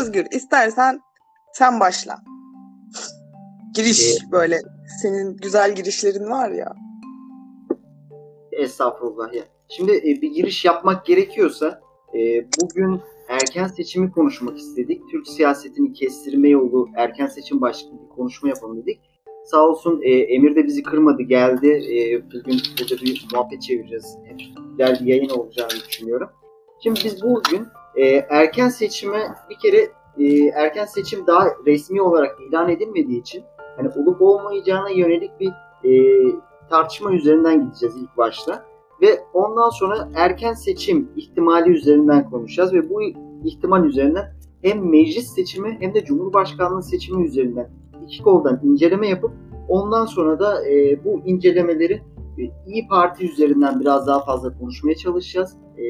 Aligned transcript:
Özgür 0.00 0.26
istersen 0.30 1.00
sen 1.52 1.80
başla. 1.80 2.16
Giriş 3.74 4.16
ee, 4.16 4.32
böyle 4.32 4.58
senin 5.02 5.36
güzel 5.36 5.74
girişlerin 5.74 6.30
var 6.30 6.50
ya. 6.50 6.74
Estağfurullah 8.52 9.34
ya. 9.34 9.44
Şimdi 9.68 9.92
e, 9.92 10.22
bir 10.22 10.30
giriş 10.30 10.64
yapmak 10.64 11.06
gerekiyorsa 11.06 11.80
e, 12.14 12.46
bugün 12.62 13.00
erken 13.28 13.66
seçimi 13.66 14.12
konuşmak 14.12 14.58
istedik. 14.58 15.02
Türk 15.10 15.28
siyasetini 15.28 15.92
kestirme 15.92 16.48
yolu 16.48 16.88
erken 16.96 17.26
seçim 17.26 17.60
başlıklı 17.60 18.02
bir 18.02 18.08
konuşma 18.08 18.48
yapalım 18.48 18.82
dedik. 18.82 19.00
Sağ 19.44 19.68
olsun 19.68 20.00
e, 20.02 20.10
Emir 20.10 20.56
de 20.56 20.66
bizi 20.66 20.82
kırmadı 20.82 21.22
geldi. 21.22 21.68
E, 21.68 22.24
bugün 22.26 22.60
burada 22.80 23.02
bir 23.02 23.26
muhabbet 23.32 23.62
çevireceğiz. 23.62 24.18
Güzel 24.70 25.00
bir 25.00 25.06
yayın 25.06 25.28
olacağını 25.28 25.70
düşünüyorum. 25.88 26.28
Şimdi 26.82 27.00
biz 27.04 27.22
bugün 27.22 27.66
e, 27.96 28.04
erken 28.30 28.68
seçime 28.68 29.34
bir 29.50 29.58
kere 29.58 29.90
e, 30.18 30.46
erken 30.46 30.84
seçim 30.84 31.26
daha 31.26 31.48
resmi 31.66 32.02
olarak 32.02 32.36
ilan 32.48 32.68
edilmediği 32.68 33.20
için 33.20 33.44
hani 33.76 33.88
olup 33.88 34.22
olmayacağına 34.22 34.90
yönelik 34.90 35.30
bir 35.40 35.52
e, 35.84 36.22
tartışma 36.70 37.12
üzerinden 37.12 37.64
gideceğiz 37.64 37.96
ilk 37.96 38.16
başta. 38.16 38.64
Ve 39.02 39.20
ondan 39.32 39.70
sonra 39.70 40.08
erken 40.14 40.52
seçim 40.52 41.08
ihtimali 41.16 41.70
üzerinden 41.70 42.30
konuşacağız 42.30 42.72
ve 42.72 42.90
bu 42.90 43.02
ihtimal 43.44 43.84
üzerinden 43.84 44.34
hem 44.62 44.90
meclis 44.90 45.34
seçimi 45.34 45.76
hem 45.80 45.94
de 45.94 46.04
cumhurbaşkanlığı 46.04 46.82
seçimi 46.82 47.26
üzerinden 47.26 47.70
iki 48.04 48.22
koldan 48.22 48.60
inceleme 48.62 49.08
yapıp 49.08 49.30
ondan 49.68 50.06
sonra 50.06 50.40
da 50.40 50.68
e, 50.68 51.04
bu 51.04 51.20
incelemeleri 51.24 52.02
e, 52.38 52.42
İyi 52.66 52.88
Parti 52.88 53.30
üzerinden 53.32 53.80
biraz 53.80 54.06
daha 54.06 54.24
fazla 54.24 54.58
konuşmaya 54.58 54.94
çalışacağız. 54.94 55.56
E, 55.76 55.84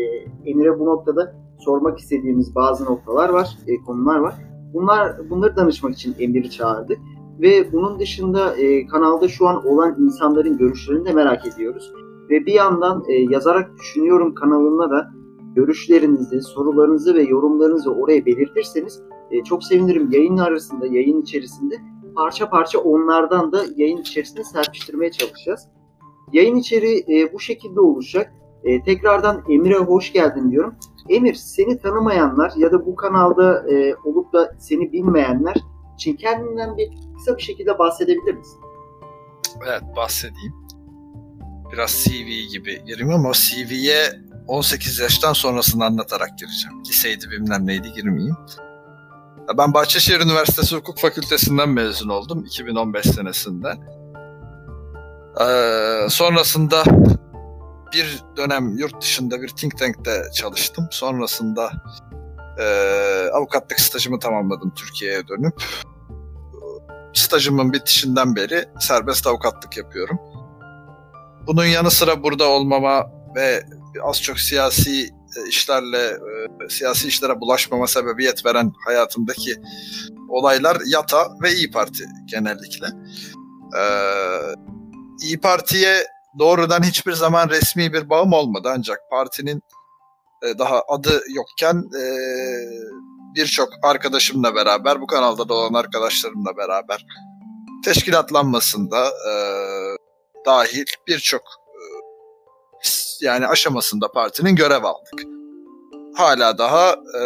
Emir'e 0.50 0.78
bu 0.78 0.86
noktada 0.86 1.34
sormak 1.58 1.98
istediğimiz 1.98 2.54
bazı 2.54 2.84
noktalar 2.84 3.28
var, 3.28 3.58
e, 3.66 3.76
konular 3.76 4.18
var. 4.18 4.34
Bunlar 4.74 5.30
bunları 5.30 5.56
danışmak 5.56 5.94
için 5.94 6.14
Emir'i 6.18 6.50
çağırdık. 6.50 6.98
Ve 7.40 7.72
bunun 7.72 7.98
dışında 7.98 8.56
e, 8.56 8.86
kanalda 8.86 9.28
şu 9.28 9.48
an 9.48 9.66
olan 9.66 9.96
insanların 9.98 10.58
görüşlerini 10.58 11.04
de 11.04 11.12
merak 11.12 11.46
ediyoruz. 11.46 11.92
Ve 12.30 12.46
bir 12.46 12.52
yandan 12.52 13.04
e, 13.08 13.12
yazarak 13.12 13.78
düşünüyorum 13.78 14.34
kanalına 14.34 14.90
da 14.90 15.10
görüşlerinizi, 15.54 16.42
sorularınızı 16.42 17.14
ve 17.14 17.22
yorumlarınızı 17.22 17.94
oraya 17.94 18.26
belirtirseniz 18.26 19.02
e, 19.30 19.44
çok 19.44 19.64
sevinirim. 19.64 20.10
Yayın 20.10 20.36
arasında, 20.36 20.86
yayın 20.86 21.22
içerisinde 21.22 21.74
parça 22.16 22.50
parça 22.50 22.78
onlardan 22.78 23.52
da 23.52 23.64
yayın 23.76 23.98
içerisinde 23.98 24.44
serpiştirmeye 24.44 25.10
çalışacağız. 25.10 25.68
Yayın 26.32 26.56
içeriği 26.56 27.04
e, 27.08 27.32
bu 27.32 27.40
şekilde 27.40 27.80
olacak. 27.80 28.32
E, 28.64 28.82
tekrardan 28.82 29.42
Emir'e 29.48 29.78
hoş 29.78 30.12
geldin 30.12 30.50
diyorum. 30.50 30.74
Emir 31.08 31.34
seni 31.34 31.78
tanımayanlar 31.78 32.52
ya 32.56 32.72
da 32.72 32.86
bu 32.86 32.96
kanalda 32.96 33.70
e, 33.72 33.94
olup 34.04 34.32
da 34.32 34.54
seni 34.58 34.92
bilmeyenler 34.92 35.54
için 35.94 36.16
kendinden 36.16 36.76
bir 36.76 36.90
kısa 37.16 37.36
bir 37.36 37.42
şekilde 37.42 37.78
bahsedebilir 37.78 38.34
misin? 38.34 38.60
Evet 39.66 39.82
bahsedeyim. 39.96 40.54
Biraz 41.72 41.90
CV 41.90 42.52
gibi 42.52 42.84
gireyim 42.84 43.14
ama 43.14 43.32
CV'ye 43.32 44.24
18 44.48 44.98
yaştan 44.98 45.32
sonrasını 45.32 45.84
anlatarak 45.84 46.38
gireceğim. 46.38 46.84
Liseydi 46.88 47.30
bilmem 47.30 47.66
neydi 47.66 47.92
girmeyeyim. 47.92 48.36
Ben 49.58 49.74
Bahçeşehir 49.74 50.20
Üniversitesi 50.20 50.76
Hukuk 50.76 50.98
Fakültesinden 50.98 51.68
mezun 51.68 52.08
oldum 52.08 52.44
2015 52.44 53.04
senesinde. 53.04 53.68
Ee, 55.40 56.08
sonrasında 56.08 56.82
bir 57.94 58.22
dönem 58.36 58.78
yurt 58.78 59.02
dışında 59.02 59.42
bir 59.42 59.48
think 59.48 59.78
tank'te 59.78 60.22
çalıştım. 60.34 60.88
Sonrasında 60.90 61.72
e, 62.58 62.64
avukatlık 63.32 63.80
stajımı 63.80 64.18
tamamladım 64.18 64.72
Türkiye'ye 64.74 65.28
dönüp. 65.28 65.62
Stajımın 67.14 67.72
bitişinden 67.72 68.36
beri 68.36 68.64
serbest 68.80 69.26
avukatlık 69.26 69.76
yapıyorum. 69.76 70.18
Bunun 71.46 71.64
yanı 71.64 71.90
sıra 71.90 72.22
burada 72.22 72.48
olmama 72.48 73.06
ve 73.36 73.64
az 74.02 74.22
çok 74.22 74.40
siyasi 74.40 75.04
e, 75.36 75.48
işlerle, 75.48 76.06
e, 76.06 76.68
siyasi 76.68 77.08
işlere 77.08 77.40
bulaşmama 77.40 77.86
sebebiyet 77.86 78.46
veren 78.46 78.72
hayatımdaki 78.86 79.56
olaylar 80.28 80.76
YATA 80.86 81.28
ve 81.42 81.52
İyi 81.52 81.70
Parti 81.70 82.04
genellikle. 82.24 82.86
Ee, 83.78 84.54
İyi 85.22 85.40
Parti'ye 85.40 86.06
doğrudan 86.38 86.82
hiçbir 86.82 87.12
zaman 87.12 87.48
resmi 87.48 87.92
bir 87.92 88.10
bağım 88.10 88.32
olmadı 88.32 88.68
ancak 88.76 88.98
partinin 89.10 89.62
e, 90.42 90.58
daha 90.58 90.82
adı 90.88 91.22
yokken 91.28 91.76
e, 91.76 92.04
birçok 93.34 93.68
arkadaşımla 93.82 94.54
beraber 94.54 95.00
bu 95.00 95.06
kanalda 95.06 95.48
da 95.48 95.54
olan 95.54 95.74
arkadaşlarımla 95.74 96.56
beraber 96.56 97.06
teşkilatlanmasında 97.84 99.06
e, 99.08 99.32
dahil 100.46 100.84
birçok 101.08 101.40
e, 101.40 101.80
yani 103.20 103.46
aşamasında 103.46 104.12
partinin 104.12 104.56
görev 104.56 104.84
aldık. 104.84 105.22
Hala 106.16 106.58
daha 106.58 106.92
e, 106.92 107.22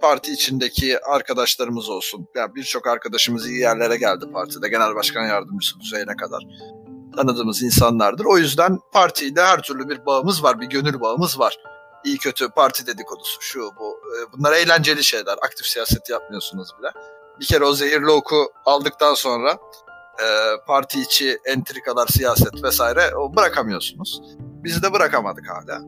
parti 0.00 0.32
içindeki 0.32 1.00
arkadaşlarımız 1.00 1.88
olsun. 1.88 2.28
Yani 2.34 2.54
birçok 2.54 2.86
arkadaşımız 2.86 3.48
iyi 3.48 3.60
yerlere 3.60 3.96
geldi 3.96 4.24
partide. 4.32 4.68
Genel 4.68 4.94
başkan 4.94 5.26
yardımcısı 5.26 5.80
düzeyine 5.80 6.16
kadar 6.16 6.42
tanıdığımız 7.16 7.62
insanlardır. 7.62 8.24
O 8.24 8.38
yüzden 8.38 8.78
partiyle 8.92 9.42
her 9.42 9.62
türlü 9.62 9.88
bir 9.88 10.06
bağımız 10.06 10.42
var, 10.42 10.60
bir 10.60 10.66
gönül 10.66 11.00
bağımız 11.00 11.38
var. 11.38 11.58
İyi 12.04 12.18
kötü 12.18 12.48
parti 12.48 12.86
dedikodusu, 12.86 13.40
şu 13.40 13.60
bu. 13.60 14.00
E, 14.16 14.32
bunlar 14.32 14.52
eğlenceli 14.52 15.04
şeyler. 15.04 15.36
Aktif 15.42 15.66
siyaset 15.66 16.10
yapmıyorsunuz 16.10 16.68
bile. 16.78 16.88
Bir 17.40 17.46
kere 17.46 17.64
o 17.64 17.72
zehirli 17.72 18.10
oku 18.10 18.52
aldıktan 18.64 19.14
sonra 19.14 19.58
e, 20.22 20.26
parti 20.66 21.00
içi 21.00 21.38
entrikalar, 21.44 22.06
siyaset 22.06 22.62
vesaire 22.62 23.16
o 23.16 23.36
bırakamıyorsunuz. 23.36 24.22
Biz 24.38 24.82
de 24.82 24.92
bırakamadık 24.92 25.44
hala. 25.50 25.80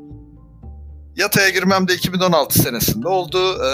Yata'ya 1.17 1.49
girmem 1.49 1.89
de 1.89 1.95
2016 1.95 2.59
senesinde 2.59 3.09
oldu. 3.09 3.65
E, 3.65 3.71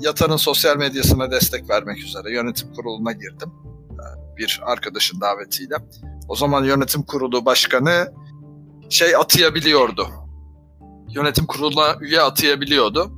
Yata'nın 0.00 0.36
sosyal 0.36 0.76
medyasına 0.76 1.30
destek 1.30 1.70
vermek 1.70 1.98
üzere 1.98 2.32
yönetim 2.32 2.74
kuruluna 2.74 3.12
girdim. 3.12 3.52
Bir 4.36 4.60
arkadaşın 4.62 5.20
davetiyle. 5.20 5.74
O 6.28 6.36
zaman 6.36 6.64
yönetim 6.64 7.02
kurulu 7.02 7.44
başkanı 7.44 8.12
şey 8.90 9.16
atayabiliyordu. 9.16 10.08
Yönetim 11.08 11.46
kuruluna 11.46 11.96
üye 12.00 12.20
atayabiliyordu. 12.20 13.12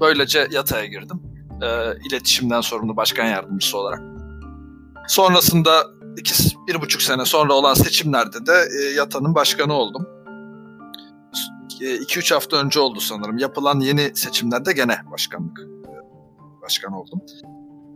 Böylece 0.00 0.48
yataya 0.50 0.86
girdim. 0.86 1.22
E, 1.62 1.66
iletişimden 2.08 2.60
sorumlu 2.60 2.96
başkan 2.96 3.26
yardımcısı 3.26 3.78
olarak. 3.78 4.00
Sonrasında 5.08 5.86
iki, 6.16 6.34
bir 6.68 6.80
buçuk 6.80 7.02
sene 7.02 7.24
sonra 7.24 7.52
olan 7.52 7.74
seçimlerde 7.74 8.46
de 8.46 8.68
e, 8.80 8.94
yatanın 8.94 9.34
başkanı 9.34 9.72
oldum. 9.72 10.06
2-3 11.80 12.32
e, 12.32 12.34
hafta 12.34 12.56
önce 12.56 12.80
oldu 12.80 13.00
sanırım. 13.00 13.38
Yapılan 13.38 13.80
yeni 13.80 14.16
seçimlerde 14.16 14.72
gene 14.72 14.96
başkanlık 15.12 15.60
e, 15.60 15.92
başkan 16.62 16.92
oldum. 16.92 17.20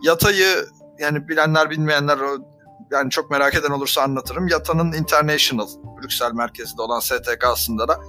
Yatayı 0.03 0.67
yani 0.99 1.29
bilenler 1.29 1.71
bilmeyenler 1.71 2.19
yani 2.93 3.11
çok 3.11 3.31
merak 3.31 3.55
eden 3.55 3.71
olursa 3.71 4.03
anlatırım. 4.03 4.49
Yata'nın 4.49 4.93
International 4.93 5.69
Brüksel 6.03 6.33
merkezinde 6.33 6.83
olan 6.83 7.01
STK'sında 7.01 7.89
da 7.89 8.01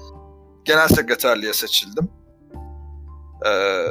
genel 0.65 0.87
sekreterliğe 0.87 1.53
seçildim. 1.53 2.09
Ee, 3.45 3.85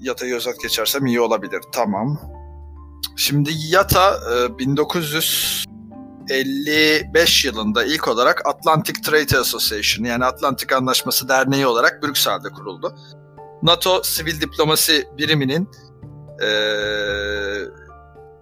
Yata'yı 0.00 0.34
özet 0.34 0.62
geçersem 0.62 1.06
iyi 1.06 1.20
olabilir. 1.20 1.60
Tamam. 1.72 2.18
Şimdi 3.16 3.50
Yata 3.68 4.20
1955 4.58 7.44
e, 7.44 7.48
yılında 7.48 7.84
ilk 7.84 8.08
olarak 8.08 8.46
Atlantic 8.46 9.02
Trade 9.02 9.38
Association 9.38 10.04
yani 10.04 10.24
Atlantik 10.24 10.72
Anlaşması 10.72 11.28
Derneği 11.28 11.66
olarak 11.66 12.02
Brüksel'de 12.02 12.48
kuruldu. 12.48 12.94
NATO 13.62 14.02
sivil 14.02 14.40
diplomasi 14.40 15.08
biriminin 15.18 15.68
e, 16.42 16.50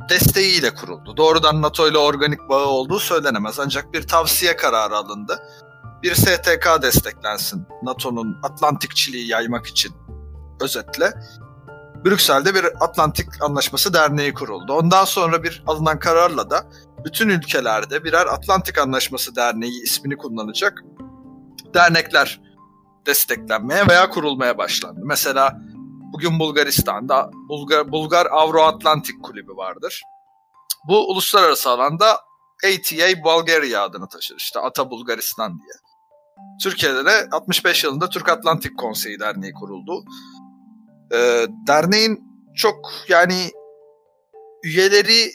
desteğiyle 0.09 0.75
kuruldu. 0.75 1.17
Doğrudan 1.17 1.63
NATO 1.63 1.89
ile 1.89 1.99
organik 1.99 2.49
bağı 2.49 2.67
olduğu 2.67 2.99
söylenemez 2.99 3.61
ancak 3.61 3.93
bir 3.95 4.07
tavsiye 4.07 4.57
kararı 4.57 4.97
alındı. 4.97 5.43
Bir 6.03 6.15
STK 6.15 6.83
desteklensin 6.83 7.67
NATO'nun 7.83 8.37
Atlantikçiliği 8.43 9.29
yaymak 9.29 9.67
için 9.67 9.95
özetle. 10.61 11.13
Brüksel'de 12.05 12.55
bir 12.55 12.65
Atlantik 12.81 13.43
Anlaşması 13.43 13.95
Derneği 13.95 14.35
kuruldu. 14.35 14.73
Ondan 14.73 15.05
sonra 15.05 15.43
bir 15.43 15.63
alınan 15.67 15.99
kararla 15.99 16.51
da 16.51 16.67
bütün 17.05 17.29
ülkelerde 17.29 18.05
birer 18.05 18.27
Atlantik 18.27 18.79
Anlaşması 18.79 19.37
Derneği 19.37 19.83
ismini 19.83 20.17
kullanacak 20.17 20.85
dernekler 21.75 22.41
desteklenmeye 23.07 23.87
veya 23.89 24.11
kurulmaya 24.11 24.59
başlandı. 24.59 25.01
Mesela 25.05 25.61
Bugün 26.13 26.39
Bulgaristan'da 26.39 27.31
Bulgar, 27.49 27.93
Bulgar 27.93 28.27
Avro-Atlantik 28.27 29.23
Kulübü 29.23 29.57
vardır. 29.57 30.03
Bu 30.89 31.11
uluslararası 31.11 31.71
alanda 31.71 32.11
ATA 32.65 33.25
Bulgaria 33.25 33.83
adını 33.83 34.09
taşır. 34.09 34.37
İşte 34.37 34.61
Ata 34.61 34.91
Bulgaristan 34.91 35.59
diye. 35.59 35.73
Türkiye'de 36.63 37.05
de 37.05 37.29
65 37.33 37.85
yılında 37.85 38.09
Türk 38.09 38.29
Atlantik 38.29 38.79
Konseyi 38.79 39.21
Derneği 39.21 39.53
kuruldu. 39.53 40.05
E, 41.13 41.47
derneğin 41.67 42.21
çok 42.57 42.93
yani 43.09 43.51
üyeleri 44.65 45.33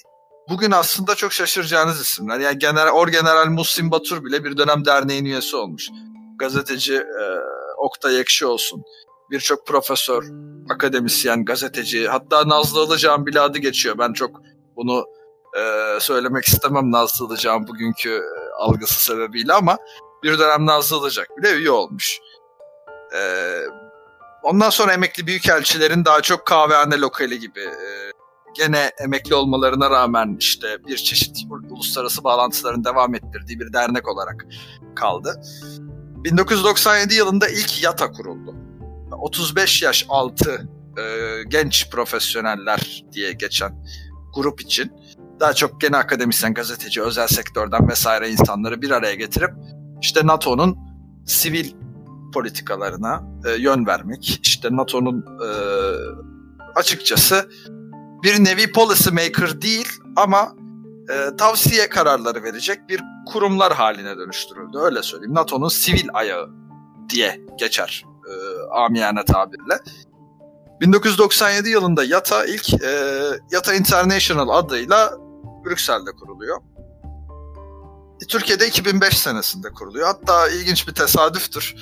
bugün 0.50 0.72
aslında 0.72 1.16
çok 1.16 1.34
şaşıracağınız 1.34 2.02
isimler. 2.02 2.40
Yani 2.40 2.60
General, 2.60 2.94
Orgeneral 2.94 3.48
Muhsin 3.48 3.92
Batur 3.92 4.26
bile 4.26 4.44
bir 4.44 4.58
dönem 4.58 4.86
derneğin 4.86 5.26
üyesi 5.26 5.56
olmuş. 5.56 5.90
Gazeteci 6.36 6.96
e, 6.96 7.24
Oktay 7.78 8.20
Ekşi 8.20 8.46
olsun. 8.46 8.84
Birçok 9.34 9.68
profesör, 9.68 10.24
akademisyen, 10.70 11.46
gazeteci 11.46 12.08
hatta 12.08 12.50
Nazlı 12.50 12.86
Ilıcağ'ın 12.86 13.26
bile 13.26 13.40
adı 13.40 13.58
geçiyor. 13.58 13.98
Ben 13.98 14.14
çok 14.14 14.42
bunu 14.76 15.06
e, 15.58 16.00
söylemek 16.00 16.46
istemem 16.46 16.92
Nazlı 16.92 17.26
Ilıcağ'ın 17.26 17.68
bugünkü 17.68 18.10
e, 18.10 18.54
algısı 18.58 19.04
sebebiyle 19.04 19.54
ama 19.54 19.78
bir 20.24 20.40
dönem 20.40 20.66
Nazlı 20.66 20.98
Ilıcak 20.98 21.28
bile 21.38 21.52
üye 21.54 21.72
olmuş. 21.72 22.20
E, 23.16 23.22
ondan 24.44 24.70
sonra 24.70 24.94
emekli 24.94 25.28
büyükelçilerin 25.28 26.06
daha 26.06 26.22
çok 26.22 26.46
kahvehane 26.46 27.00
lokali 27.00 27.40
gibi 27.40 27.62
e, 27.62 28.12
gene 28.56 28.92
emekli 29.04 29.36
olmalarına 29.36 29.90
rağmen 29.90 30.36
işte 30.40 30.86
bir 30.88 30.98
çeşit 30.98 31.38
uluslararası 31.70 32.24
bağlantıların 32.24 32.84
devam 32.84 33.16
ettirdiği 33.16 33.60
bir 33.60 33.74
dernek 33.74 34.08
olarak 34.08 34.46
kaldı. 34.96 35.42
1997 36.24 37.14
yılında 37.14 37.48
ilk 37.48 37.84
YATA 37.84 38.12
kuruldu. 38.12 38.63
35 39.14 39.82
yaş 39.82 40.06
altı 40.10 40.68
e, 40.98 41.04
genç 41.48 41.90
profesyoneller 41.90 43.04
diye 43.14 43.34
geçen 43.34 43.86
grup 44.36 44.62
için 44.62 44.92
daha 45.40 45.54
çok 45.54 45.82
gene 45.82 45.98
akademisyen, 45.98 46.54
gazeteci, 46.54 47.02
özel 47.02 47.28
sektörden 47.28 47.88
vesaire 47.88 48.30
insanları 48.30 48.82
bir 48.82 48.92
araya 48.92 49.16
getirip 49.16 49.52
işte 50.02 50.28
NATO'nun 50.28 50.78
sivil 51.26 51.72
politikalarına 52.34 53.24
e, 53.46 53.52
yön 53.62 53.86
vermek, 53.86 54.40
işte 54.44 54.68
NATO'nun 54.72 55.26
e, 55.46 55.50
açıkçası 56.76 57.50
bir 58.24 58.44
nevi 58.44 58.72
policy 58.72 59.10
maker 59.10 59.62
değil 59.62 59.88
ama 60.16 60.56
e, 61.10 61.36
tavsiye 61.38 61.90
kararları 61.90 62.44
verecek 62.44 62.90
bir 62.90 63.02
kurumlar 63.26 63.74
haline 63.74 64.18
dönüştürüldü. 64.18 64.78
Öyle 64.78 65.04
söyleyeyim. 65.04 65.34
NATO'nun 65.34 65.68
sivil 65.68 66.10
ayağı 66.14 66.50
diye 67.10 67.42
geçer 67.60 68.06
amiyane 68.74 69.26
tabirle. 69.26 69.80
1997 70.82 71.70
yılında 71.70 72.04
YATA 72.04 72.46
ilk 72.46 72.74
e, 72.74 73.20
YATA 73.52 73.74
International 73.74 74.50
adıyla 74.50 75.14
Brüksel'de 75.66 76.12
kuruluyor. 76.12 76.62
E, 78.24 78.28
Türkiye'de 78.28 78.68
2005 78.68 79.18
senesinde 79.18 79.70
kuruluyor. 79.70 80.08
Hatta 80.08 80.50
ilginç 80.50 80.88
bir 80.88 80.94
tesadüftür. 80.94 81.76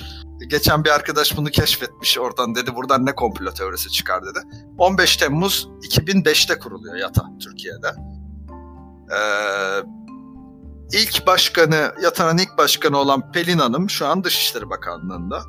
Geçen 0.48 0.84
bir 0.84 0.90
arkadaş 0.90 1.36
bunu 1.36 1.50
keşfetmiş 1.50 2.18
oradan 2.18 2.54
dedi 2.54 2.74
buradan 2.74 3.06
ne 3.06 3.14
komplo 3.14 3.54
teorisi 3.54 3.90
çıkar 3.90 4.22
dedi. 4.22 4.38
15 4.78 5.16
Temmuz 5.16 5.68
2005'te 5.88 6.58
kuruluyor 6.58 6.96
YATA 6.96 7.24
Türkiye'de. 7.40 7.88
Ee, 9.12 9.82
ilk 10.92 11.26
başkanı, 11.26 11.94
YATA'nın 12.02 12.38
ilk 12.38 12.58
başkanı 12.58 12.96
olan 12.96 13.32
Pelin 13.32 13.58
Hanım 13.58 13.90
şu 13.90 14.06
an 14.06 14.24
Dışişleri 14.24 14.70
Bakanlığı'nda. 14.70 15.42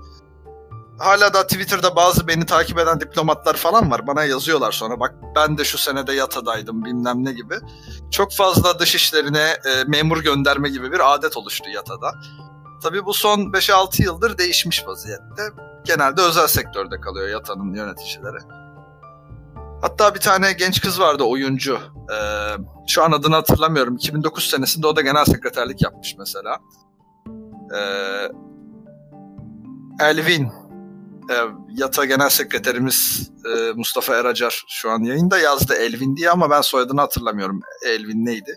Hala 1.04 1.34
da 1.34 1.48
Twitter'da 1.48 1.96
bazı 1.96 2.28
beni 2.28 2.46
takip 2.46 2.80
eden 2.80 3.00
diplomatlar 3.00 3.54
falan 3.54 3.92
var. 3.92 4.08
Bana 4.08 4.24
yazıyorlar 4.24 4.72
sonra 4.72 5.00
bak 5.00 5.16
ben 5.36 5.58
de 5.58 5.64
şu 5.64 5.78
senede 5.78 6.14
YATA'daydım 6.14 6.86
bilmem 6.86 7.26
ne 7.26 7.32
gibi. 7.32 7.56
Çok 8.12 8.34
fazla 8.34 8.80
dışişlerine 8.80 9.40
e, 9.42 9.84
memur 9.88 10.24
gönderme 10.24 10.70
gibi 10.70 10.92
bir 10.92 11.14
adet 11.14 11.38
oluştu 11.38 11.70
YATA'da. 11.70 12.12
Tabii 12.84 13.06
bu 13.06 13.14
son 13.14 13.40
5-6 13.40 14.04
yıldır 14.04 14.38
değişmiş 14.38 14.88
vaziyette. 14.88 15.44
Genelde 15.86 16.22
özel 16.22 16.48
sektörde 16.48 17.02
kalıyor 17.02 17.28
YATA'nın 17.28 17.74
yöneticileri. 17.74 18.38
Hatta 19.82 20.16
bir 20.16 20.20
tane 20.20 20.54
genç 20.54 20.82
kız 20.82 21.00
vardı 21.00 21.24
oyuncu. 21.24 21.80
Ee, 22.14 22.18
şu 22.88 23.04
an 23.04 23.12
adını 23.12 23.36
hatırlamıyorum. 23.36 23.96
2009 23.96 24.50
senesinde 24.50 24.88
o 24.88 24.96
da 24.96 25.02
genel 25.02 25.26
sekreterlik 25.26 25.82
yapmış 25.82 26.16
mesela. 26.18 26.58
Ee, 27.76 28.30
Elvin 30.00 30.52
e, 31.30 31.36
Yata 31.70 32.06
Genel 32.06 32.30
Sekreterimiz 32.30 33.30
e, 33.46 33.72
Mustafa 33.76 34.16
Eracar 34.16 34.64
şu 34.68 34.90
an 34.90 35.04
yayında 35.04 35.40
yazdı 35.40 35.74
Elvin 35.74 36.16
diye 36.16 36.30
ama 36.30 36.50
ben 36.50 36.62
soyadını 36.62 37.02
hatırlamıyorum. 37.02 37.60
Elvin 37.86 38.26
neydi? 38.26 38.56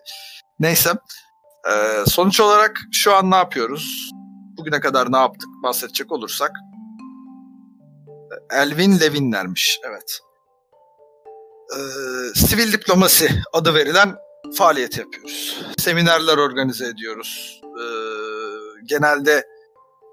Neyse. 0.60 0.92
E, 1.70 2.04
sonuç 2.06 2.40
olarak 2.40 2.80
şu 2.92 3.14
an 3.14 3.30
ne 3.30 3.36
yapıyoruz? 3.36 4.10
Bugüne 4.58 4.80
kadar 4.80 5.12
ne 5.12 5.16
yaptık 5.16 5.48
bahsedecek 5.62 6.12
olursak. 6.12 6.52
Elvin 8.50 9.00
Levinlermiş. 9.00 9.80
Evet. 9.84 10.20
E, 11.70 11.78
sivil 12.34 12.72
diplomasi 12.72 13.42
adı 13.52 13.74
verilen 13.74 14.16
faaliyet 14.58 14.98
yapıyoruz. 14.98 15.64
Seminerler 15.78 16.36
organize 16.36 16.86
ediyoruz. 16.86 17.60
E, 17.64 17.84
genelde 18.84 19.46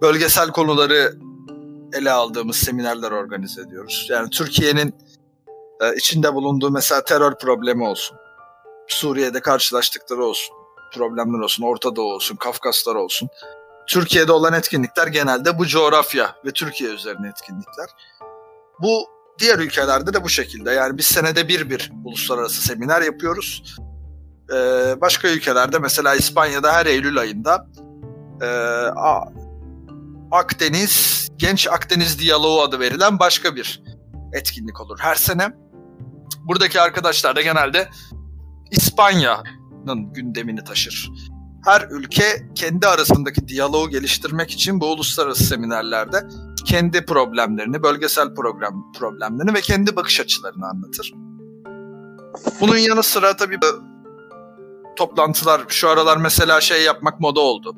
bölgesel 0.01 0.49
konuları 0.49 1.13
ele 1.93 2.11
aldığımız 2.11 2.55
seminerler 2.55 3.11
organize 3.11 3.61
ediyoruz. 3.61 4.07
Yani 4.09 4.29
Türkiye'nin 4.29 4.95
e, 5.81 5.95
içinde 5.95 6.33
bulunduğu 6.33 6.71
mesela 6.71 7.03
terör 7.03 7.35
problemi 7.35 7.83
olsun. 7.83 8.17
Suriye'de 8.87 9.41
karşılaştıkları 9.41 10.25
olsun. 10.25 10.55
Problemler 10.93 11.39
olsun. 11.39 11.63
Orta 11.63 11.95
Doğu 11.95 12.13
olsun. 12.13 12.35
Kafkaslar 12.35 12.95
olsun. 12.95 13.29
Türkiye'de 13.87 14.31
olan 14.31 14.53
etkinlikler 14.53 15.07
genelde 15.07 15.59
bu 15.59 15.65
coğrafya 15.65 16.35
ve 16.45 16.51
Türkiye 16.51 16.89
üzerine 16.89 17.27
etkinlikler. 17.27 17.89
Bu 18.81 19.05
diğer 19.39 19.59
ülkelerde 19.59 20.13
de 20.13 20.23
bu 20.23 20.29
şekilde. 20.29 20.71
Yani 20.71 20.97
biz 20.97 21.05
senede 21.05 21.47
bir 21.47 21.69
bir 21.69 21.91
uluslararası 22.05 22.61
seminer 22.61 23.01
yapıyoruz. 23.01 23.77
Ee, 24.53 24.95
başka 25.01 25.27
ülkelerde 25.27 25.79
mesela 25.79 26.15
İspanya'da 26.15 26.73
her 26.73 26.85
Eylül 26.85 27.17
ayında 27.17 27.67
e, 28.41 28.47
Akdeniz, 30.33 31.29
Genç 31.37 31.67
Akdeniz 31.67 32.19
Diyaloğu 32.19 32.61
adı 32.61 32.79
verilen 32.79 33.19
başka 33.19 33.55
bir 33.55 33.83
etkinlik 34.33 34.81
olur 34.81 34.97
her 34.99 35.15
sene. 35.15 35.49
Buradaki 36.39 36.81
arkadaşlar 36.81 37.35
da 37.35 37.41
genelde 37.41 37.89
İspanya'nın 38.71 40.13
gündemini 40.13 40.63
taşır. 40.63 41.11
Her 41.65 41.87
ülke 41.91 42.23
kendi 42.55 42.87
arasındaki 42.87 43.47
diyaloğu 43.47 43.89
geliştirmek 43.89 44.51
için 44.51 44.79
bu 44.81 44.91
uluslararası 44.91 45.43
seminerlerde 45.43 46.27
kendi 46.65 47.05
problemlerini, 47.05 47.83
bölgesel 47.83 48.35
problem 48.35 48.73
problemlerini 48.99 49.53
ve 49.53 49.61
kendi 49.61 49.95
bakış 49.95 50.19
açılarını 50.19 50.65
anlatır. 50.67 51.13
Bunun 52.61 52.77
yanı 52.77 53.03
sıra 53.03 53.35
tabii 53.35 53.59
toplantılar 54.95 55.61
şu 55.67 55.89
aralar 55.89 56.17
mesela 56.17 56.61
şey 56.61 56.83
yapmak 56.83 57.19
moda 57.19 57.39
oldu 57.39 57.75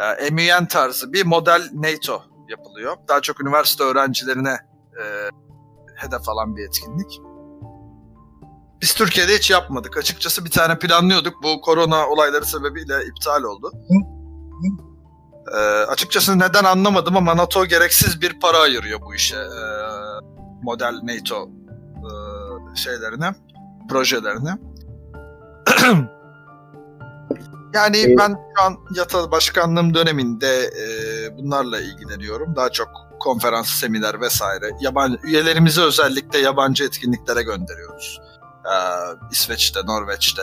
e, 0.00 0.30
MEN 0.30 0.66
tarzı 0.66 1.12
bir 1.12 1.26
model 1.26 1.70
NATO 1.74 2.22
yapılıyor. 2.48 2.96
Daha 3.08 3.20
çok 3.20 3.40
üniversite 3.40 3.84
öğrencilerine 3.84 4.56
e, 5.00 5.04
hedef 5.94 6.28
alan 6.28 6.56
bir 6.56 6.66
etkinlik. 6.66 7.20
Biz 8.82 8.94
Türkiye'de 8.94 9.34
hiç 9.34 9.50
yapmadık. 9.50 9.96
Açıkçası 9.96 10.44
bir 10.44 10.50
tane 10.50 10.78
planlıyorduk. 10.78 11.42
Bu 11.42 11.60
korona 11.60 12.08
olayları 12.08 12.44
sebebiyle 12.44 12.94
iptal 13.06 13.42
oldu. 13.42 13.72
E, 15.52 15.58
açıkçası 15.88 16.38
neden 16.38 16.64
anlamadım 16.64 17.16
ama 17.16 17.36
NATO 17.36 17.66
gereksiz 17.66 18.20
bir 18.20 18.40
para 18.40 18.58
ayırıyor 18.58 19.00
bu 19.00 19.14
işe. 19.14 19.36
E, 19.36 19.60
model 20.62 20.94
NATO 21.02 21.48
e, 21.96 22.10
şeylerine, 22.76 23.34
projelerine. 23.88 24.58
Yani 27.76 27.98
ee, 27.98 28.16
ben 28.18 28.36
şu 28.58 28.64
an 28.64 28.76
yata 28.94 29.30
başkanlığım 29.30 29.94
döneminde 29.94 30.64
e, 30.64 30.86
bunlarla 31.38 31.80
ilgileniyorum. 31.80 32.56
Daha 32.56 32.70
çok 32.70 32.88
konferans, 33.20 33.68
seminer 33.68 34.20
vesaire. 34.20 34.70
Yabancı 34.80 35.18
üyelerimizi 35.24 35.80
özellikle 35.80 36.38
yabancı 36.38 36.84
etkinliklere 36.84 37.42
gönderiyoruz. 37.42 38.20
Ee, 38.64 38.78
İsveç'te, 39.30 39.80
Norveç'te, 39.86 40.42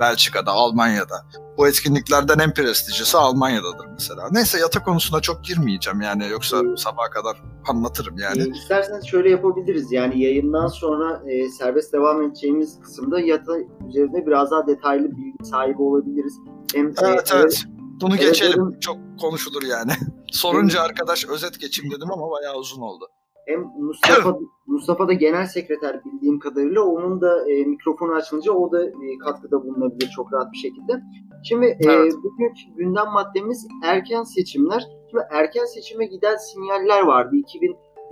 Belçika'da, 0.00 0.52
Almanya'da. 0.52 1.26
Bu 1.58 1.68
etkinliklerden 1.68 2.38
en 2.38 2.54
prestijlisi 2.54 3.18
Almanya'dadır 3.18 3.86
mesela. 3.92 4.28
Neyse 4.32 4.58
yata 4.58 4.82
konusuna 4.82 5.20
çok 5.20 5.44
girmeyeceğim 5.44 6.00
yani 6.00 6.28
yoksa 6.28 6.56
ee, 6.56 6.76
sabaha 6.76 7.10
kadar 7.10 7.42
anlatırım 7.68 8.18
yani. 8.18 8.42
E, 8.42 8.48
isterseniz 8.48 9.06
şöyle 9.06 9.30
yapabiliriz 9.30 9.92
yani 9.92 10.22
yayından 10.22 10.66
sonra 10.66 11.22
e, 11.26 11.48
serbest 11.48 11.92
devam 11.92 12.22
edeceğimiz 12.22 12.80
kısımda 12.80 13.20
yata 13.20 13.52
üzerinde 13.88 14.26
biraz 14.26 14.50
daha 14.50 14.66
detaylı 14.66 15.10
bilgi 15.10 15.44
sahibi 15.44 15.82
olabiliriz. 15.82 16.34
Hem, 16.74 16.88
e, 16.88 16.92
evet 17.02 17.32
e, 17.34 17.36
evet. 17.36 17.64
Bunu 18.00 18.14
evet, 18.14 18.22
geçelim. 18.22 18.68
Evet, 18.70 18.82
çok 18.82 18.96
konuşulur 19.20 19.62
yani. 19.62 19.92
Sorunca 20.32 20.80
arkadaş 20.82 21.28
özet 21.28 21.60
geçeyim 21.60 21.90
dedim 21.90 22.12
ama 22.12 22.30
bayağı 22.30 22.54
uzun 22.54 22.82
oldu. 22.82 23.08
Hem 23.46 23.60
Mustafa 23.78 24.38
Mustafa 24.66 25.08
da 25.08 25.12
genel 25.12 25.46
sekreter 25.46 26.00
bildiğim 26.04 26.38
kadarıyla 26.38 26.82
onun 26.82 27.20
da 27.20 27.50
e, 27.50 27.64
mikrofonu 27.64 28.12
açılınca 28.12 28.52
o 28.52 28.72
da 28.72 28.86
e, 28.86 29.18
katkıda 29.24 29.64
bulunabilir 29.64 30.10
çok 30.16 30.32
rahat 30.32 30.52
bir 30.52 30.58
şekilde. 30.58 31.02
Şimdi 31.44 31.66
e, 31.66 31.76
evet. 31.80 32.12
e, 32.12 32.22
bugünkü 32.22 32.60
gündem 32.76 33.06
maddemiz 33.06 33.66
erken 33.84 34.22
seçimler. 34.22 34.86
Şimdi 35.10 35.24
erken 35.30 35.64
seçime 35.64 36.06
giden 36.06 36.36
sinyaller 36.36 37.02
vardı. 37.02 37.36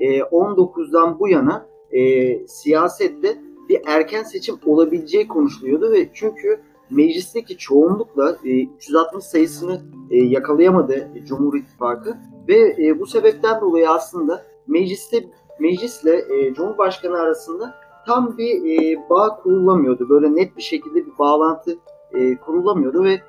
2019'dan 0.00 1.18
bu 1.18 1.28
yana 1.28 1.66
e, 1.92 2.46
siyasette 2.46 3.36
bir 3.68 3.80
erken 3.86 4.22
seçim 4.22 4.56
olabileceği 4.66 5.28
konuşuluyordu 5.28 5.92
ve 5.92 6.08
çünkü 6.14 6.60
meclisteki 6.90 7.56
çoğunlukla 7.56 8.36
e, 8.44 8.64
360 8.64 9.24
sayısını 9.24 9.80
e, 10.10 10.16
yakalayamadı 10.16 11.08
Cumhur 11.28 11.58
İttifakı 11.58 12.16
ve 12.48 12.76
e, 12.86 13.00
bu 13.00 13.06
sebepten 13.06 13.60
dolayı 13.60 13.90
aslında 13.90 14.49
mecliste 14.70 15.24
meclisle 15.60 16.16
e, 16.16 16.54
Cumhurbaşkanı 16.54 17.18
arasında 17.18 17.74
tam 18.06 18.38
bir 18.38 18.82
e, 18.82 19.08
bağ 19.10 19.36
kurulamıyordu. 19.36 20.08
Böyle 20.08 20.34
net 20.34 20.56
bir 20.56 20.62
şekilde 20.62 21.06
bir 21.06 21.18
bağlantı 21.18 21.78
e, 22.12 22.36
kurulamıyordu 22.36 23.04
ve 23.04 23.20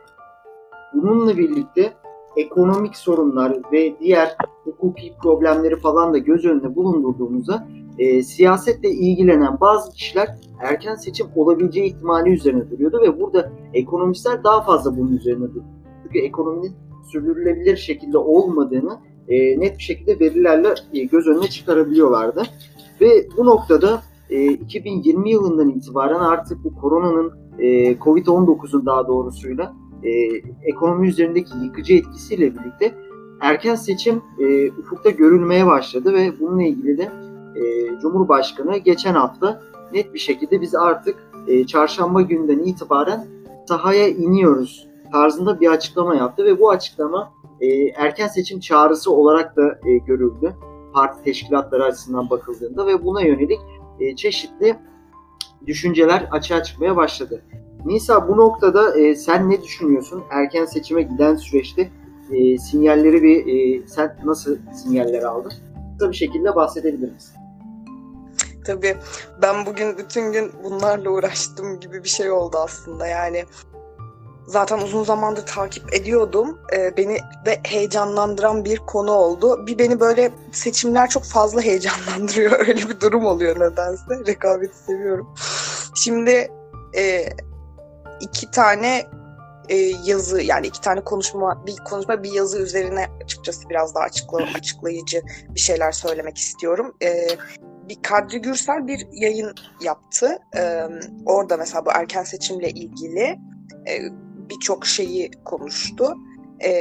bununla 0.93 1.37
birlikte 1.37 1.93
ekonomik 2.35 2.95
sorunlar 2.95 3.57
ve 3.71 3.99
diğer 3.99 4.37
hukuki 4.63 5.13
problemleri 5.23 5.75
falan 5.75 6.13
da 6.13 6.17
göz 6.17 6.45
önüne 6.45 6.75
bulundurduğumuzda 6.75 7.67
e, 7.99 8.23
siyasetle 8.23 8.89
ilgilenen 8.89 9.59
bazı 9.61 9.91
kişiler 9.91 10.27
erken 10.59 10.95
seçim 10.95 11.27
olabileceği 11.35 11.85
ihtimali 11.85 12.29
üzerine 12.29 12.71
duruyordu 12.71 13.01
ve 13.01 13.19
burada 13.19 13.51
ekonomistler 13.73 14.43
daha 14.43 14.61
fazla 14.61 14.97
bunun 14.97 15.11
üzerine 15.11 15.49
duruyor. 15.49 15.65
Çünkü 16.03 16.19
ekonominin 16.19 16.75
sürdürülebilir 17.11 17.77
şekilde 17.77 18.17
olmadığını 18.17 18.99
e, 19.27 19.59
net 19.59 19.77
bir 19.77 19.83
şekilde 19.83 20.19
verilerle 20.19 20.73
e, 20.93 21.03
göz 21.03 21.27
önüne 21.27 21.47
çıkarabiliyorlardı. 21.47 22.43
Ve 23.01 23.27
bu 23.37 23.45
noktada 23.45 24.01
e, 24.29 24.45
2020 24.45 25.31
yılından 25.31 25.69
itibaren 25.69 26.19
artık 26.19 26.63
bu 26.63 26.75
koronanın 26.75 27.31
e, 27.59 27.95
Covid-19'un 27.95 28.85
daha 28.85 29.07
doğrusuyla 29.07 29.73
e, 30.03 30.09
ekonomi 30.63 31.07
üzerindeki 31.07 31.57
yıkıcı 31.63 31.93
etkisiyle 31.93 32.55
birlikte 32.55 32.95
erken 33.41 33.75
seçim 33.75 34.21
e, 34.39 34.71
ufukta 34.71 35.09
görülmeye 35.09 35.65
başladı 35.65 36.13
ve 36.13 36.39
bununla 36.39 36.63
ilgili 36.63 36.97
de 36.97 37.11
e, 37.55 37.61
Cumhurbaşkanı 38.01 38.77
geçen 38.77 39.13
hafta 39.13 39.61
net 39.93 40.13
bir 40.13 40.19
şekilde 40.19 40.61
biz 40.61 40.75
artık 40.75 41.15
e, 41.47 41.65
çarşamba 41.65 42.21
günden 42.21 42.59
itibaren 42.59 43.27
sahaya 43.67 44.07
iniyoruz 44.07 44.87
tarzında 45.11 45.59
bir 45.59 45.71
açıklama 45.71 46.15
yaptı 46.15 46.45
ve 46.45 46.59
bu 46.59 46.69
açıklama 46.69 47.33
e, 47.61 47.67
erken 47.95 48.27
seçim 48.27 48.59
çağrısı 48.59 49.11
olarak 49.11 49.55
da 49.55 49.79
e, 49.85 49.97
görüldü 49.97 50.55
parti 50.93 51.23
teşkilatları 51.23 51.83
açısından 51.83 52.29
bakıldığında 52.29 52.87
ve 52.87 53.05
buna 53.05 53.21
yönelik 53.21 53.59
e, 53.99 54.15
çeşitli 54.15 54.77
düşünceler 55.67 56.27
açığa 56.31 56.63
çıkmaya 56.63 56.95
başladı. 56.95 57.43
Nisa 57.85 58.27
bu 58.27 58.37
noktada 58.37 58.99
e, 58.99 59.15
sen 59.15 59.49
ne 59.49 59.61
düşünüyorsun? 59.61 60.23
Erken 60.29 60.65
seçime 60.65 61.01
giden 61.01 61.35
süreçte 61.35 61.89
e, 62.31 62.57
sinyalleri 62.57 63.23
bir 63.23 63.47
e, 63.47 63.87
sen 63.87 64.17
nasıl 64.25 64.57
sinyaller 64.73 65.23
aldın? 65.23 65.53
Kısa 65.99 66.11
bir 66.11 66.15
şekilde 66.15 66.55
bahsedebilir 66.55 67.11
misin? 67.11 67.35
Tabii 68.65 68.97
ben 69.41 69.65
bugün 69.65 69.97
bütün 69.97 70.31
gün 70.31 70.51
bunlarla 70.63 71.09
uğraştım 71.09 71.79
gibi 71.79 72.03
bir 72.03 72.09
şey 72.09 72.31
oldu 72.31 72.57
aslında 72.57 73.07
yani. 73.07 73.43
Zaten 74.47 74.77
uzun 74.77 75.03
zamandır 75.03 75.45
takip 75.45 75.93
ediyordum. 75.93 76.59
Ee, 76.73 76.97
beni 76.97 77.17
de 77.45 77.59
heyecanlandıran 77.63 78.65
bir 78.65 78.77
konu 78.77 79.11
oldu. 79.11 79.67
Bir 79.67 79.79
beni 79.79 79.99
böyle 79.99 80.31
seçimler 80.51 81.09
çok 81.09 81.23
fazla 81.23 81.61
heyecanlandırıyor. 81.65 82.59
Öyle 82.59 82.89
bir 82.89 82.99
durum 82.99 83.25
oluyor 83.25 83.59
nedense. 83.59 84.03
Rekabeti 84.27 84.77
seviyorum. 84.77 85.35
Şimdi 85.95 86.51
e, 86.97 87.29
iki 88.21 88.51
tane 88.51 89.05
e, 89.69 89.75
yazı 90.05 90.41
yani 90.41 90.67
iki 90.67 90.81
tane 90.81 91.01
konuşma 91.01 91.65
bir 91.65 91.75
konuşma 91.75 92.23
bir 92.23 92.31
yazı 92.31 92.59
üzerine 92.59 93.07
açıkçası 93.23 93.69
biraz 93.69 93.95
daha 93.95 94.03
açıkla, 94.03 94.37
açıklayıcı 94.55 95.21
bir 95.55 95.59
şeyler 95.59 95.91
söylemek 95.91 96.37
istiyorum. 96.37 96.93
E, 97.03 97.27
bir 97.89 98.01
Kadri 98.01 98.41
Gürsel 98.41 98.87
bir 98.87 99.07
yayın 99.11 99.55
yaptı. 99.81 100.37
E, 100.57 100.87
orada 101.25 101.57
mesela 101.57 101.85
bu 101.85 101.89
erken 101.91 102.23
seçimle 102.23 102.69
ilgili 102.69 103.39
e, 103.87 103.99
birçok 104.49 104.85
şeyi 104.85 105.31
konuştu. 105.45 106.15
E, 106.63 106.71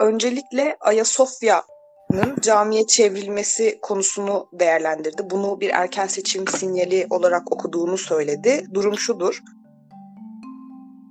öncelikle 0.00 0.76
Ayasofya'nın 0.80 2.36
camiye 2.40 2.86
çevrilmesi 2.86 3.78
konusunu 3.82 4.48
değerlendirdi. 4.52 5.22
Bunu 5.30 5.60
bir 5.60 5.70
erken 5.70 6.06
seçim 6.06 6.48
sinyali 6.48 7.06
olarak 7.10 7.52
okuduğunu 7.52 7.98
söyledi. 7.98 8.64
Durum 8.74 8.98
şudur. 8.98 9.42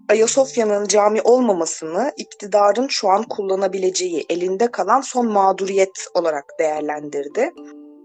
Ayasofya'nın 0.10 0.88
cami 0.88 1.22
olmamasını 1.22 2.12
iktidarın 2.18 2.88
şu 2.88 3.10
an 3.10 3.24
kullanabileceği 3.24 4.26
elinde 4.30 4.72
kalan 4.72 5.02
son 5.02 5.28
mağduriyet 5.28 6.08
olarak 6.14 6.46
değerlendirdi. 6.60 7.52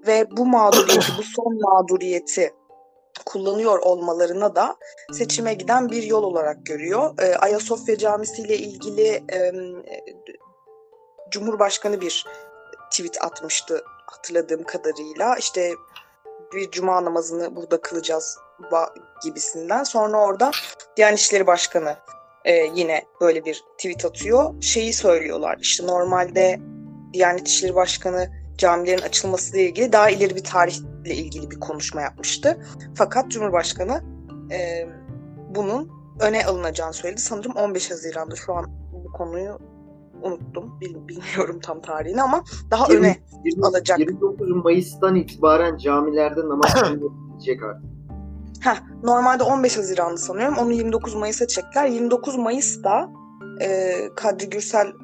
Ve 0.07 0.27
bu 0.31 0.47
mağduriyeti, 0.47 1.13
bu 1.19 1.23
son 1.23 1.61
mağduriyeti 1.61 2.53
kullanıyor 3.27 3.79
olmalarına 3.79 4.57
da 4.57 4.77
seçime 5.13 5.55
giden 5.55 5.91
bir 5.91 6.03
yol 6.03 6.23
olarak 6.23 6.67
görüyor. 6.67 7.19
E, 7.19 7.37
Ayasofya 7.37 7.99
Camisi 7.99 8.43
ile 8.43 8.59
ilgili 8.59 9.09
e, 9.33 9.53
Cumhurbaşkanı 11.31 12.01
bir 12.01 12.27
tweet 12.91 13.23
atmıştı 13.23 13.85
hatırladığım 14.07 14.65
kadarıyla. 14.65 15.37
İşte 15.37 15.73
bir 16.53 16.71
cuma 16.71 17.05
namazını 17.05 17.57
burada 17.57 17.81
kılacağız 17.81 18.39
gibisinden. 19.25 19.83
Sonra 19.83 20.17
orada 20.17 20.51
Diyanet 20.97 21.19
İşleri 21.19 21.47
Başkanı 21.47 21.97
e, 22.45 22.55
yine 22.75 23.05
böyle 23.21 23.45
bir 23.45 23.65
tweet 23.79 24.05
atıyor. 24.05 24.63
Şeyi 24.63 24.93
söylüyorlar 24.93 25.59
işte 25.61 25.87
normalde 25.87 26.61
Diyanet 27.13 27.49
İşleri 27.49 27.75
Başkanı 27.75 28.44
camilerin 28.59 29.03
açılmasıyla 29.03 29.67
ilgili 29.67 29.93
daha 29.93 30.11
ileri 30.11 30.37
bir 30.37 30.45
tarihle 30.45 31.15
ilgili 31.15 31.51
bir 31.51 31.61
konuşma 31.61 32.01
yapmıştı. 32.01 32.59
Fakat 32.95 33.31
Cumhurbaşkanı 33.31 34.03
e, 34.51 34.89
bunun 35.55 35.91
öne 36.21 36.47
alınacağını 36.47 36.93
söyledi. 36.93 37.21
Sanırım 37.21 37.53
15 37.53 37.91
Haziran'da 37.91 38.37
şu 38.37 38.55
an 38.55 38.67
bu 38.93 39.13
konuyu 39.13 39.59
unuttum. 40.23 40.81
Bilmiyorum 40.81 41.61
tam 41.63 41.81
tarihini 41.81 42.23
ama 42.23 42.45
daha 42.71 42.87
20, 42.93 42.99
öne 42.99 43.17
20, 43.45 43.67
alacak. 43.67 43.99
29 43.99 44.51
Mayıs'tan 44.51 45.15
itibaren 45.15 45.77
camilerde 45.77 46.41
namaz 46.41 46.75
kılınacak 46.75 47.63
artık. 47.63 47.95
Heh, 48.61 48.77
normalde 49.03 49.43
15 49.43 49.79
Haziran'da 49.79 50.17
sanıyorum. 50.17 50.59
Onu 50.59 50.73
29 50.73 51.15
Mayıs'a 51.15 51.47
çektiler. 51.47 51.87
29 51.87 52.37
Mayıs'ta 52.37 53.11
e, 53.61 53.95
Kadri 54.17 54.51
Gürsel'in 54.51 55.04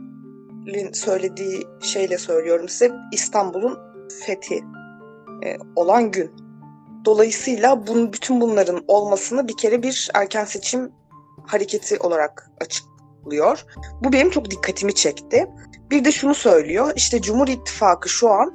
söylediği 0.93 1.63
şeyle 1.83 2.19
söylüyorum 2.19 2.69
size 2.69 2.93
İstanbul'un 3.13 3.79
fethi 4.27 4.65
e, 5.45 5.57
olan 5.77 6.11
gün. 6.11 6.31
Dolayısıyla 7.05 7.87
bunun, 7.87 8.13
bütün 8.13 8.41
bunların 8.41 8.85
olmasını 8.89 9.49
bir 9.49 9.57
kere 9.57 9.83
bir 9.83 10.11
erken 10.15 10.45
seçim 10.45 10.93
hareketi 11.47 11.99
olarak 11.99 12.51
açıklıyor. 12.61 13.65
Bu 14.05 14.13
benim 14.13 14.31
çok 14.31 14.51
dikkatimi 14.51 14.95
çekti. 14.95 15.47
Bir 15.91 16.05
de 16.05 16.13
şunu 16.13 16.35
söylüyor. 16.35 16.93
İşte 16.97 17.23
Cumhur 17.23 17.49
İttifakı 17.49 18.09
şu 18.09 18.31
an 18.31 18.53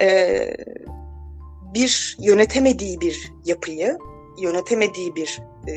e, 0.00 0.38
bir 1.74 2.16
yönetemediği 2.20 3.00
bir 3.00 3.32
yapıyı 3.44 3.98
yönetemediği 4.38 5.16
bir 5.16 5.40
e, 5.68 5.72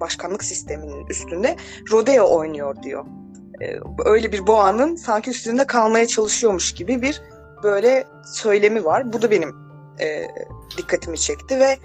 başkanlık 0.00 0.44
sisteminin 0.44 1.06
üstünde 1.06 1.56
rodeo 1.92 2.36
oynuyor 2.36 2.82
diyor. 2.82 3.04
E, 3.60 3.78
öyle 4.04 4.32
bir 4.32 4.46
boğanın 4.46 4.96
sanki 4.96 5.30
üstünde 5.30 5.66
kalmaya 5.66 6.06
çalışıyormuş 6.06 6.74
gibi 6.74 7.02
bir 7.02 7.22
böyle 7.62 8.04
söylemi 8.34 8.84
var. 8.84 9.12
Bu 9.12 9.22
da 9.22 9.30
benim 9.30 9.54
e, 10.00 10.28
dikkatimi 10.76 11.18
çekti 11.18 11.60
ve 11.60 11.78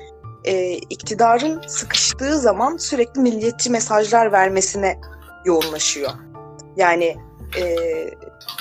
e, 0.44 0.74
iktidarın 0.74 1.62
sıkıştığı 1.68 2.40
zaman 2.40 2.78
sürekli 2.78 3.22
milliyetçi 3.22 3.70
mesajlar 3.70 4.32
vermesine 4.32 5.02
yoğunlaşıyor. 5.46 6.12
Yani 6.76 7.18
e, 7.60 7.76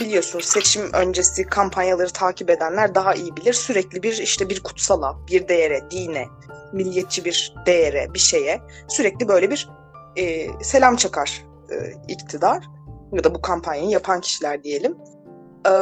biliyorsunuz 0.00 0.45
seçim 0.45 0.93
öncesi 0.93 1.47
kampanyaları 1.47 2.11
takip 2.11 2.50
edenler 2.50 2.95
daha 2.95 3.14
iyi 3.14 3.37
bilir. 3.37 3.52
Sürekli 3.52 4.02
bir 4.02 4.19
işte 4.19 4.49
bir 4.49 4.62
kutsala, 4.62 5.17
bir 5.31 5.49
değere, 5.49 5.90
dine, 5.90 6.26
milliyetçi 6.73 7.25
bir 7.25 7.55
değere, 7.67 8.14
bir 8.14 8.19
şeye 8.19 8.61
sürekli 8.88 9.29
böyle 9.29 9.50
bir 9.50 9.69
e, 10.17 10.47
selam 10.62 10.97
çakar 10.97 11.45
e, 11.71 11.76
iktidar 12.09 12.64
ya 13.12 13.25
da 13.25 13.35
bu 13.35 13.40
kampanyayı 13.40 13.90
yapan 13.90 14.21
kişiler 14.21 14.64
diyelim. 14.64 14.99
E, 15.67 15.73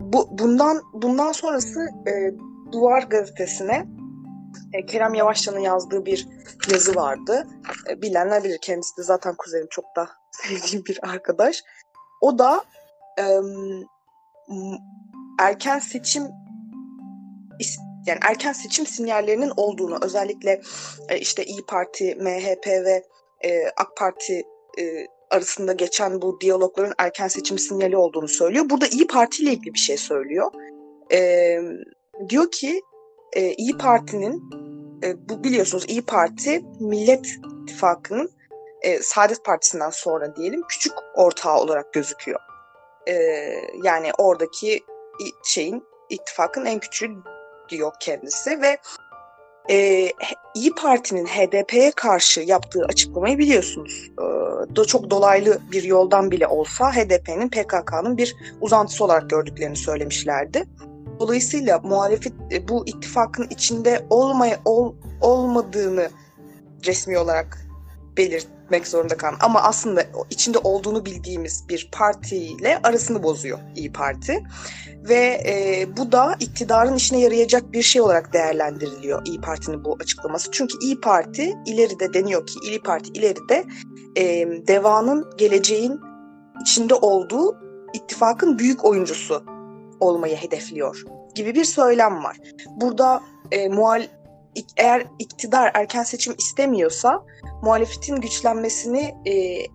bu 0.00 0.28
bundan 0.38 0.82
bundan 0.92 1.32
sonrası 1.32 1.80
e, 2.06 2.12
Duvar 2.72 3.02
gazetesine 3.02 3.86
e, 4.72 4.86
Kerem 4.86 5.14
Yavaşcan'ın 5.14 5.58
yazdığı 5.58 6.06
bir 6.06 6.28
yazı 6.72 6.94
vardı. 6.94 7.46
E, 7.90 8.02
bilenler 8.02 8.44
bilir 8.44 8.58
kendisi 8.62 8.96
de 8.96 9.02
zaten 9.02 9.34
kuzenim 9.38 9.66
çok 9.70 9.84
da 9.96 10.08
sevdiğim 10.30 10.84
bir 10.84 10.98
arkadaş. 11.02 11.62
O 12.20 12.38
da 12.38 12.64
e, 13.18 13.24
erken 15.40 15.78
seçim 15.78 16.22
yani 18.06 18.18
erken 18.22 18.52
seçim 18.52 18.86
sinyallerinin 18.86 19.52
olduğunu 19.56 19.98
özellikle 20.02 20.60
e, 21.08 21.18
işte 21.18 21.44
İyi 21.44 21.66
Parti, 21.66 22.14
MHP 22.14 22.66
ve 22.66 23.04
e, 23.44 23.66
AK 23.76 23.96
Parti 23.96 24.42
e, 24.78 24.82
arasında 25.32 25.72
geçen 25.72 26.22
bu 26.22 26.40
diyalogların 26.40 26.94
erken 26.98 27.28
seçim 27.28 27.58
sinyali 27.58 27.96
olduğunu 27.96 28.28
söylüyor. 28.28 28.64
Burada 28.70 28.86
İyi 28.86 29.06
Parti 29.06 29.42
ile 29.42 29.52
ilgili 29.52 29.74
bir 29.74 29.78
şey 29.78 29.96
söylüyor. 29.96 30.52
E, 31.12 31.58
diyor 32.28 32.50
ki 32.50 32.82
e, 33.32 33.52
İyi 33.52 33.78
Parti'nin 33.78 34.42
e, 35.04 35.28
bu 35.28 35.44
biliyorsunuz 35.44 35.84
İyi 35.88 36.02
Parti 36.02 36.62
Millet 36.80 37.26
İttifakı'nın 37.62 38.30
e, 38.82 38.98
Saadet 38.98 39.44
Partisi'nden 39.44 39.90
sonra 39.90 40.36
diyelim 40.36 40.62
küçük 40.68 40.92
ortağı 41.14 41.58
olarak 41.58 41.92
gözüküyor. 41.92 42.40
E, 43.08 43.14
yani 43.84 44.10
oradaki 44.18 44.80
şeyin 45.44 45.84
ittifakın 46.10 46.64
en 46.64 46.78
küçüğü 46.78 47.10
diyor 47.68 47.92
kendisi 48.00 48.62
ve 48.62 48.78
e, 49.70 50.08
İyi 50.54 50.74
Parti'nin 50.74 51.26
HDP'ye 51.26 51.90
karşı 51.90 52.40
yaptığı 52.40 52.84
açıklamayı 52.84 53.38
biliyorsunuz. 53.38 54.10
E, 54.18 54.24
da 54.76 54.84
çok 54.84 55.10
dolaylı 55.10 55.58
bir 55.72 55.82
yoldan 55.82 56.30
bile 56.30 56.46
olsa 56.46 56.92
HDP'nin 56.92 57.48
PKK'nın 57.48 58.16
bir 58.16 58.36
uzantısı 58.60 59.04
olarak 59.04 59.30
gördüklerini 59.30 59.76
söylemişlerdi. 59.76 60.64
Dolayısıyla 61.20 61.78
muhalefet 61.78 62.32
e, 62.52 62.68
bu 62.68 62.86
ittifakın 62.86 63.46
içinde 63.50 64.06
olmaya 64.10 64.60
ol, 64.64 64.94
olmadığını 65.20 66.10
resmi 66.86 67.18
olarak 67.18 67.66
belirtmek 68.62 68.88
zorunda 68.88 69.16
kalan 69.16 69.36
ama 69.40 69.62
aslında 69.62 70.04
içinde 70.30 70.58
olduğunu 70.58 71.06
bildiğimiz 71.06 71.68
bir 71.68 71.88
partiyle 71.92 72.80
arasını 72.82 73.22
bozuyor 73.22 73.58
İyi 73.76 73.92
Parti 73.92 74.42
ve 75.08 75.42
e, 75.46 75.86
bu 75.96 76.12
da 76.12 76.36
iktidarın 76.40 76.94
işine 76.94 77.20
yarayacak 77.20 77.72
bir 77.72 77.82
şey 77.82 78.02
olarak 78.02 78.32
değerlendiriliyor 78.32 79.26
İyi 79.26 79.40
Parti'nin 79.40 79.84
bu 79.84 79.96
açıklaması. 80.00 80.50
Çünkü 80.50 80.74
İyi 80.82 81.00
Parti 81.00 81.54
ileride 81.66 82.14
deniyor 82.14 82.46
ki 82.46 82.54
İyi 82.64 82.82
Parti 82.82 83.10
ileride 83.12 83.64
e, 84.16 84.24
devanın 84.66 85.26
geleceğin 85.36 86.00
içinde 86.60 86.94
olduğu 86.94 87.56
ittifakın 87.94 88.58
büyük 88.58 88.84
oyuncusu 88.84 89.44
olmayı 90.00 90.36
hedefliyor 90.36 91.02
gibi 91.34 91.54
bir 91.54 91.64
söylem 91.64 92.24
var. 92.24 92.36
Burada 92.76 93.20
e, 93.52 93.68
muhal 93.68 94.06
eğer 94.76 95.06
iktidar 95.18 95.70
erken 95.74 96.02
seçim 96.02 96.34
istemiyorsa 96.38 97.24
muhalefetin 97.62 98.16
güçlenmesini 98.16 99.14
e, 99.26 99.66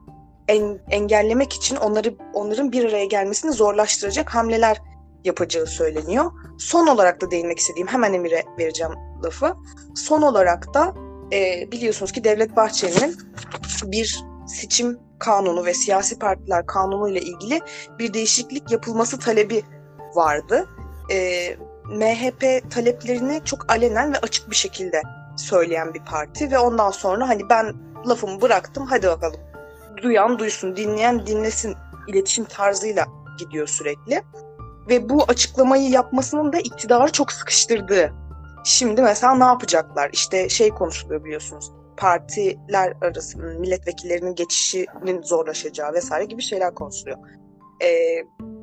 en, 0.47 0.79
engellemek 0.89 1.53
için 1.53 1.75
onları 1.75 2.15
onların 2.33 2.71
bir 2.71 2.85
araya 2.85 3.05
gelmesini 3.05 3.51
zorlaştıracak 3.51 4.35
hamleler 4.35 4.81
yapacağı 5.23 5.65
söyleniyor. 5.65 6.31
Son 6.59 6.87
olarak 6.87 7.21
da 7.21 7.31
değinmek 7.31 7.59
istediğim 7.59 7.87
hemen 7.87 8.13
Emir'e 8.13 8.43
vereceğim 8.59 8.93
lafı. 9.23 9.55
Son 9.95 10.21
olarak 10.21 10.73
da 10.73 10.93
e, 11.33 11.71
biliyorsunuz 11.71 12.11
ki 12.11 12.23
Devlet 12.23 12.55
Bahçeli'nin 12.55 13.17
bir 13.83 14.23
seçim 14.47 14.99
kanunu 15.19 15.65
ve 15.65 15.73
siyasi 15.73 16.19
partiler 16.19 16.65
kanunu 16.65 17.09
ile 17.09 17.21
ilgili 17.21 17.61
bir 17.99 18.13
değişiklik 18.13 18.71
yapılması 18.71 19.19
talebi 19.19 19.63
vardı. 20.15 20.69
E, 21.11 21.49
MHP 21.89 22.71
taleplerini 22.71 23.41
çok 23.45 23.71
alenen 23.71 24.13
ve 24.13 24.17
açık 24.17 24.49
bir 24.49 24.55
şekilde 24.55 25.01
söyleyen 25.37 25.93
bir 25.93 26.05
parti 26.05 26.51
ve 26.51 26.59
ondan 26.59 26.91
sonra 26.91 27.29
hani 27.29 27.49
ben 27.49 27.73
lafımı 28.07 28.41
bıraktım 28.41 28.85
hadi 28.85 29.07
bakalım 29.07 29.39
duyan 30.03 30.39
duysun 30.39 30.75
dinleyen 30.75 31.27
dinlesin 31.27 31.75
iletişim 32.07 32.45
tarzıyla 32.45 33.05
gidiyor 33.39 33.67
sürekli. 33.67 34.21
Ve 34.89 35.09
bu 35.09 35.23
açıklamayı 35.27 35.89
yapmasının 35.89 36.53
da 36.53 36.59
iktidarı 36.59 37.11
çok 37.11 37.31
sıkıştırdığı. 37.31 38.13
Şimdi 38.63 39.01
mesela 39.01 39.35
ne 39.35 39.43
yapacaklar? 39.43 40.09
İşte 40.13 40.49
şey 40.49 40.69
konuşuluyor 40.69 41.23
biliyorsunuz. 41.23 41.71
Partiler 41.97 42.93
arası 43.01 43.37
milletvekillerinin 43.37 44.35
geçişinin 44.35 45.21
zorlaşacağı 45.21 45.93
vesaire 45.93 46.25
gibi 46.25 46.41
şeyler 46.41 46.75
konuşuluyor. 46.75 47.17
E, 47.83 48.17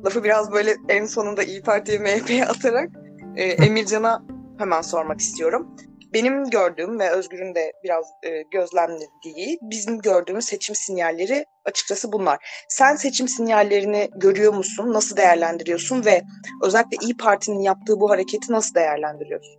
lafı 0.05 0.23
biraz 0.23 0.51
böyle 0.51 0.75
en 0.89 1.05
sonunda 1.05 1.43
İyi 1.43 1.61
Parti'ye 1.61 1.99
MHP'ye 1.99 2.45
atarak 2.45 2.89
e, 3.35 3.43
Emircan'a 3.43 4.23
hemen 4.57 4.81
sormak 4.81 5.19
istiyorum. 5.19 5.75
Benim 6.13 6.49
gördüğüm 6.49 6.99
ve 6.99 7.11
Özgür'ün 7.11 7.55
de 7.55 7.73
biraz 7.83 8.05
e, 8.23 8.41
gözlemlediği 8.41 9.59
bizim 9.61 9.99
gördüğümüz 9.99 10.45
seçim 10.45 10.75
sinyalleri 10.75 11.45
açıkçası 11.65 12.11
bunlar. 12.11 12.65
Sen 12.69 12.95
seçim 12.95 13.27
sinyallerini 13.27 14.09
görüyor 14.15 14.53
musun? 14.53 14.93
Nasıl 14.93 15.17
değerlendiriyorsun 15.17 16.05
ve 16.05 16.21
özellikle 16.63 16.97
İyi 17.01 17.17
Parti'nin 17.17 17.59
yaptığı 17.59 17.99
bu 17.99 18.09
hareketi 18.09 18.53
nasıl 18.53 18.75
değerlendiriyorsun? 18.75 19.55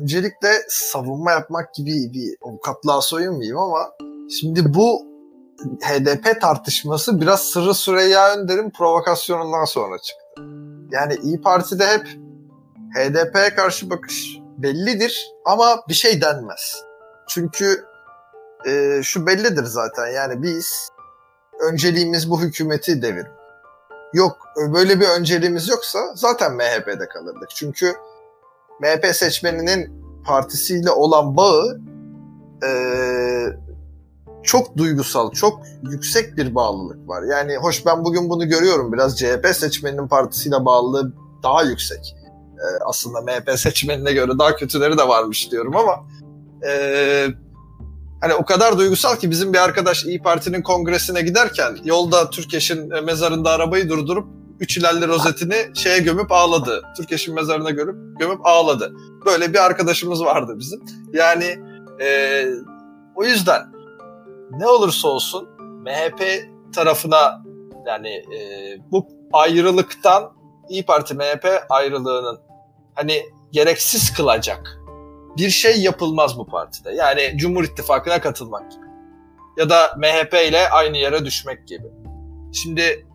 Öncelikle 0.00 0.48
savunma 0.68 1.30
yapmak 1.30 1.74
gibi 1.74 1.90
bir 1.90 2.36
avukatlığa 2.42 3.00
soyunmayayım 3.00 3.58
ama 3.58 3.92
şimdi 4.40 4.74
bu 4.74 5.12
HDP 5.80 6.40
tartışması 6.40 7.20
biraz 7.20 7.42
Sırrı 7.42 7.74
Süreyya 7.74 8.34
Önder'in 8.34 8.70
provokasyonundan 8.70 9.64
sonra 9.64 9.98
çıktı. 9.98 10.21
Yani 10.92 11.14
İyi 11.22 11.40
Parti'de 11.40 11.86
hep 11.86 12.06
HDP'ye 12.94 13.54
karşı 13.54 13.90
bakış 13.90 14.38
bellidir 14.58 15.32
ama 15.44 15.84
bir 15.88 15.94
şey 15.94 16.20
denmez. 16.20 16.84
Çünkü 17.28 17.84
e, 18.66 19.00
şu 19.02 19.26
bellidir 19.26 19.64
zaten 19.64 20.06
yani 20.06 20.42
biz 20.42 20.88
önceliğimiz 21.60 22.30
bu 22.30 22.40
hükümeti 22.40 23.02
devir. 23.02 23.26
Yok 24.12 24.36
böyle 24.56 25.00
bir 25.00 25.08
önceliğimiz 25.08 25.68
yoksa 25.68 25.98
zaten 26.14 26.54
MHP'de 26.54 27.08
kalırdık. 27.08 27.50
Çünkü 27.54 27.92
MHP 28.80 29.06
seçmeninin 29.16 30.02
partisiyle 30.24 30.90
olan 30.90 31.36
bağı 31.36 31.80
e, 32.64 32.70
çok 34.42 34.76
duygusal, 34.76 35.30
çok 35.30 35.62
yüksek 35.90 36.36
bir 36.36 36.54
bağlılık 36.54 37.08
var. 37.08 37.22
Yani 37.22 37.56
hoş 37.56 37.86
ben 37.86 38.04
bugün 38.04 38.30
bunu 38.30 38.48
görüyorum 38.48 38.92
biraz 38.92 39.18
CHP 39.18 39.46
seçmeninin 39.52 40.08
partisiyle 40.08 40.64
bağlılığı 40.64 41.12
daha 41.42 41.62
yüksek. 41.62 42.16
E, 42.56 42.66
aslında 42.86 43.20
MHP 43.20 43.50
seçmenine 43.58 44.12
göre 44.12 44.32
daha 44.38 44.56
kötüleri 44.56 44.98
de 44.98 45.08
varmış 45.08 45.50
diyorum 45.50 45.76
ama 45.76 46.06
e, 46.68 47.26
hani 48.20 48.34
o 48.34 48.44
kadar 48.44 48.78
duygusal 48.78 49.16
ki 49.16 49.30
bizim 49.30 49.52
bir 49.52 49.58
arkadaş 49.58 50.04
İyi 50.04 50.22
Parti'nin 50.22 50.62
kongresine 50.62 51.22
giderken 51.22 51.76
yolda 51.84 52.30
Türkeş'in 52.30 52.90
e, 52.90 53.00
mezarında 53.00 53.50
arabayı 53.50 53.88
durdurup 53.88 54.28
üç 54.60 54.78
ilerli 54.78 55.08
rozetini 55.08 55.56
şeye 55.74 55.98
gömüp 55.98 56.32
ağladı. 56.32 56.82
Türkeş'in 56.96 57.34
mezarına 57.34 57.70
görüp 57.70 58.20
gömüp 58.20 58.46
ağladı. 58.46 58.92
Böyle 59.26 59.52
bir 59.52 59.64
arkadaşımız 59.64 60.24
vardı 60.24 60.54
bizim. 60.58 60.80
Yani 61.12 61.58
e, 62.00 62.46
o 63.14 63.24
yüzden 63.24 63.62
ne 64.58 64.66
olursa 64.66 65.08
olsun 65.08 65.48
MHP 65.58 66.22
tarafına 66.74 67.42
yani 67.86 68.08
e, 68.08 68.38
bu 68.90 69.08
ayrılıktan 69.32 70.32
İyi 70.68 70.86
Parti 70.86 71.14
MHP 71.14 71.46
ayrılığının 71.68 72.40
hani 72.94 73.22
gereksiz 73.52 74.12
kılacak 74.12 74.82
bir 75.36 75.50
şey 75.50 75.80
yapılmaz 75.80 76.38
bu 76.38 76.46
partide. 76.46 76.94
Yani 76.94 77.32
Cumhur 77.36 77.64
İttifakı'na 77.64 78.20
katılmak 78.20 78.72
gibi. 78.72 78.82
Ya 79.56 79.70
da 79.70 79.94
MHP 79.96 80.34
ile 80.48 80.68
aynı 80.68 80.96
yere 80.96 81.24
düşmek 81.24 81.68
gibi. 81.68 81.86
Şimdi 82.52 83.06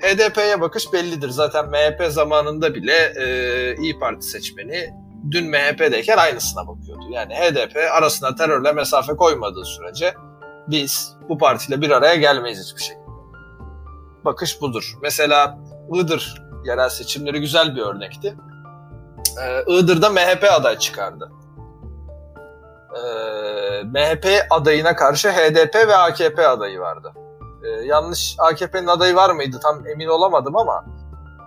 HDP'ye 0.00 0.60
bakış 0.60 0.92
bellidir. 0.92 1.28
Zaten 1.28 1.70
MHP 1.70 2.12
zamanında 2.12 2.74
bile 2.74 3.12
e, 3.20 3.76
İyi 3.76 3.98
Parti 3.98 4.26
seçmeni 4.26 4.94
dün 5.30 5.50
MHP'deyken 5.50 6.16
aynısına 6.16 6.68
bakıyordu. 6.68 7.04
Yani 7.10 7.34
HDP 7.34 7.76
arasına 7.92 8.34
terörle 8.34 8.72
mesafe 8.72 9.16
koymadığı 9.16 9.64
sürece 9.64 10.14
biz 10.68 11.16
bu 11.28 11.38
partiyle 11.38 11.80
bir 11.80 11.90
araya 11.90 12.14
gelmeyiz 12.14 12.64
hiçbir 12.64 12.82
şekilde. 12.82 13.04
Bakış 14.24 14.60
budur. 14.60 14.98
Mesela 15.02 15.58
Iğdır 15.94 16.42
yerel 16.64 16.88
seçimleri 16.88 17.40
güzel 17.40 17.76
bir 17.76 17.82
örnekti. 17.82 18.36
Ee, 19.42 19.64
Iğdır'da 19.66 20.10
MHP 20.10 20.44
aday 20.52 20.78
çıkardı. 20.78 21.32
Ee, 22.96 23.82
MHP 23.84 24.26
adayına 24.50 24.96
karşı 24.96 25.30
HDP 25.30 25.74
ve 25.74 25.96
AKP 25.96 26.48
adayı 26.48 26.80
vardı. 26.80 27.12
Ee, 27.64 27.68
yanlış 27.68 28.36
AKP'nin 28.38 28.86
adayı 28.86 29.14
var 29.14 29.30
mıydı 29.30 29.60
tam 29.62 29.86
emin 29.86 30.08
olamadım 30.08 30.56
ama 30.56 30.84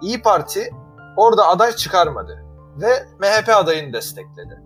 İyi 0.02 0.22
Parti 0.22 0.70
orada 1.18 1.48
aday 1.48 1.72
çıkarmadı 1.72 2.44
ve 2.82 3.06
MHP 3.20 3.50
adayını 3.50 3.94
destekledi. 3.94 4.62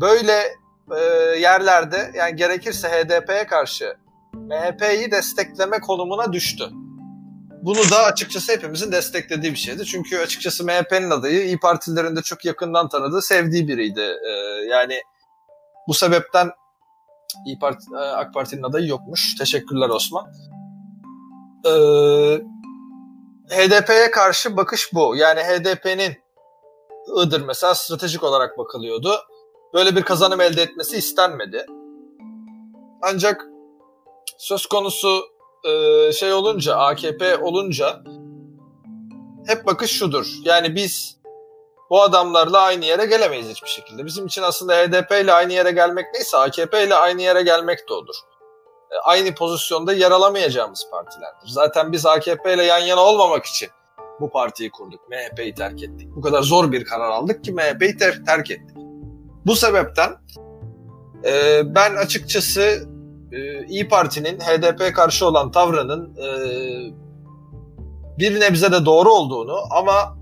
Böyle 0.00 0.56
e, 0.90 1.00
yerlerde 1.38 2.12
yani 2.14 2.36
gerekirse 2.36 2.88
HDP'ye 2.88 3.46
karşı 3.46 3.96
MHP'yi 4.32 5.10
destekleme 5.10 5.80
konumuna 5.80 6.32
düştü. 6.32 6.70
Bunu 7.62 7.90
da 7.90 8.04
açıkçası 8.04 8.52
hepimizin 8.52 8.92
desteklediği 8.92 9.52
bir 9.52 9.58
şeydi. 9.58 9.84
Çünkü 9.84 10.18
açıkçası 10.18 10.64
MHP'nin 10.64 11.10
adayı 11.10 11.44
İyi 11.44 11.60
Partililerin 11.60 12.16
de 12.16 12.22
çok 12.22 12.44
yakından 12.44 12.88
tanıdığı, 12.88 13.22
sevdiği 13.22 13.68
biriydi. 13.68 14.00
Ee, 14.00 14.30
yani 14.70 15.02
bu 15.88 15.94
sebepten 15.94 16.50
İyi 17.46 17.58
Parti, 17.58 17.84
e, 17.94 17.98
AK 17.98 18.34
Parti'nin 18.34 18.62
adayı 18.62 18.88
yokmuş. 18.88 19.34
Teşekkürler 19.38 19.88
Osman. 19.88 20.26
Ee, 21.66 22.40
HDP'ye 23.50 24.10
karşı 24.10 24.56
bakış 24.56 24.94
bu. 24.94 25.16
Yani 25.16 25.40
HDP'nin 25.40 26.16
Iğdır 27.16 27.40
mesela 27.40 27.74
stratejik 27.74 28.22
olarak 28.22 28.58
bakılıyordu. 28.58 29.20
Böyle 29.74 29.96
bir 29.96 30.02
kazanım 30.02 30.40
elde 30.40 30.62
etmesi 30.62 30.96
istenmedi. 30.96 31.66
Ancak 33.02 33.46
söz 34.38 34.66
konusu 34.66 35.20
e, 35.64 36.12
şey 36.12 36.32
olunca 36.32 36.76
AKP 36.76 37.36
olunca 37.36 38.02
hep 39.46 39.66
bakış 39.66 39.90
şudur. 39.90 40.26
Yani 40.44 40.74
biz 40.74 41.16
Bu 41.90 42.02
adamlarla 42.02 42.60
aynı 42.60 42.84
yere 42.84 43.06
gelemeyiz 43.06 43.48
hiçbir 43.48 43.68
şekilde. 43.68 44.06
Bizim 44.06 44.26
için 44.26 44.42
aslında 44.42 44.74
HDP 44.74 45.10
ile 45.24 45.32
aynı 45.32 45.52
yere 45.52 45.70
gelmek 45.70 46.06
neyse 46.14 46.36
AKP 46.36 46.84
ile 46.84 46.94
aynı 46.94 47.22
yere 47.22 47.42
gelmek 47.42 47.88
de 47.88 47.94
odur. 47.94 48.14
E, 48.90 48.94
aynı 49.04 49.34
pozisyonda 49.34 49.92
yer 49.92 50.10
alamayacağımız 50.10 50.86
partilerdir. 50.90 51.48
Zaten 51.48 51.92
biz 51.92 52.06
AKP 52.06 52.54
ile 52.54 52.64
yan 52.64 52.78
yana 52.78 53.00
olmamak 53.00 53.44
için 53.44 53.68
bu 54.20 54.30
partiyi 54.30 54.70
kurduk. 54.70 55.00
MHP'yi 55.10 55.54
terk 55.54 55.82
ettik. 55.82 56.08
Bu 56.16 56.20
kadar 56.20 56.42
zor 56.42 56.72
bir 56.72 56.84
karar 56.84 57.10
aldık 57.10 57.44
ki 57.44 57.52
MHP'yi 57.52 57.96
ter- 57.96 58.24
terk 58.26 58.50
ettik. 58.50 58.76
Bu 59.46 59.56
sebepten 59.56 60.16
e, 61.24 61.62
ben 61.74 61.96
açıkçası 61.96 62.88
e, 63.32 63.66
İyi 63.66 63.88
Parti'nin 63.88 64.40
HDP 64.40 64.94
karşı 64.94 65.26
olan 65.26 65.50
tavrının 65.50 66.16
e, 66.16 66.28
bir 68.18 68.40
nebze 68.40 68.72
de 68.72 68.86
doğru 68.86 69.12
olduğunu 69.12 69.56
ama 69.70 70.16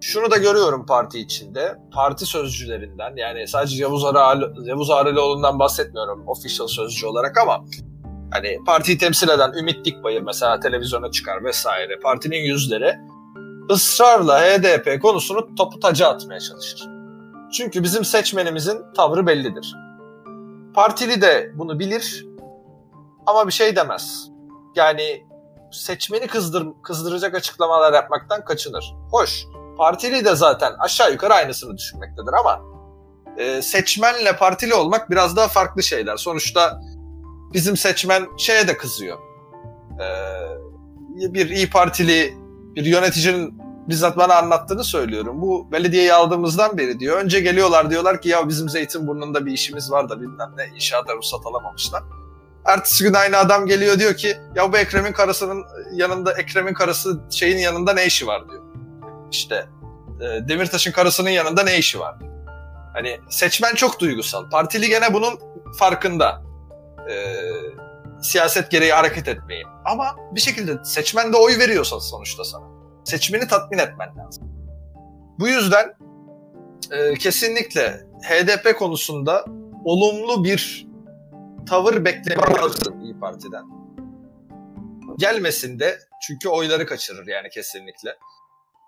şunu 0.00 0.30
da 0.30 0.36
görüyorum 0.36 0.86
parti 0.86 1.18
içinde. 1.18 1.78
Parti 1.92 2.26
sözcülerinden 2.26 3.16
yani 3.16 3.48
sadece 3.48 3.82
Yavuz, 3.82 4.04
Ara, 4.04 4.40
Yavuz 4.64 4.90
Aralioğlu'ndan 4.90 5.58
bahsetmiyorum 5.58 6.28
official 6.28 6.66
sözcü 6.66 7.06
olarak 7.06 7.38
ama 7.38 7.64
hani 8.30 8.58
partiyi 8.66 8.98
temsil 8.98 9.28
eden 9.28 9.52
Ümit 9.52 9.84
Dikbayır 9.84 10.22
mesela 10.22 10.60
televizyona 10.60 11.10
çıkar 11.10 11.44
vesaire. 11.44 12.00
Partinin 12.00 12.42
yüzleri 12.42 12.94
ısrarla 13.70 14.40
HDP 14.40 15.02
konusunu 15.02 15.54
topu 15.54 15.80
taca 15.80 16.08
atmaya 16.08 16.40
çalışır. 16.40 16.93
Çünkü 17.54 17.82
bizim 17.82 18.04
seçmenimizin 18.04 18.82
tavrı 18.96 19.26
bellidir. 19.26 19.76
Partili 20.74 21.22
de 21.22 21.52
bunu 21.54 21.78
bilir 21.78 22.26
ama 23.26 23.46
bir 23.46 23.52
şey 23.52 23.76
demez. 23.76 24.28
Yani 24.76 25.26
seçmeni 25.72 26.26
kızdır, 26.26 26.68
kızdıracak 26.82 27.34
açıklamalar 27.34 27.92
yapmaktan 27.92 28.44
kaçınır. 28.44 28.94
Hoş, 29.10 29.44
partili 29.76 30.24
de 30.24 30.34
zaten 30.34 30.72
aşağı 30.78 31.12
yukarı 31.12 31.34
aynısını 31.34 31.76
düşünmektedir 31.76 32.32
ama 32.32 32.60
e, 33.38 33.62
seçmenle 33.62 34.36
partili 34.36 34.74
olmak 34.74 35.10
biraz 35.10 35.36
daha 35.36 35.48
farklı 35.48 35.82
şeyler. 35.82 36.16
Sonuçta 36.16 36.80
bizim 37.52 37.76
seçmen 37.76 38.26
şeye 38.38 38.68
de 38.68 38.76
kızıyor. 38.76 39.18
E, 40.00 41.34
bir 41.34 41.50
iyi 41.50 41.70
Partili 41.70 42.34
bir 42.74 42.84
yöneticinin 42.84 43.63
bizzat 43.88 44.16
bana 44.16 44.34
anlattığını 44.34 44.84
söylüyorum. 44.84 45.42
Bu 45.42 45.72
belediyeyi 45.72 46.14
aldığımızdan 46.14 46.78
beri 46.78 47.00
diyor. 47.00 47.18
Önce 47.18 47.40
geliyorlar 47.40 47.90
diyorlar 47.90 48.20
ki 48.20 48.28
ya 48.28 48.48
bizim 48.48 48.68
Zeytinburnu'nda 48.68 49.46
bir 49.46 49.52
işimiz 49.52 49.90
var 49.90 50.08
da 50.08 50.20
bilmem 50.20 50.52
ne 50.56 50.66
inşaata 50.74 51.14
ruhsat 51.14 51.46
alamamışlar. 51.46 52.02
Ertesi 52.64 53.04
gün 53.04 53.14
aynı 53.14 53.36
adam 53.36 53.66
geliyor 53.66 53.98
diyor 53.98 54.14
ki 54.14 54.36
ya 54.54 54.72
bu 54.72 54.78
Ekrem'in 54.78 55.12
karısının 55.12 55.64
yanında 55.92 56.32
Ekrem'in 56.32 56.74
karısı 56.74 57.20
şeyin 57.30 57.58
yanında 57.58 57.92
ne 57.92 58.06
işi 58.06 58.26
var 58.26 58.48
diyor. 58.50 58.62
İşte 59.30 59.66
e, 60.20 60.48
Demirtaş'ın 60.48 60.92
karısının 60.92 61.30
yanında 61.30 61.62
ne 61.62 61.78
işi 61.78 62.00
var. 62.00 62.14
Hani 62.92 63.20
seçmen 63.30 63.74
çok 63.74 64.00
duygusal. 64.00 64.50
Partili 64.50 64.88
gene 64.88 65.14
bunun 65.14 65.38
farkında. 65.78 66.42
E, 67.10 67.14
siyaset 68.22 68.70
gereği 68.70 68.92
hareket 68.92 69.28
etmeyin. 69.28 69.66
Ama 69.84 70.16
bir 70.34 70.40
şekilde 70.40 70.84
seçmen 70.84 71.32
de 71.32 71.36
oy 71.36 71.58
veriyorsa 71.58 72.00
sonuçta 72.00 72.44
sana. 72.44 72.73
Seçmeni 73.04 73.48
tatmin 73.48 73.78
etmen 73.78 74.16
lazım. 74.18 74.44
Bu 75.38 75.48
yüzden 75.48 75.94
e, 76.90 77.14
kesinlikle 77.14 78.06
HDP 78.22 78.78
konusunda 78.78 79.44
olumlu 79.84 80.44
bir 80.44 80.86
tavır 81.68 82.04
beklemezsin 82.04 83.00
İyi 83.00 83.18
Parti'den. 83.18 83.64
Gelmesin 85.18 85.78
de 85.78 85.98
çünkü 86.26 86.48
oyları 86.48 86.86
kaçırır 86.86 87.26
yani 87.26 87.48
kesinlikle. 87.48 88.16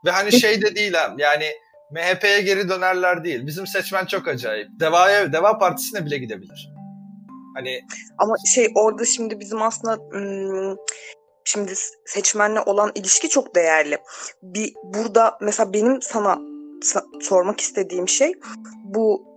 Ve 0.05 0.11
hani 0.11 0.33
şey 0.33 0.63
de 0.63 0.75
değil 0.77 0.95
ha 0.95 1.15
yani 1.19 1.47
MHP'ye 1.91 2.41
geri 2.41 2.69
dönerler 2.69 3.25
değil. 3.25 3.47
Bizim 3.47 3.67
seçmen 3.67 4.07
çok 4.07 4.29
acayip. 4.29 4.69
Deva'ya, 4.81 5.33
Deva 5.33 5.59
Partisi'ne 5.59 6.07
bile 6.07 6.19
gidebilir. 6.19 6.71
Hani 7.55 7.81
Ama 8.19 8.35
şey 8.55 8.69
orada 8.75 9.05
şimdi 9.05 9.41
bizim 9.41 9.63
aslında 9.63 9.95
ım, 9.95 10.77
şimdi 11.47 11.75
seçmenle 12.07 12.61
olan 12.61 12.93
ilişki 12.95 13.29
çok 13.29 13.55
değerli. 13.55 13.99
Bir 14.43 14.75
burada 14.85 15.39
mesela 15.41 15.73
benim 15.73 16.03
sana 16.03 16.39
sa- 16.81 17.23
sormak 17.23 17.61
istediğim 17.61 18.09
şey 18.09 18.33
bu 18.85 19.37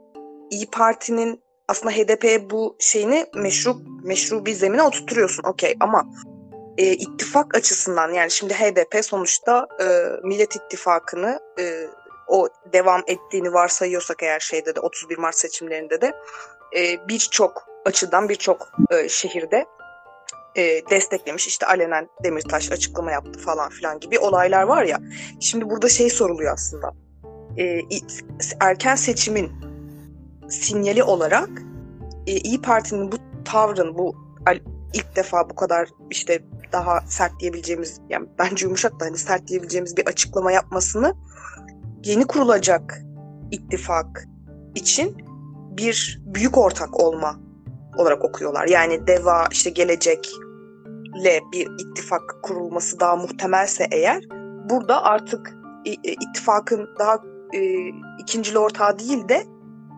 İyi 0.52 0.70
Parti'nin 0.72 1.44
aslında 1.68 1.96
HDP'ye 1.96 2.50
bu 2.50 2.76
şeyini 2.80 3.26
meşru 3.36 3.78
meşru 4.04 4.46
bir 4.46 4.54
zemine 4.54 4.84
oturtuyorsun. 4.84 5.44
Okey 5.44 5.76
ama 5.80 6.06
e, 6.78 6.94
ittifak 6.94 7.56
açısından 7.56 8.14
yani 8.14 8.32
şimdi 8.32 8.54
HDP 8.54 9.06
sonuçta 9.06 9.68
e, 9.82 9.86
Millet 10.24 10.56
İttifakı'nı 10.56 11.40
e, 11.60 11.88
o 12.28 12.50
devam 12.74 13.04
ettiğini 13.08 13.54
varsayıyorsak 13.54 14.24
eğer 14.24 14.40
şeyde 14.40 14.76
de 14.76 14.80
31 14.80 15.18
Mart 15.18 15.36
seçimlerinde 15.36 16.02
de 16.02 16.16
e, 16.78 17.08
birçok 17.08 17.68
açıdan 17.86 18.30
birçok 18.30 18.72
e, 18.92 19.10
şehirde 19.10 19.66
e, 20.56 20.82
desteklemiş. 20.90 21.48
İşte 21.48 21.66
alenen 21.66 22.08
Demirtaş 22.24 22.72
açıklama 22.72 23.12
yaptı 23.12 23.40
falan 23.40 23.70
filan 23.70 24.00
gibi 24.00 24.20
olaylar 24.20 24.64
var 24.64 24.84
ya. 24.84 25.00
Şimdi 25.40 25.70
burada 25.70 25.90
şey 25.90 26.10
soruluyor 26.10 26.54
aslında. 26.54 26.94
E, 27.58 27.82
erken 28.62 28.96
seçimin 28.96 29.52
sinyali 30.50 31.04
olarak 31.04 31.50
e, 32.28 32.32
İyi 32.32 32.62
Parti'nin 32.62 33.12
bu 33.12 33.16
tavrın 33.46 33.98
bu 33.98 34.30
ilk 34.94 35.16
defa 35.16 35.50
bu 35.50 35.56
kadar 35.56 35.90
işte 36.10 36.40
daha 36.72 37.02
sert 37.02 37.40
diyebileceğimiz 37.40 38.02
yani 38.10 38.28
bence 38.40 38.66
yumuşak 38.66 39.00
da 39.00 39.06
hani 39.06 39.18
sert 39.18 39.48
diyebileceğimiz 39.48 39.98
bir 39.98 40.08
açıklama 40.08 40.52
yapmasını 40.52 41.16
yeni 42.04 42.28
kurulacak 42.28 43.02
ittifak 43.52 44.28
için 44.76 45.18
bir 45.78 46.22
büyük 46.26 46.58
ortak 46.58 47.00
olma 47.00 47.40
olarak 48.00 48.26
okuyorlar. 48.26 48.68
Yani 48.68 49.08
DEVA 49.08 49.48
işte 49.52 49.70
gelecekle 49.70 51.40
bir 51.54 51.68
ittifak 51.80 52.36
kurulması 52.44 53.00
daha 53.00 53.16
muhtemelse 53.16 53.88
eğer 53.92 54.24
burada 54.70 55.04
artık 55.04 55.54
ittifakın 56.04 56.90
daha 57.00 57.20
e, 57.54 57.60
ikincili 58.20 58.60
ortağı 58.60 59.00
değil 59.00 59.30
de 59.30 59.44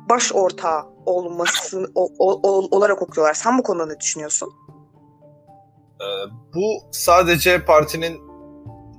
baş 0.09 0.33
ortağı 0.33 0.83
olması 1.05 1.91
o, 1.95 2.09
o, 2.19 2.41
olarak 2.77 3.01
okuyorlar. 3.01 3.33
Sen 3.33 3.57
bu 3.57 3.63
konuda 3.63 3.85
ne 3.85 3.99
düşünüyorsun? 3.99 4.49
Ee, 6.01 6.05
bu 6.55 6.83
sadece 6.91 7.65
partinin 7.65 8.21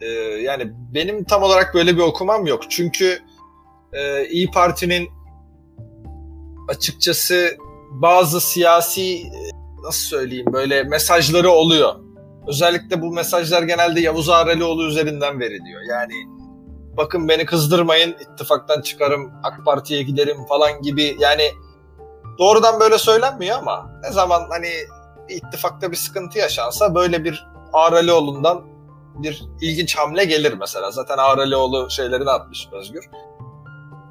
e, 0.01 0.07
yani 0.43 0.73
benim 0.95 1.25
tam 1.25 1.43
olarak 1.43 1.75
böyle 1.75 1.97
bir 1.97 2.03
okumam 2.03 2.47
yok. 2.47 2.71
Çünkü 2.71 3.19
e, 3.93 4.29
İyi 4.29 4.51
Parti'nin 4.51 5.09
açıkçası 6.69 7.57
bazı 7.93 8.41
siyasi 8.41 9.23
nasıl 9.83 10.09
söyleyeyim 10.09 10.47
böyle 10.53 10.83
mesajları 10.83 11.51
oluyor. 11.51 11.95
Özellikle 12.49 13.03
bu 13.03 13.13
mesajlar 13.13 13.63
genelde 13.63 14.01
Yavuz 14.01 14.29
Aralioğlu 14.29 14.87
üzerinden 14.87 15.41
veriliyor. 15.41 15.83
Yani 15.91 16.15
bakın 16.97 17.29
beni 17.29 17.47
kızdırmayın 17.47 18.17
ittifaktan 18.21 18.81
çıkarım 18.81 19.33
AK 19.43 19.65
Parti'ye 19.65 20.03
giderim 20.03 20.47
falan 20.49 20.83
gibi 20.83 21.17
yani 21.19 21.51
doğrudan 22.39 22.81
böyle 22.81 22.99
söylenmiyor 22.99 23.59
ama 23.59 23.91
ne 24.03 24.13
zaman 24.13 24.47
hani 24.51 24.69
bir 25.29 25.35
ittifakta 25.35 25.91
bir 25.91 25.97
sıkıntı 25.97 26.39
yaşansa 26.39 26.95
böyle 26.95 27.25
bir 27.25 27.47
Aralioğlu'ndan 27.73 28.65
bir 29.15 29.45
ilginç 29.61 29.97
hamle 29.97 30.25
gelir 30.25 30.53
mesela. 30.61 30.91
Zaten 30.91 31.19
Aralioğlu 31.19 31.91
şeylerini 31.91 32.31
atmış 32.31 32.69
Özgür. 32.73 33.11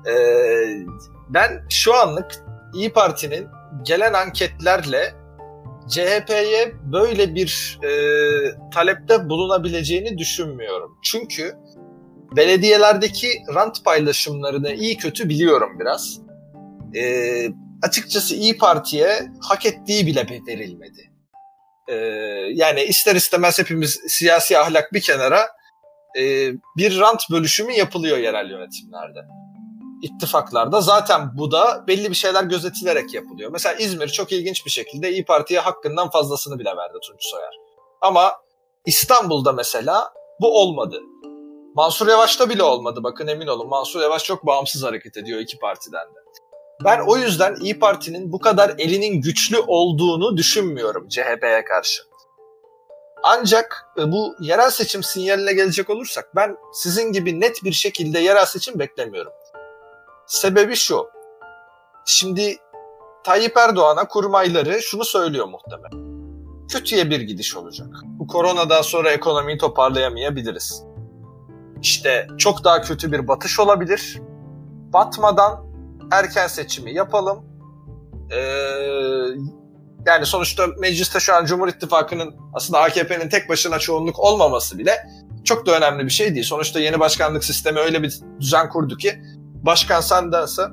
Ee, 0.08 0.86
ben 1.30 1.66
şu 1.70 1.96
anlık 1.96 2.46
İyi 2.74 2.94
Parti'nin 2.94 3.48
gelen 3.84 4.14
anketlerle 4.14 5.14
CHP'ye 5.90 6.74
böyle 6.92 7.36
bir 7.36 7.80
e, 7.84 7.92
talepte 8.74 9.30
bulunabileceğini 9.30 10.18
düşünmüyorum. 10.18 10.98
Çünkü 11.04 11.56
belediyelerdeki 12.36 13.28
rant 13.56 13.86
paylaşımlarını 13.86 14.74
iyi 14.74 14.98
kötü 14.98 15.30
biliyorum 15.30 15.80
biraz. 15.80 16.20
E, 16.96 17.04
açıkçası 17.82 18.36
İyi 18.36 18.58
Parti'ye 18.58 19.32
hak 19.42 19.66
ettiği 19.66 20.08
bile 20.08 20.28
verilmedi. 20.48 21.12
E, 21.88 21.96
yani 22.54 22.82
ister 22.82 23.16
istemez 23.16 23.60
hepimiz 23.60 24.00
siyasi 24.08 24.58
ahlak 24.58 24.94
bir 24.94 25.02
kenara 25.02 25.48
e, 26.18 26.52
bir 26.78 27.00
rant 27.00 27.22
bölüşümü 27.32 27.74
yapılıyor 27.74 28.18
yerel 28.18 28.50
yönetimlerde 28.50 29.20
ittifaklarda 30.02 30.82
zaten 30.82 31.38
bu 31.38 31.52
da 31.52 31.84
belli 31.88 32.10
bir 32.10 32.16
şeyler 32.16 32.44
gözetilerek 32.44 33.14
yapılıyor. 33.14 33.52
Mesela 33.52 33.76
İzmir 33.76 34.08
çok 34.08 34.32
ilginç 34.32 34.66
bir 34.66 34.72
şekilde 34.72 35.12
İyi 35.12 35.26
Parti'ye 35.26 35.60
hakkından 35.60 36.10
fazlasını 36.10 36.60
bile 36.60 36.78
verdi 36.78 36.98
Tunç 37.04 37.26
Soyer. 37.26 37.60
Ama 38.02 38.32
İstanbul'da 38.86 39.52
mesela 39.52 40.14
bu 40.42 40.62
olmadı. 40.62 41.02
Mansur 41.76 42.08
Yavaş'ta 42.08 42.50
bile 42.50 42.64
olmadı 42.64 43.00
bakın 43.04 43.28
emin 43.28 43.48
olun. 43.48 43.68
Mansur 43.68 44.02
Yavaş 44.02 44.24
çok 44.24 44.46
bağımsız 44.46 44.84
hareket 44.84 45.18
ediyor 45.18 45.40
iki 45.40 45.60
partiden 45.60 46.08
de. 46.08 46.22
Ben 46.86 47.00
o 47.08 47.18
yüzden 47.18 47.56
İyi 47.62 47.80
Parti'nin 47.80 48.32
bu 48.32 48.40
kadar 48.40 48.76
elinin 48.78 49.22
güçlü 49.22 49.60
olduğunu 49.68 50.38
düşünmüyorum 50.38 51.08
CHP'ye 51.10 51.64
karşı. 51.66 52.04
Ancak 53.24 53.86
e, 53.98 54.12
bu 54.12 54.36
yerel 54.40 54.70
seçim 54.70 55.04
sinyaline 55.04 55.54
gelecek 55.54 55.90
olursak 55.90 56.36
ben 56.36 56.58
sizin 56.74 57.12
gibi 57.12 57.40
net 57.40 57.64
bir 57.64 57.72
şekilde 57.72 58.20
yerel 58.20 58.46
seçim 58.46 58.80
beklemiyorum. 58.80 59.32
Sebebi 60.32 60.76
şu. 60.76 61.10
Şimdi 62.06 62.58
Tayyip 63.24 63.58
Erdoğan'a 63.58 64.08
kurmayları 64.08 64.82
şunu 64.82 65.06
söylüyor 65.06 65.48
muhtemelen. 65.48 66.12
Kötüye 66.68 67.10
bir 67.10 67.22
gidiş 67.22 67.56
olacak. 67.56 67.88
Bu 68.04 68.28
koronadan 68.28 68.82
sonra 68.82 69.12
ekonomiyi 69.12 69.58
toparlayamayabiliriz. 69.58 70.84
İşte 71.82 72.28
çok 72.38 72.64
daha 72.64 72.82
kötü 72.82 73.12
bir 73.12 73.28
batış 73.28 73.60
olabilir. 73.60 74.22
Batmadan 74.94 75.66
erken 76.12 76.48
seçimi 76.48 76.94
yapalım. 76.94 77.46
Ee, 78.32 78.40
yani 80.06 80.26
sonuçta 80.26 80.68
mecliste 80.80 81.20
şu 81.20 81.36
an 81.36 81.46
Cumhur 81.46 81.68
İttifakı'nın 81.68 82.36
aslında 82.54 82.80
AKP'nin 82.80 83.30
tek 83.30 83.50
başına 83.50 83.80
çoğunluk 83.80 84.20
olmaması 84.20 84.78
bile 84.78 85.08
çok 85.44 85.66
da 85.66 85.78
önemli 85.78 86.06
bir 86.06 86.10
şey 86.10 86.34
değil. 86.34 86.46
Sonuçta 86.46 86.80
yeni 86.80 87.00
başkanlık 87.00 87.44
sistemi 87.44 87.80
öyle 87.80 88.04
bir 88.04 88.20
düzen 88.40 88.70
kurdu 88.70 88.98
ki 88.98 89.22
başkan 89.66 90.02
sandansa 90.02 90.72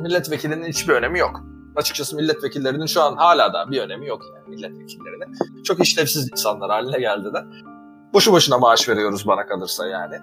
milletvekilinin 0.00 0.68
hiçbir 0.68 0.92
önemi 0.92 1.18
yok. 1.18 1.40
Açıkçası 1.76 2.16
milletvekillerinin 2.16 2.86
şu 2.86 3.02
an 3.02 3.16
hala 3.16 3.52
da 3.52 3.70
bir 3.70 3.80
önemi 3.80 4.06
yok 4.06 4.22
yani 4.34 4.48
milletvekillerinin. 4.48 5.62
Çok 5.62 5.80
işlevsiz 5.80 6.32
insanlar 6.32 6.70
haline 6.70 6.98
geldiler. 6.98 7.44
Boşu 8.12 8.32
boşuna 8.32 8.58
maaş 8.58 8.88
veriyoruz 8.88 9.26
bana 9.26 9.46
kalırsa 9.46 9.86
yani. 9.86 10.14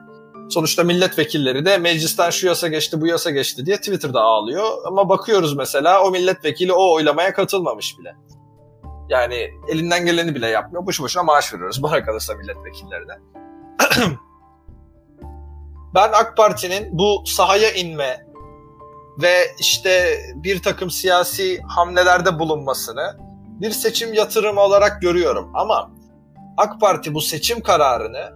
Sonuçta 0.49 0.84
milletvekilleri 0.84 1.65
de 1.65 1.77
meclisten 1.77 2.29
şu 2.29 2.47
yasa 2.47 2.67
geçti 2.67 3.01
bu 3.01 3.08
yasa 3.08 3.32
geçti 3.32 3.65
diye 3.65 3.77
Twitter'da 3.77 4.21
ağlıyor. 4.21 4.65
Ama 4.88 5.10
bakıyoruz 5.10 5.58
mesela 5.58 6.03
o 6.03 6.12
milletvekili 6.12 6.73
o 6.73 6.93
oylamaya 6.93 7.34
katılmamış 7.34 7.99
bile. 7.99 8.15
Yani 9.10 9.49
elinden 9.67 10.06
geleni 10.06 10.36
bile 10.36 10.47
yapmıyor. 10.47 10.86
Boşu 10.86 11.03
boşuna 11.03 11.23
maaş 11.23 11.53
veriyoruz 11.53 11.84
bana 11.84 12.03
kalırsa 12.03 12.34
milletvekillerine. 12.34 13.13
ben 15.95 16.10
AK 16.13 16.38
Parti'nin 16.38 16.97
bu 16.97 17.23
sahaya 17.25 17.71
inme 17.71 18.25
ve 19.21 19.56
işte 19.60 20.19
bir 20.36 20.62
takım 20.62 20.91
siyasi 20.91 21.62
hamlelerde 21.62 22.39
bulunmasını 22.39 23.17
bir 23.62 23.71
seçim 23.71 24.13
yatırımı 24.13 24.62
olarak 24.62 25.01
görüyorum. 25.01 25.51
Ama 25.53 25.91
AK 26.58 26.82
Parti 26.82 27.13
bu 27.13 27.21
seçim 27.21 27.62
kararını 27.62 28.34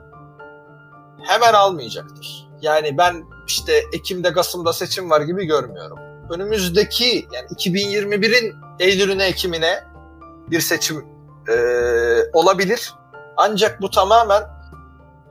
hemen 1.28 1.54
almayacaktır. 1.54 2.48
Yani 2.62 2.98
ben 2.98 3.24
işte 3.48 3.84
Ekim'de 3.93 4.34
Kasım'da 4.34 4.74
seçim 4.74 5.10
var 5.10 5.22
gibi 5.22 5.46
görmüyorum. 5.46 6.00
Önümüzdeki 6.30 7.28
yani 7.34 7.48
2021'in 7.48 8.56
Eylül'üne 8.80 9.26
Ekim'ine 9.26 9.84
bir 10.48 10.60
seçim 10.60 11.06
e, 11.50 11.56
olabilir. 12.34 12.93
Ancak 13.38 13.82
bu 13.82 13.89
tamamen 13.89 14.43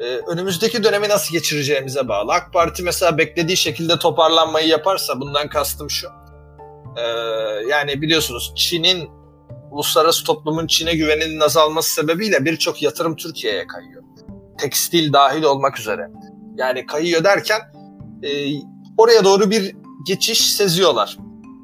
e, 0.00 0.04
önümüzdeki 0.04 0.84
dönemi 0.84 1.08
nasıl 1.08 1.32
geçireceğimize 1.32 2.08
bağlı. 2.08 2.32
AK 2.32 2.52
Parti 2.52 2.82
mesela 2.82 3.18
beklediği 3.18 3.56
şekilde 3.56 3.98
toparlanmayı 3.98 4.68
yaparsa 4.68 5.20
bundan 5.20 5.48
kastım 5.48 5.90
şu. 5.90 6.08
E, 6.96 7.02
yani 7.68 8.02
biliyorsunuz 8.02 8.52
Çin'in 8.56 9.10
uluslararası 9.70 10.24
toplumun 10.24 10.66
Çin'e 10.66 10.94
güveninin 10.94 11.40
azalması 11.40 11.90
sebebiyle 11.90 12.44
birçok 12.44 12.82
yatırım 12.82 13.16
Türkiye'ye 13.16 13.66
kayıyor 13.66 14.06
tekstil 14.58 15.12
dahil 15.12 15.42
olmak 15.42 15.78
üzere. 15.78 16.08
Yani 16.56 16.86
kayıyor 16.86 17.24
derken 17.24 17.60
e, 18.22 18.28
oraya 18.98 19.24
doğru 19.24 19.50
bir 19.50 19.76
geçiş 20.06 20.52
seziyorlar. 20.56 21.16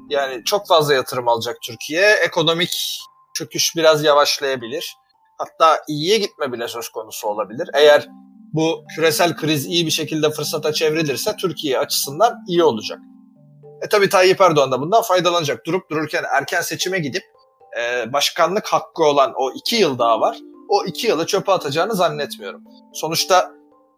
Yani 0.09 0.43
çok 0.45 0.67
fazla 0.67 0.93
yatırım 0.93 1.27
alacak 1.27 1.55
Türkiye. 1.67 2.13
Ekonomik 2.13 2.99
çöküş 3.33 3.75
biraz 3.75 4.03
yavaşlayabilir. 4.03 4.95
Hatta 5.37 5.81
iyiye 5.87 6.17
gitme 6.17 6.51
bile 6.51 6.67
söz 6.67 6.89
konusu 6.89 7.27
olabilir. 7.27 7.69
Eğer 7.73 8.07
bu 8.53 8.83
küresel 8.95 9.35
kriz 9.35 9.65
iyi 9.65 9.85
bir 9.85 9.91
şekilde 9.91 10.29
fırsata 10.29 10.73
çevrilirse 10.73 11.35
Türkiye 11.35 11.79
açısından 11.79 12.35
iyi 12.47 12.63
olacak. 12.63 12.99
E 13.81 13.89
tabi 13.89 14.09
Tayyip 14.09 14.41
Erdoğan 14.41 14.71
da 14.71 14.81
bundan 14.81 15.01
faydalanacak. 15.01 15.65
Durup 15.65 15.89
dururken 15.89 16.23
erken 16.37 16.61
seçime 16.61 16.99
gidip 16.99 17.23
e, 17.79 18.13
başkanlık 18.13 18.67
hakkı 18.67 19.03
olan 19.03 19.33
o 19.37 19.51
iki 19.51 19.75
yıl 19.75 19.99
daha 19.99 20.21
var 20.21 20.37
o 20.73 20.85
iki 20.85 21.07
yılı 21.07 21.25
çöpe 21.25 21.51
atacağını 21.51 21.95
zannetmiyorum. 21.95 22.61
Sonuçta 22.93 23.51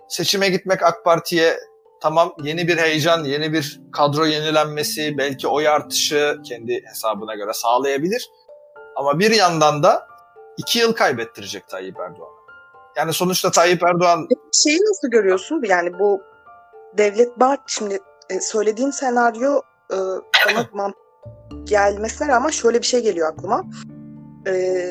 seçime 0.08 0.50
gitmek 0.50 0.84
AK 0.84 1.06
Parti'ye 1.06 1.58
tamam 2.02 2.34
yeni 2.43 2.67
bir 2.67 2.78
heyecan, 2.78 3.24
yeni 3.24 3.54
bir 3.54 3.82
kadro 3.93 4.26
yenilenmesi, 4.26 5.17
belki 5.17 5.48
oy 5.48 5.67
artışı 5.67 6.38
kendi 6.50 6.84
hesabına 6.86 7.36
göre 7.36 7.54
sağlayabilir. 7.54 8.30
Ama 8.95 9.19
bir 9.19 9.32
yandan 9.32 9.84
da 9.84 10.08
iki 10.58 10.80
yıl 10.80 10.94
kaybettirecek 10.94 11.68
Tayyip 11.68 12.00
Erdoğan. 12.00 12.32
Yani 12.98 13.13
sonuçta 13.13 13.52
Tayyip 13.52 13.84
Erdoğan... 13.84 14.28
Şeyi 14.63 14.80
nasıl 14.80 15.08
görüyorsun? 15.08 15.63
Yani 15.68 16.00
bu 16.00 16.22
Devlet 16.98 17.39
Bahçeli, 17.39 17.63
şimdi 17.68 18.00
e, 18.30 18.39
söylediğin 18.39 18.91
senaryo 18.91 19.62
e, 19.91 19.98
bana 20.48 20.70
mantık 20.74 21.02
gelmesine 21.63 22.28
rağmen 22.28 22.50
şöyle 22.50 22.82
bir 22.82 22.86
şey 22.86 23.04
geliyor 23.04 23.34
aklıma. 23.34 23.63
E, 24.48 24.86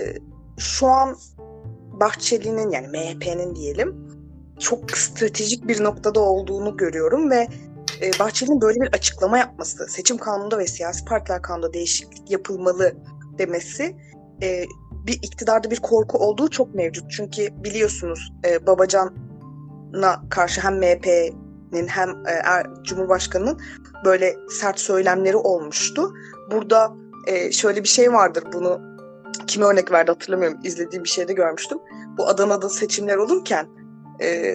şu 0.59 0.87
an 0.87 1.16
Bahçeli'nin 2.00 2.70
yani 2.70 2.88
MHP'nin 2.88 3.55
diyelim 3.55 4.05
çok 4.61 4.90
stratejik 4.90 5.68
bir 5.68 5.85
noktada 5.85 6.20
olduğunu 6.20 6.77
görüyorum 6.77 7.31
ve 7.31 7.48
e, 8.03 8.11
Bahçeli'nin 8.20 8.61
böyle 8.61 8.81
bir 8.81 8.92
açıklama 8.92 9.38
yapması, 9.38 9.87
seçim 9.88 10.18
kanununda 10.18 10.59
ve 10.59 10.66
siyasi 10.66 11.05
partiler 11.05 11.42
kanununda 11.42 11.72
değişiklik 11.72 12.31
yapılmalı 12.31 12.94
demesi 13.38 13.96
e, 14.42 14.64
bir 15.06 15.12
iktidarda 15.12 15.70
bir 15.70 15.80
korku 15.80 16.18
olduğu 16.18 16.50
çok 16.50 16.74
mevcut. 16.74 17.10
Çünkü 17.10 17.48
biliyorsunuz 17.64 18.32
e, 18.48 18.66
Babacan'a 18.66 20.28
karşı 20.30 20.60
hem 20.60 20.78
MHP'nin 20.78 21.86
hem 21.86 22.10
e, 22.10 22.30
er, 22.44 22.66
Cumhurbaşkanı'nın 22.82 23.60
böyle 24.04 24.36
sert 24.50 24.80
söylemleri 24.80 25.36
olmuştu. 25.36 26.12
Burada 26.50 26.92
e, 27.26 27.52
şöyle 27.52 27.82
bir 27.82 27.88
şey 27.88 28.12
vardır 28.12 28.44
bunu 28.52 28.80
kime 29.46 29.66
örnek 29.66 29.92
verdi 29.92 30.10
hatırlamıyorum. 30.10 30.58
İzlediğim 30.64 31.04
bir 31.04 31.08
şeyde 31.08 31.32
görmüştüm. 31.32 31.78
Bu 32.18 32.26
Adana'da 32.28 32.68
seçimler 32.68 33.16
olurken 33.16 33.66
e, 34.20 34.54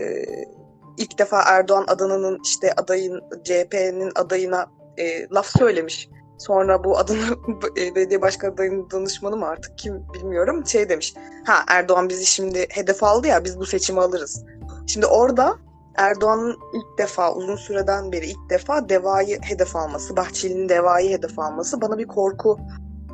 ilk 0.97 1.19
defa 1.19 1.41
Erdoğan 1.41 1.85
Adana'nın 1.87 2.39
işte 2.45 2.73
adayın 2.77 3.21
CHP'nin 3.43 4.11
adayına 4.15 4.67
e, 4.97 5.29
laf 5.29 5.47
söylemiş. 5.57 6.09
Sonra 6.39 6.83
bu 6.83 6.97
Adana 6.97 7.25
e, 7.77 7.95
belediye 7.95 8.21
başkan 8.21 8.51
adayının 8.51 8.91
danışmanı 8.91 9.37
mı 9.37 9.47
artık 9.47 9.77
kim 9.77 10.03
bilmiyorum 10.13 10.67
şey 10.67 10.89
demiş. 10.89 11.13
Ha 11.45 11.63
Erdoğan 11.67 12.09
bizi 12.09 12.25
şimdi 12.25 12.67
hedef 12.69 13.03
aldı 13.03 13.27
ya 13.27 13.43
biz 13.45 13.59
bu 13.59 13.65
seçimi 13.65 14.01
alırız. 14.01 14.43
Şimdi 14.87 15.05
orada 15.05 15.55
Erdoğan'ın 15.95 16.57
ilk 16.73 16.97
defa 16.97 17.33
uzun 17.33 17.55
süreden 17.55 18.11
beri 18.11 18.25
ilk 18.25 18.49
defa 18.49 18.89
Deva'yı 18.89 19.39
hedef 19.41 19.75
alması, 19.75 20.17
Bahçeli'nin 20.17 20.69
Deva'yı 20.69 21.17
hedef 21.17 21.39
alması 21.39 21.81
bana 21.81 21.97
bir 21.97 22.07
korku 22.07 22.59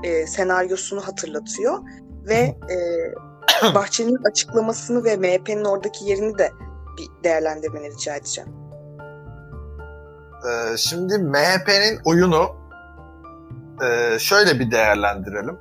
e, 0.03 0.27
senaryosunu 0.27 1.01
hatırlatıyor 1.01 1.79
ve 2.27 2.55
e, 2.69 2.77
Bahçeli'nin 3.75 4.23
açıklamasını 4.23 5.03
ve 5.03 5.17
MHP'nin 5.17 5.65
oradaki 5.65 6.05
yerini 6.05 6.37
de 6.37 6.51
bir 6.97 7.23
değerlendirmeni 7.23 7.91
rica 7.91 8.15
edeceğim. 8.15 8.49
Ee, 10.45 10.77
şimdi 10.77 11.17
MHP'nin 11.17 11.99
oyunu 12.05 12.64
e, 13.83 14.19
şöyle 14.19 14.59
bir 14.59 14.71
değerlendirelim. 14.71 15.57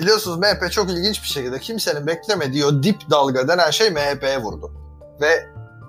Biliyorsunuz 0.00 0.38
MHP 0.38 0.72
çok 0.72 0.90
ilginç 0.90 1.22
bir 1.22 1.28
şekilde 1.28 1.58
kimsenin 1.58 2.06
beklemediği 2.06 2.64
o 2.64 2.82
dip 2.82 3.10
dalga 3.10 3.48
denen 3.48 3.70
şey 3.70 3.90
MHP'ye 3.90 4.38
vurdu. 4.38 4.72
Ve 5.20 5.46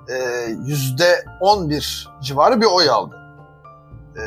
e, 0.10 0.48
yüzde 0.66 1.26
11 1.42 2.10
civarı 2.22 2.62
bir 2.62 2.66
oy 2.66 2.90
aldı. 2.90 3.16
E, 4.18 4.24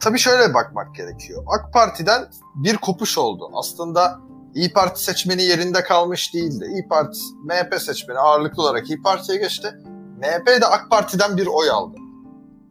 tabii 0.00 0.18
şöyle 0.18 0.54
bakmak 0.54 0.94
gerekiyor. 0.94 1.44
AK 1.46 1.72
Parti'den 1.72 2.30
bir 2.54 2.76
kopuş 2.76 3.18
oldu. 3.18 3.50
Aslında 3.54 4.20
İyi 4.54 4.72
Parti 4.72 5.04
seçmeni 5.04 5.42
yerinde 5.42 5.82
kalmış 5.82 6.34
değildi. 6.34 6.64
İyi 6.68 6.88
Parti, 6.88 7.18
MHP 7.44 7.80
seçmeni 7.80 8.18
ağırlıklı 8.18 8.62
olarak 8.62 8.90
İyi 8.90 9.02
Parti'ye 9.02 9.38
geçti. 9.38 9.74
MHP 10.18 10.46
de 10.46 10.66
AK 10.66 10.90
Parti'den 10.90 11.36
bir 11.36 11.46
oy 11.46 11.70
aldı. 11.70 11.96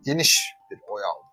Geniş 0.05 0.55
bir 0.71 0.79
oy 0.87 1.01
aldı. 1.03 1.23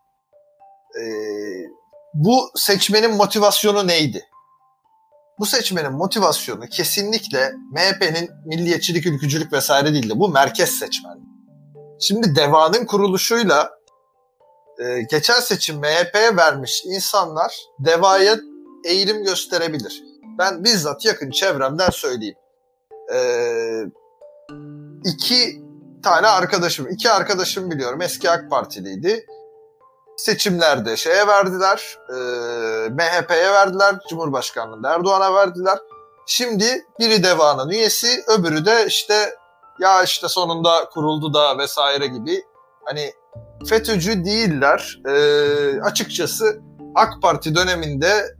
Ee, 0.99 1.80
bu 2.15 2.51
seçmenin 2.55 3.11
motivasyonu 3.15 3.87
neydi? 3.87 4.27
Bu 5.39 5.47
seçmenin 5.47 5.93
motivasyonu 5.93 6.67
kesinlikle 6.67 7.53
MHP'nin 7.73 8.31
milliyetçilik, 8.47 9.07
ülkücülük 9.07 9.53
vesaire 9.53 9.93
değildi. 9.93 10.13
Bu 10.17 10.29
merkez 10.29 10.71
seçmen. 10.71 11.19
Şimdi 12.01 12.37
DEVA'nın 12.37 12.87
kuruluşuyla 12.87 13.71
e, 14.79 15.03
geçen 15.11 15.41
seçim 15.41 15.77
MHP'ye 15.77 16.37
vermiş 16.37 16.83
insanlar 16.87 17.55
DEVA'ya 17.85 18.37
eğilim 18.85 19.25
gösterebilir. 19.25 20.03
Ben 20.39 20.65
bizzat 20.65 21.05
yakın 21.05 21.31
çevremden 21.31 21.91
söyleyeyim. 21.91 22.37
Ee, 23.15 23.83
iki 25.05 25.63
tane 26.03 26.27
arkadaşım, 26.27 26.89
iki 26.89 27.11
arkadaşım 27.11 27.71
biliyorum 27.71 28.03
eski 28.03 28.31
AK 28.31 28.51
Partiliydi. 28.51 29.27
Seçimlerde 30.21 30.97
şeye 30.97 31.27
verdiler, 31.27 31.99
e, 32.09 32.15
MHP'ye 32.91 33.53
verdiler, 33.53 33.95
Cumhurbaşkanlığında 34.11 34.95
Erdoğan'a 34.95 35.35
verdiler. 35.35 35.79
Şimdi 36.27 36.85
biri 37.01 37.23
devanın 37.23 37.71
üyesi, 37.71 38.25
öbürü 38.29 38.65
de 38.65 38.87
işte 38.87 39.37
ya 39.79 40.03
işte 40.03 40.29
sonunda 40.29 40.85
kuruldu 40.93 41.35
da 41.35 41.59
vesaire 41.59 42.07
gibi. 42.07 42.45
Hani 42.85 43.13
FETÖ'cü 43.67 44.25
değiller. 44.25 45.01
Ee, 45.09 45.81
açıkçası 45.81 46.61
AK 46.95 47.23
Parti 47.23 47.55
döneminde 47.55 48.37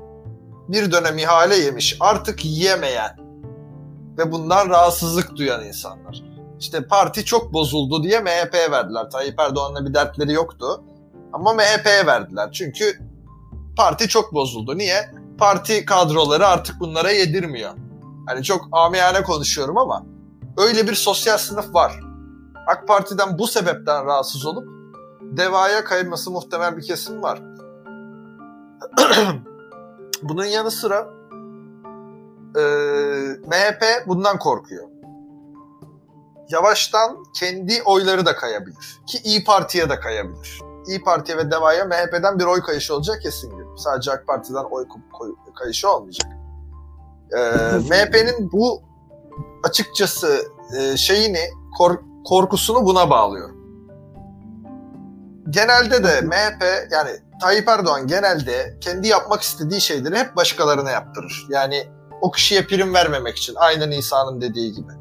bir 0.69 0.93
dönem 0.93 1.19
ihale 1.19 1.57
yemiş, 1.57 1.97
artık 2.01 2.45
yiyemeyen 2.45 3.17
ve 4.19 4.33
bundan 4.33 4.71
rahatsızlık 4.71 5.37
duyan 5.37 5.65
insanlar. 5.65 6.23
İşte 6.59 6.87
parti 6.87 7.25
çok 7.25 7.53
bozuldu 7.53 8.03
diye 8.03 8.21
MHP'ye 8.21 8.71
verdiler. 8.71 9.11
Tayyip 9.11 9.41
Erdoğan'la 9.41 9.87
bir 9.87 9.95
dertleri 9.95 10.33
yoktu. 10.33 10.85
Ama 11.33 11.53
MHP'ye 11.53 12.07
verdiler. 12.07 12.53
Çünkü 12.53 12.99
parti 13.77 14.09
çok 14.09 14.35
bozuldu. 14.35 14.79
Niye? 14.79 15.11
Parti 15.39 15.85
kadroları 15.85 16.47
artık 16.47 16.81
bunlara 16.81 17.11
yedirmiyor. 17.11 17.71
Hani 18.27 18.43
çok 18.43 18.69
amiyane 18.73 19.23
konuşuyorum 19.23 19.79
ama 19.79 20.07
öyle 20.57 20.89
bir 20.89 20.95
sosyal 20.95 21.39
sınıf 21.39 21.75
var. 21.75 22.01
AK 22.67 22.89
Parti'den 22.89 23.39
bu 23.39 23.47
sebepten 23.47 24.07
rahatsız 24.07 24.47
olup 24.47 24.69
devaya 25.21 25.85
kayılması 25.85 26.31
muhtemel 26.31 26.77
bir 26.77 26.83
kesim 26.83 27.23
var. 27.23 27.43
Bunun 30.23 30.45
yanı 30.45 30.71
sıra 30.71 31.09
e, 32.57 32.63
MHP 33.47 33.83
bundan 34.07 34.39
korkuyor. 34.39 34.89
Yavaştan 36.49 37.25
kendi 37.35 37.83
oyları 37.83 38.27
da 38.27 38.37
kayabilir. 38.37 39.01
Ki 39.07 39.19
İyi 39.25 39.45
Parti'ye 39.45 39.91
de 39.91 40.01
kayabilir. 40.01 40.70
İyi 40.91 41.03
Parti'ye 41.03 41.39
ve 41.39 41.51
DEVA'ya 41.51 41.85
MHP'den 41.85 42.39
bir 42.39 42.45
oy 42.45 42.63
kayışı 42.63 42.95
olacak 42.95 43.23
kesin 43.23 43.51
gibi. 43.51 43.63
Sadece 43.77 44.13
AK 44.13 44.27
Parti'den 44.27 44.65
oy 44.71 44.87
kayışı 45.55 45.91
olmayacak. 45.91 46.29
Ee, 47.33 47.39
MHP'nin 47.91 48.53
bu 48.53 48.83
açıkçası 49.65 50.43
e, 50.79 50.97
şeyini, 50.97 51.51
kork 51.79 52.03
korkusunu 52.25 52.85
buna 52.87 53.11
bağlıyor. 53.11 53.51
Genelde 55.51 56.05
de 56.05 56.21
MHP 56.21 56.65
yani 56.93 57.11
Tayyip 57.41 57.69
Erdoğan 57.69 58.07
genelde 58.07 58.79
kendi 58.81 59.09
yapmak 59.09 59.43
istediği 59.43 59.81
şeyleri 59.81 60.19
hep 60.19 60.37
başkalarına 60.37 60.91
yaptırır. 60.91 61.47
Yani 61.49 61.87
o 62.21 62.31
kişiye 62.31 62.67
prim 62.67 62.95
vermemek 62.95 63.37
için. 63.37 63.55
Aynı 63.55 63.91
Nisa'nın 63.91 64.41
dediği 64.41 64.73
gibi. 64.73 64.93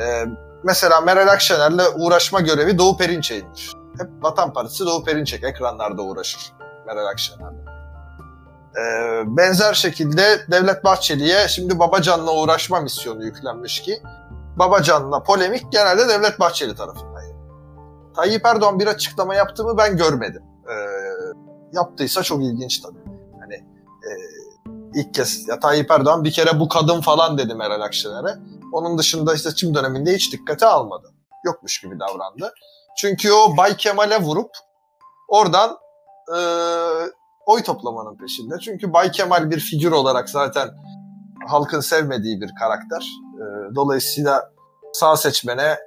Ee, 0.00 0.24
mesela 0.64 1.00
Meral 1.00 1.28
Akşener'le 1.28 1.84
uğraşma 1.96 2.40
görevi 2.40 2.78
Doğu 2.78 2.96
Perinçek'indir. 2.96 3.83
Hep 3.98 4.10
Vatan 4.22 4.52
Partisi 4.52 4.86
Doğu 4.86 5.04
Perinçek 5.04 5.44
ekranlarda 5.44 6.02
uğraşır 6.02 6.52
Meral 6.86 7.06
Akşener'le. 7.06 7.64
Ee, 8.76 9.22
benzer 9.26 9.74
şekilde 9.74 10.40
Devlet 10.50 10.84
Bahçeli'ye 10.84 11.48
şimdi 11.48 11.78
Babacan'la 11.78 12.34
uğraşma 12.34 12.80
misyonu 12.80 13.24
yüklenmiş 13.24 13.82
ki 13.82 14.02
Babacan'la 14.56 15.22
polemik 15.22 15.72
genelde 15.72 16.08
Devlet 16.08 16.40
Bahçeli 16.40 16.74
tarafından. 16.74 17.14
Tayyip 18.16 18.46
Erdoğan 18.46 18.78
bir 18.78 18.86
açıklama 18.86 19.34
yaptı 19.34 19.64
mı 19.64 19.78
ben 19.78 19.96
görmedim. 19.96 20.42
Ee, 20.68 20.74
yaptıysa 21.72 22.22
çok 22.22 22.42
ilginç 22.42 22.80
tabii. 22.80 22.98
Hani 23.40 23.54
e, 23.54 24.10
ilk 24.94 25.14
kez 25.14 25.48
ya 25.48 25.60
Tayyip 25.60 25.90
Erdoğan 25.90 26.24
bir 26.24 26.32
kere 26.32 26.60
bu 26.60 26.68
kadın 26.68 27.00
falan 27.00 27.38
dedi 27.38 27.54
Meral 27.54 27.80
Akşener'e. 27.80 28.38
Onun 28.72 28.98
dışında 28.98 29.34
işte 29.34 29.50
seçim 29.50 29.74
döneminde 29.74 30.14
hiç 30.14 30.32
dikkate 30.32 30.66
almadı. 30.66 31.12
Yokmuş 31.44 31.80
gibi 31.80 32.00
davrandı. 32.00 32.54
Çünkü 32.96 33.32
o 33.32 33.56
Bay 33.56 33.76
Kemal'e 33.76 34.22
vurup 34.22 34.50
oradan 35.28 35.78
e, 36.36 36.38
oy 37.46 37.62
toplamanın 37.62 38.16
peşinde. 38.16 38.54
Çünkü 38.58 38.92
Bay 38.92 39.10
Kemal 39.10 39.50
bir 39.50 39.60
figür 39.60 39.92
olarak 39.92 40.30
zaten 40.30 40.68
halkın 41.46 41.80
sevmediği 41.80 42.40
bir 42.40 42.50
karakter. 42.60 43.10
E, 43.36 43.74
dolayısıyla 43.74 44.50
sağ 44.92 45.16
seçmene 45.16 45.78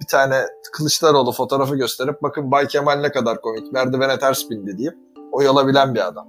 bir 0.00 0.06
tane 0.06 0.46
Kılıçdaroğlu 0.72 1.32
fotoğrafı 1.32 1.76
gösterip 1.76 2.22
bakın 2.22 2.50
Bay 2.50 2.66
Kemal 2.66 3.00
ne 3.00 3.12
kadar 3.12 3.40
komik 3.40 3.72
merdivene 3.72 4.18
ters 4.18 4.50
bindi 4.50 4.78
deyip 4.78 4.94
oy 5.32 5.48
alabilen 5.48 5.94
bir 5.94 6.06
adam. 6.06 6.28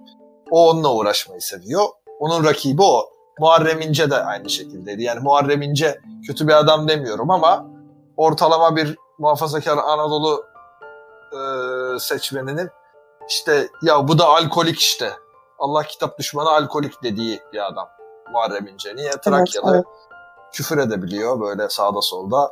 O 0.51 0.69
onunla 0.69 0.93
uğraşmayı 0.93 1.41
seviyor. 1.41 1.85
Onun 2.19 2.43
rakibi 2.43 2.81
o. 2.81 3.09
Muharrem 3.39 3.81
İnce 3.81 4.11
de 4.11 4.15
aynı 4.15 4.49
şekildeydi. 4.49 5.03
Yani 5.03 5.19
Muharrem 5.19 5.61
İnce 5.61 6.01
kötü 6.27 6.47
bir 6.47 6.53
adam 6.53 6.87
demiyorum 6.87 7.31
ama 7.31 7.67
ortalama 8.17 8.75
bir 8.75 8.97
muhafazakar 9.21 9.77
Anadolu 9.77 10.45
e, 11.31 11.39
seçmeninin 11.99 12.69
işte 13.29 13.67
ya 13.81 14.07
bu 14.07 14.19
da 14.19 14.25
alkolik 14.25 14.79
işte. 14.79 15.11
Allah 15.59 15.83
kitap 15.83 16.19
düşmanı 16.19 16.49
alkolik 16.49 17.03
dediği 17.03 17.39
bir 17.53 17.67
adam 17.67 17.89
Muharrem 18.31 18.67
İnce. 18.67 18.95
Niye? 18.95 19.11
Trakyalı 19.11 19.75
evet, 19.75 19.85
evet. 19.85 19.85
küfür 20.53 20.77
edebiliyor 20.77 21.41
böyle 21.41 21.69
sağda 21.69 22.01
solda. 22.01 22.51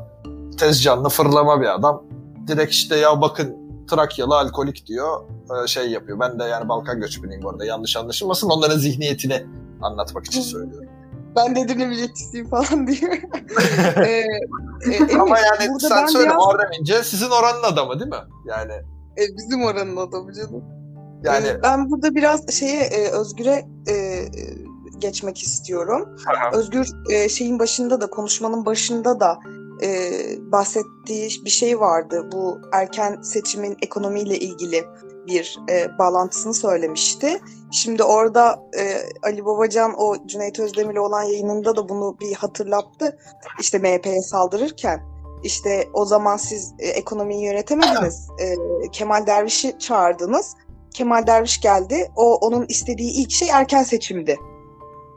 Tez 0.60 0.84
canlı 0.84 1.10
fırlama 1.10 1.62
bir 1.62 1.76
adam. 1.76 2.04
Direkt 2.48 2.74
işte 2.74 2.96
ya 2.96 3.22
bakın 3.22 3.58
Trakyalı 3.90 4.38
alkolik 4.38 4.86
diyor 4.86 5.22
e, 5.64 5.68
şey 5.68 5.92
yapıyor. 5.92 6.20
Ben 6.20 6.40
de 6.40 6.44
yani 6.44 6.70
Balkan 6.70 7.00
göçmeniyim 7.00 7.44
bu 7.44 7.50
arada 7.50 7.66
yanlış 7.66 7.98
anlaşılmasın. 7.98 8.50
Onların 8.50 8.78
zihniyetini 8.78 9.46
anlatmak 9.82 10.26
için 10.26 10.42
söylüyorum. 10.42 10.90
Ben 11.36 11.56
de 11.56 11.68
dinlemeyecekçiyim 11.68 12.50
falan 12.50 12.88
diyor. 12.88 13.12
ee, 13.98 14.24
e, 14.92 15.18
Ama 15.20 15.40
yani 15.40 15.80
sen 15.80 16.06
söyle 16.06 16.26
biraz... 16.26 16.36
Muharrem 16.38 16.70
İnce 16.80 17.04
sizin 17.04 17.30
oranın 17.30 17.64
adamı 17.64 18.00
değil 18.00 18.12
mi? 18.12 18.24
Yani 18.46 18.74
e, 19.18 19.38
bizim 19.38 19.64
oranın 19.64 19.98
adamı 19.98 20.34
canım. 20.34 20.64
Yani 21.24 21.48
e, 21.48 21.64
ben 21.64 21.92
burada 21.92 22.16
biraz 22.16 22.50
şeye 22.50 22.84
e, 22.84 23.12
Özgür'e 23.12 23.66
e, 23.90 24.26
geçmek 24.98 25.44
istiyorum. 25.44 26.16
Aha. 26.28 26.58
Özgür 26.58 26.88
e, 27.10 27.30
şeyin 27.30 27.60
başında 27.60 28.02
da 28.02 28.10
konuşmanın 28.10 28.66
başında 28.66 29.20
da 29.20 29.40
e, 29.84 30.12
bahsettiği 30.52 31.30
bir 31.46 31.50
şey 31.50 31.80
vardı. 31.80 32.30
Bu 32.32 32.62
erken 32.74 33.22
seçimin 33.22 33.78
ekonomiyle 33.82 34.40
ilgili 34.40 34.86
bir 35.30 35.60
e, 35.70 35.98
bağlantısını 36.00 36.54
söylemişti. 36.54 37.40
Şimdi 37.72 38.04
orada 38.04 38.64
e, 38.80 38.84
Ali 39.24 39.46
Babacan 39.46 39.94
o 39.98 40.28
Cüneyt 40.28 40.60
Özdemir'le 40.60 41.00
olan 41.00 41.24
yayınında 41.24 41.76
da 41.76 41.90
bunu 41.90 42.18
bir 42.20 42.34
hatırlattı. 42.34 43.18
İşte 43.60 43.80
MHP'ye 43.80 44.22
saldırırken 44.22 45.02
işte 45.44 45.88
o 45.94 46.06
zaman 46.06 46.38
siz 46.38 46.74
e, 46.80 46.88
ekonomiyi 46.88 47.46
yönetemediniz. 47.46 48.28
E, 48.40 48.56
Kemal 48.92 49.28
Derviş'i 49.28 49.80
çağırdınız. 49.80 50.56
Kemal 50.94 51.28
Derviş 51.28 51.62
geldi. 51.62 52.12
O 52.16 52.36
onun 52.36 52.66
istediği 52.70 53.12
ilk 53.12 53.32
şey 53.32 53.50
erken 53.50 53.84
seçimdi 53.84 54.38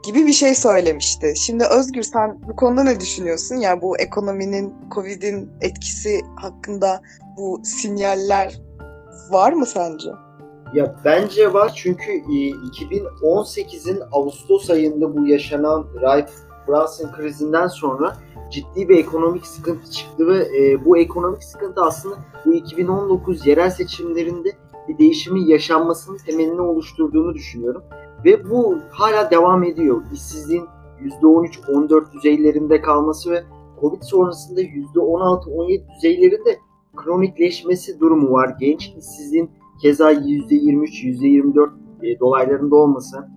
gibi 0.03 0.27
bir 0.27 0.33
şey 0.33 0.55
söylemişti. 0.55 1.33
Şimdi 1.37 1.65
Özgür 1.65 2.03
sen 2.03 2.41
bu 2.47 2.55
konuda 2.55 2.83
ne 2.83 2.99
düşünüyorsun? 2.99 3.55
Yani 3.55 3.81
bu 3.81 3.97
ekonominin, 3.97 4.73
Covid'in 4.91 5.51
etkisi 5.61 6.21
hakkında 6.35 7.01
bu 7.37 7.61
sinyaller 7.63 8.61
var 9.29 9.53
mı 9.53 9.65
sence? 9.65 10.09
Ya 10.73 10.95
bence 11.05 11.53
var 11.53 11.71
çünkü 11.75 12.11
2018'in 12.11 14.01
e, 14.01 14.03
Ağustos 14.11 14.69
ayında 14.69 15.17
bu 15.17 15.27
yaşanan 15.27 15.85
Raif 16.01 16.29
Brunson 16.67 17.11
krizinden 17.11 17.67
sonra 17.67 18.17
ciddi 18.51 18.89
bir 18.89 18.97
ekonomik 18.97 19.45
sıkıntı 19.45 19.91
çıktı 19.91 20.27
ve 20.27 20.37
e, 20.37 20.85
bu 20.85 20.97
ekonomik 20.97 21.43
sıkıntı 21.43 21.81
aslında 21.81 22.15
bu 22.45 22.53
2019 22.53 23.47
yerel 23.47 23.69
seçimlerinde 23.69 24.49
bir 24.87 24.97
değişimin 24.97 25.45
yaşanmasının 25.45 26.17
temelini 26.17 26.61
oluşturduğunu 26.61 27.33
düşünüyorum. 27.33 27.83
Ve 28.25 28.49
bu 28.49 28.77
hala 28.91 29.31
devam 29.31 29.63
ediyor. 29.63 30.01
İşsizliğin 30.13 30.65
%13-14 31.21 32.11
düzeylerinde 32.11 32.81
kalması 32.81 33.31
ve 33.31 33.43
Covid 33.81 34.01
sonrasında 34.01 34.61
%16-17 34.61 35.83
düzeylerinde 35.95 36.59
kronikleşmesi 36.97 37.99
durumu 37.99 38.31
var. 38.31 38.55
Genç 38.59 38.93
işsizliğin 38.97 39.51
keza 39.81 40.13
%23-%24 40.13 41.69
e, 42.03 42.19
dolaylarında 42.19 42.75
olması, 42.75 43.27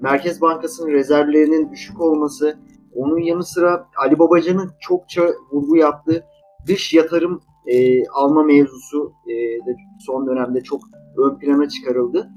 Merkez 0.00 0.40
Bankası'nın 0.40 0.92
rezervlerinin 0.92 1.70
düşük 1.70 2.00
olması, 2.00 2.58
onun 2.94 3.18
yanı 3.18 3.44
sıra 3.44 3.86
Ali 3.96 4.18
Babacan'ın 4.18 4.70
çokça 4.80 5.22
vurgu 5.52 5.76
yaptığı 5.76 6.24
dış 6.66 6.94
yatırım 6.94 7.40
e, 7.66 8.06
alma 8.06 8.42
mevzusu 8.42 9.12
e, 9.26 9.32
de 9.66 9.76
son 10.06 10.26
dönemde 10.26 10.60
çok 10.60 10.80
ön 11.16 11.38
plana 11.38 11.68
çıkarıldı. 11.68 12.30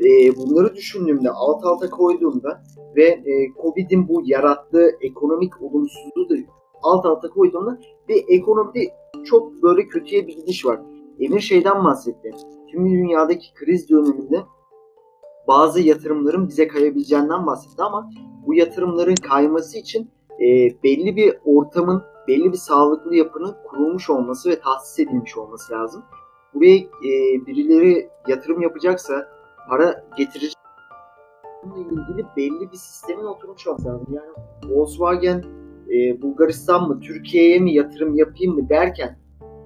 E, 0.00 0.36
bunları 0.36 0.74
düşündüğümde, 0.74 1.30
alt 1.30 1.64
alta 1.64 1.90
koyduğumda 1.90 2.62
ve 2.96 3.04
e, 3.04 3.52
Covid'in 3.62 4.08
bu 4.08 4.22
yarattığı 4.24 4.90
ekonomik 5.00 5.62
olumsuzluğu 5.62 6.30
da 6.30 6.34
alt 6.82 7.06
alta 7.06 7.28
koyduğumda 7.28 7.78
bir 8.08 8.24
ekonomide 8.28 9.01
çok 9.24 9.62
böyle 9.62 9.86
kötüye 9.86 10.26
bir 10.26 10.36
gidiş 10.36 10.66
var. 10.66 10.80
Emir 11.20 11.40
şeyden 11.40 11.84
bahsetti. 11.84 12.30
Tüm 12.70 12.90
dünyadaki 12.90 13.54
kriz 13.54 13.90
döneminde 13.90 14.42
bazı 15.48 15.80
yatırımların 15.80 16.48
bize 16.48 16.68
kayabileceğinden 16.68 17.46
bahsetti 17.46 17.82
ama 17.82 18.10
bu 18.46 18.54
yatırımların 18.54 19.14
kayması 19.14 19.78
için 19.78 20.10
e, 20.40 20.46
belli 20.82 21.16
bir 21.16 21.34
ortamın, 21.44 22.02
belli 22.28 22.52
bir 22.52 22.56
sağlıklı 22.56 23.14
yapının 23.16 23.56
kurulmuş 23.64 24.10
olması 24.10 24.50
ve 24.50 24.60
tahsis 24.60 24.98
edilmiş 24.98 25.36
olması 25.36 25.72
lazım. 25.72 26.02
Buraya 26.54 26.76
e, 26.76 27.46
birileri 27.46 28.08
yatırım 28.28 28.60
yapacaksa, 28.60 29.28
para 29.68 30.04
getirecek 30.18 30.56
bununla 31.64 31.80
ilgili 31.80 32.26
belli 32.36 32.72
bir 32.72 32.76
sistemin 32.76 33.24
oturmuş 33.24 33.66
olması 33.66 33.88
lazım. 33.88 34.06
Yani 34.10 34.30
Volkswagen 34.74 35.44
e, 35.92 36.22
Bulgaristan 36.22 36.88
mı 36.88 37.00
Türkiye'ye 37.00 37.58
mi 37.58 37.74
yatırım 37.74 38.14
yapayım 38.14 38.54
mı 38.54 38.68
derken 38.68 39.18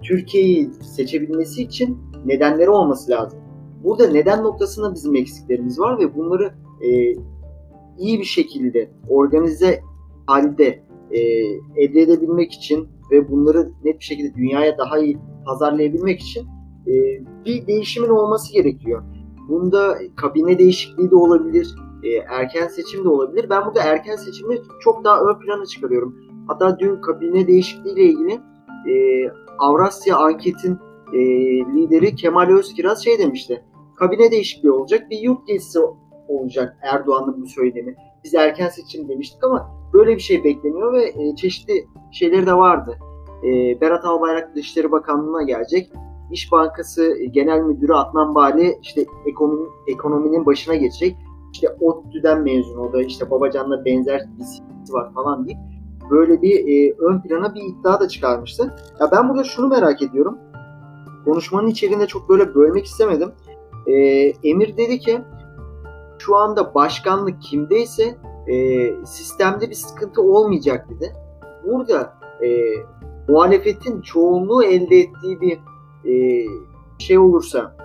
Türkiye'yi 0.03 0.71
seçebilmesi 0.97 1.63
için 1.63 1.99
nedenleri 2.25 2.71
olması 2.71 3.11
lazım. 3.11 3.39
Burada 3.85 4.07
neden 4.07 4.43
noktasında 4.43 4.95
bizim 4.95 5.17
eksiklerimiz 5.17 5.79
var 5.81 5.99
ve 5.99 6.17
bunları 6.17 6.55
e, 6.83 7.15
iyi 7.99 8.19
bir 8.19 8.25
şekilde 8.25 8.91
organize 9.09 9.81
halde 10.27 10.83
e, 11.11 11.21
elde 11.77 12.01
edebilmek 12.01 12.53
için 12.53 12.89
ve 13.11 13.31
bunları 13.31 13.71
net 13.85 13.99
bir 14.01 14.05
şekilde 14.05 14.35
dünyaya 14.35 14.79
daha 14.79 14.99
iyi 14.99 15.19
pazarlayabilmek 15.47 16.21
için 16.21 16.47
e, 16.87 16.93
bir 17.45 17.67
değişimin 17.67 18.09
olması 18.09 18.53
gerekiyor. 18.53 19.03
Bunda 19.49 19.99
kabine 20.17 20.59
değişikliği 20.59 21.11
de 21.11 21.17
olabilir, 21.17 21.75
e, 22.07 22.25
erken 22.29 22.67
seçim 22.67 23.05
de 23.05 23.09
olabilir. 23.09 23.51
Ben 23.51 23.67
burada 23.67 23.83
erken 23.83 24.17
seçimi 24.17 24.59
çok 24.81 25.05
daha 25.05 25.21
ön 25.21 25.39
plana 25.39 25.67
çıkarıyorum. 25.67 26.17
Hatta 26.49 26.79
dün 26.79 27.01
kabine 27.01 27.47
değişikliği 27.47 27.93
ile 27.93 28.03
ilgili 28.03 28.41
e, 28.89 29.25
Avrasya 29.59 30.17
Anket'in 30.17 30.79
e, 31.13 31.19
lideri 31.75 32.15
Kemal 32.15 32.49
Özkiraz 32.49 33.05
şey 33.05 33.19
demişti. 33.19 33.65
Kabine 33.97 34.31
değişikliği 34.31 34.71
olacak, 34.71 35.11
bir 35.11 35.19
yurt 35.19 35.47
gezisi 35.47 35.79
olacak 36.29 36.77
Erdoğan'ın 36.83 37.43
bu 37.43 37.47
söylemi. 37.47 37.95
Biz 38.25 38.35
erken 38.35 38.69
seçim 38.69 39.09
demiştik 39.09 39.45
ama 39.45 39.71
böyle 39.93 40.17
bir 40.17 40.21
şey 40.21 40.45
bekleniyor 40.45 40.93
ve 40.93 41.05
e, 41.05 41.37
çeşitli 41.37 41.87
şeyleri 42.13 42.47
de 42.47 42.55
vardı. 42.55 42.99
E, 43.45 43.81
Berat 43.81 44.05
Albayrak 44.05 44.55
Dışişleri 44.55 44.93
Bakanlığı'na 44.93 45.43
gelecek. 45.43 45.93
İş 46.31 46.53
Bankası 46.53 47.19
Genel 47.31 47.61
Müdürü 47.61 47.93
Adnan 47.93 48.35
Bali 48.35 48.79
işte 48.83 49.07
ekonomi, 49.27 49.67
ekonominin 49.87 50.47
başına 50.47 50.75
geçecek. 50.75 51.17
İşte 51.57 51.77
ODTÜ'den 51.81 52.43
mezun 52.43 52.79
o 52.79 53.01
işte 53.01 53.31
Babacan'la 53.31 53.85
benzer 53.85 54.21
bir 54.39 54.95
var 54.95 55.15
falan 55.15 55.47
deyip 55.47 55.59
böyle 56.11 56.43
bir 56.43 56.69
e, 56.69 56.95
ön 56.99 57.21
plana 57.21 57.55
bir 57.55 57.63
iddia 57.63 58.01
da 58.01 58.09
çıkarmıştı. 58.09 58.75
Ya 59.01 59.11
ben 59.13 59.29
burada 59.29 59.45
şunu 59.45 59.69
merak 59.69 60.03
ediyorum. 60.03 60.39
Konuşmanın 61.25 61.67
içeriğinde 61.67 62.07
çok 62.07 62.29
böyle 62.29 62.55
bölmek 62.55 62.85
istemedim. 62.85 63.33
E, 63.87 63.93
Emir 64.45 64.77
dedi 64.77 64.99
ki 64.99 65.21
şu 66.19 66.37
anda 66.37 66.75
başkanlık 66.75 67.43
kimdeyse 67.43 68.17
e, 68.47 68.57
sistemde 69.05 69.71
bir 69.71 69.75
sıkıntı 69.75 70.23
olmayacak 70.23 70.87
dedi. 70.91 71.13
Burada 71.67 72.13
e, 72.45 72.49
muhalefetin 73.29 74.01
çoğunluğu 74.01 74.65
elde 74.65 74.97
ettiği 74.99 75.41
bir 75.41 75.59
e, 76.11 76.47
şey 76.99 77.19
olursa, 77.19 77.77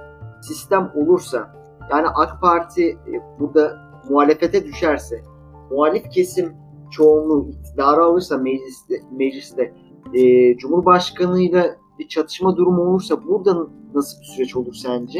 sistem 0.42 0.92
olursa, 0.96 1.61
yani 1.92 2.08
AK 2.08 2.42
Parti 2.42 2.90
e, 2.90 3.40
burada 3.40 3.92
muhalefete 4.10 4.66
düşerse, 4.66 5.24
muhalif 5.72 6.12
kesim 6.12 6.54
çoğunluğu 6.92 7.50
iktidarı 7.50 8.04
alırsa 8.04 8.38
mecliste, 8.38 8.96
mecliste 9.12 9.74
e, 10.14 10.58
Cumhurbaşkanıyla 10.58 11.76
bir 12.00 12.08
çatışma 12.08 12.58
durumu 12.58 12.82
olursa 12.82 13.24
burada 13.24 13.68
nasıl 13.94 14.22
bir 14.22 14.26
süreç 14.26 14.56
olur 14.56 14.74
sence? 14.74 15.20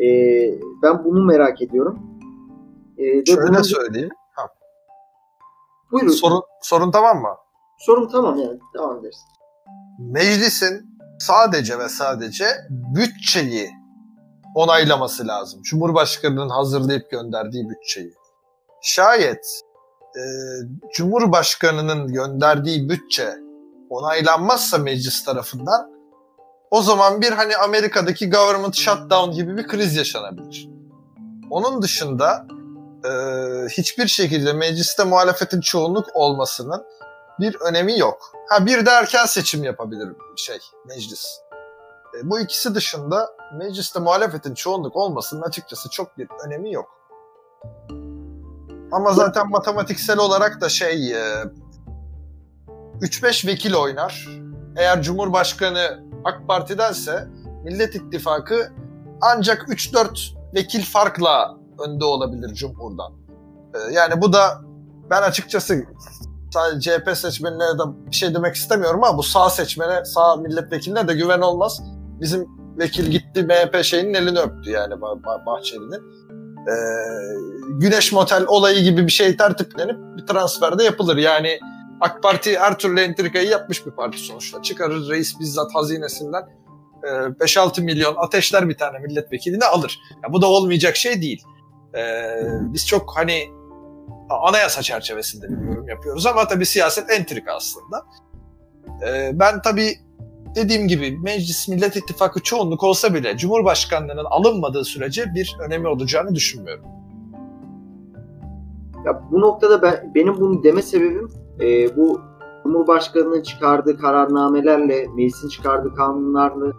E, 0.00 0.08
ben 0.82 1.04
bunu 1.04 1.24
merak 1.24 1.62
ediyorum. 1.62 1.98
E, 2.98 3.24
Şöyle 3.24 3.48
bunun... 3.48 3.62
söyleyeyim. 3.62 4.10
Ha. 4.32 4.42
Buyurun. 5.92 6.10
Sorun, 6.10 6.42
sorun 6.62 6.90
tamam 6.90 7.22
mı? 7.22 7.36
Sorum 7.78 8.08
tamam 8.08 8.38
yani. 8.38 8.58
Devam 8.74 8.98
ederiz. 8.98 9.24
Meclisin 9.98 10.98
sadece 11.18 11.78
ve 11.78 11.88
sadece 11.88 12.44
bütçeyi 12.70 13.70
onaylaması 14.54 15.26
lazım. 15.26 15.62
Cumhurbaşkanının 15.62 16.48
hazırlayıp 16.48 17.10
gönderdiği 17.10 17.68
bütçeyi. 17.68 18.14
Şayet 18.82 19.60
e, 20.16 20.22
Cumhurbaşkanının 20.94 22.12
gönderdiği 22.12 22.88
bütçe 22.88 23.34
onaylanmazsa 23.90 24.78
meclis 24.78 25.24
tarafından 25.24 25.94
o 26.70 26.82
zaman 26.82 27.20
bir 27.20 27.32
hani 27.32 27.56
Amerika'daki 27.56 28.30
government 28.30 28.76
shutdown 28.76 29.30
gibi 29.30 29.56
bir 29.56 29.66
kriz 29.66 29.96
yaşanabilir. 29.96 30.68
Onun 31.50 31.82
dışında 31.82 32.46
e, 33.04 33.10
hiçbir 33.68 34.06
şekilde 34.06 34.52
mecliste 34.52 35.04
muhalefetin 35.04 35.60
çoğunluk 35.60 36.06
olmasının 36.14 36.84
bir 37.40 37.56
önemi 37.60 37.98
yok. 37.98 38.32
Ha 38.48 38.66
bir 38.66 38.86
de 38.86 38.90
erken 38.90 39.26
seçim 39.26 39.64
yapabilir 39.64 40.08
şey 40.36 40.58
meclis. 40.86 41.40
E, 42.18 42.30
bu 42.30 42.40
ikisi 42.40 42.74
dışında 42.74 43.30
mecliste 43.58 44.00
muhalefetin 44.00 44.54
çoğunluk 44.54 44.96
olmasının 44.96 45.42
açıkçası 45.42 45.90
çok 45.90 46.18
bir 46.18 46.28
önemi 46.46 46.72
yok. 46.72 46.86
Ama 48.92 49.12
zaten 49.12 49.50
matematiksel 49.50 50.18
olarak 50.18 50.60
da 50.60 50.68
şey 50.68 51.12
e, 51.12 51.44
3-5 53.00 53.46
vekil 53.46 53.74
oynar. 53.74 54.28
Eğer 54.76 55.02
Cumhurbaşkanı 55.02 56.04
AK 56.24 56.48
Parti'dense 56.48 57.28
Millet 57.64 57.94
İttifakı 57.94 58.72
ancak 59.20 59.68
3-4 59.68 60.34
vekil 60.54 60.84
farkla 60.84 61.56
önde 61.78 62.04
olabilir 62.04 62.54
Cumhur'dan. 62.54 63.12
E, 63.74 63.92
yani 63.92 64.22
bu 64.22 64.32
da 64.32 64.60
ben 65.10 65.22
açıkçası 65.22 65.84
sadece 66.54 66.98
CHP 66.98 67.16
seçmenine 67.16 67.78
de 67.78 67.82
bir 68.10 68.16
şey 68.16 68.34
demek 68.34 68.54
istemiyorum 68.54 69.04
ama 69.04 69.18
bu 69.18 69.22
sağ 69.22 69.50
seçmene, 69.50 70.04
sağ 70.04 70.36
milletvekiline 70.36 71.08
de 71.08 71.14
güven 71.14 71.40
olmaz. 71.40 71.82
Bizim 72.20 72.48
vekil 72.78 73.06
gitti 73.06 73.42
MHP 73.42 73.84
şeyinin 73.84 74.14
elini 74.14 74.38
öptü 74.38 74.70
yani 74.70 75.00
Bahçeli'nin. 75.46 76.02
Ee, 76.68 76.74
güneş 77.68 78.12
motel 78.12 78.44
olayı 78.46 78.82
gibi 78.84 79.06
bir 79.06 79.12
şey 79.12 79.36
tertiplenip 79.36 79.96
bir 80.16 80.26
transferde 80.26 80.84
yapılır. 80.84 81.16
Yani 81.16 81.58
AK 82.00 82.22
Parti 82.22 82.58
her 82.58 82.78
türlü 82.78 83.00
entrikayı 83.00 83.48
yapmış 83.48 83.86
bir 83.86 83.90
parti 83.90 84.18
sonuçta. 84.18 84.62
Çıkarır 84.62 85.08
reis 85.08 85.40
bizzat 85.40 85.74
hazinesinden 85.74 86.42
5-6 87.02 87.80
e, 87.80 87.84
milyon 87.84 88.14
ateşler 88.16 88.68
bir 88.68 88.78
tane 88.78 88.98
milletvekilini 88.98 89.64
alır. 89.64 90.00
Ya 90.24 90.32
bu 90.32 90.42
da 90.42 90.46
olmayacak 90.46 90.96
şey 90.96 91.22
değil. 91.22 91.42
Ee, 91.96 92.36
biz 92.60 92.86
çok 92.86 93.16
hani 93.16 93.44
anayasa 94.30 94.82
çerçevesinde 94.82 95.48
bir 95.48 95.66
yorum 95.66 95.88
yapıyoruz 95.88 96.26
ama 96.26 96.48
tabii 96.48 96.66
siyaset 96.66 97.10
entrika 97.10 97.52
aslında. 97.52 98.06
Ee, 99.06 99.30
ben 99.34 99.62
tabii 99.62 99.98
dediğim 100.54 100.88
gibi 100.88 101.18
Meclis 101.22 101.68
Millet 101.68 101.96
İttifakı 101.96 102.42
çoğunluk 102.42 102.82
olsa 102.82 103.14
bile 103.14 103.36
Cumhurbaşkanlığının 103.36 104.24
alınmadığı 104.24 104.84
sürece 104.84 105.24
bir 105.34 105.56
önemi 105.66 105.88
olacağını 105.88 106.34
düşünmüyorum. 106.34 106.84
Ya 109.06 109.22
bu 109.30 109.40
noktada 109.40 109.82
ben 109.82 110.12
benim 110.14 110.40
bunu 110.40 110.62
deme 110.62 110.82
sebebim 110.82 111.30
e, 111.60 111.96
bu 111.96 112.20
Cumhurbaşkanı'nın 112.62 113.42
çıkardığı 113.42 113.98
kararnamelerle, 113.98 115.06
meclisin 115.16 115.48
çıkardığı 115.48 115.94
kanunlarla 115.94 116.72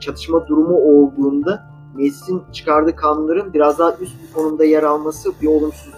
çatışma 0.00 0.48
durumu 0.48 0.76
olduğunda 0.76 1.72
meclisin 1.94 2.42
çıkardığı 2.52 2.96
kanunların 2.96 3.54
biraz 3.54 3.78
daha 3.78 3.96
üst 4.00 4.14
bir 4.22 4.34
konumda 4.34 4.64
yer 4.64 4.82
alması 4.82 5.32
bir 5.42 5.46
olumsuz 5.46 5.94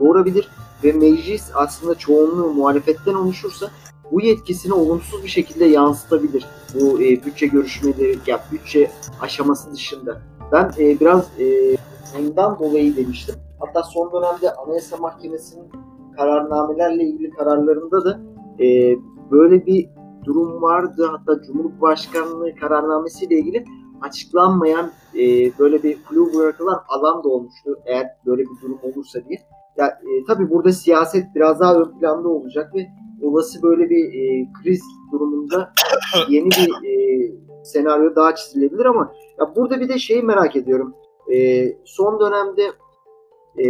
doğurabilir 0.00 0.48
ve 0.84 0.92
meclis 0.92 1.50
aslında 1.54 1.94
çoğunluğu 1.94 2.52
muhalefetten 2.52 3.14
oluşursa 3.14 3.70
bu 4.12 4.20
yetkisini 4.20 4.72
olumsuz 4.72 5.22
bir 5.24 5.28
şekilde 5.28 5.64
yansıtabilir. 5.64 6.46
Bu 6.74 7.02
e, 7.02 7.24
bütçe 7.24 7.46
görüşmeleri, 7.46 8.18
ya 8.26 8.44
bütçe 8.52 8.90
aşaması 9.20 9.72
dışında. 9.72 10.22
Ben 10.52 10.70
e, 10.78 11.00
biraz 11.00 11.30
e, 11.40 11.76
bundan 12.18 12.58
dolayı 12.58 12.96
demiştim. 12.96 13.34
Hatta 13.60 13.82
son 13.82 14.12
dönemde 14.12 14.54
Anayasa 14.54 14.96
Mahkemesi'nin 14.96 15.72
kararnamelerle 16.16 17.04
ilgili 17.04 17.30
kararlarında 17.30 18.04
da 18.04 18.20
e, 18.64 18.96
böyle 19.30 19.66
bir 19.66 19.88
durum 20.24 20.62
vardı. 20.62 21.10
Hatta 21.10 21.42
Cumhurbaşkanlığı 21.42 22.54
kararnamesiyle 22.54 23.38
ilgili 23.38 23.64
açıklanmayan 24.02 24.90
e, 25.14 25.52
böyle 25.58 25.82
bir 25.82 25.96
flu 25.96 26.34
bırakılan 26.34 26.80
alan 26.88 27.24
da 27.24 27.28
olmuştu 27.28 27.78
eğer 27.86 28.06
böyle 28.26 28.42
bir 28.42 28.62
durum 28.62 28.78
olursa 28.82 29.18
diye. 29.28 29.38
Ya, 29.76 29.86
e, 29.86 30.24
tabii 30.26 30.50
burada 30.50 30.72
siyaset 30.72 31.34
biraz 31.34 31.60
daha 31.60 31.74
ön 31.74 31.98
planda 31.98 32.28
olacak 32.28 32.74
ve 32.74 32.86
olası 33.22 33.62
böyle 33.62 33.90
bir 33.90 34.04
e, 34.04 34.48
kriz 34.62 34.82
durumunda 35.12 35.72
yeni 36.28 36.50
bir 36.50 36.88
e, 36.88 37.32
senaryo 37.64 38.16
daha 38.16 38.34
çizilebilir 38.34 38.84
ama 38.84 39.12
ya 39.38 39.56
burada 39.56 39.80
bir 39.80 39.88
de 39.88 39.98
şeyi 39.98 40.22
merak 40.22 40.56
ediyorum. 40.56 40.94
E, 41.32 41.66
son 41.84 42.20
dönemde 42.20 42.72
e, 43.56 43.66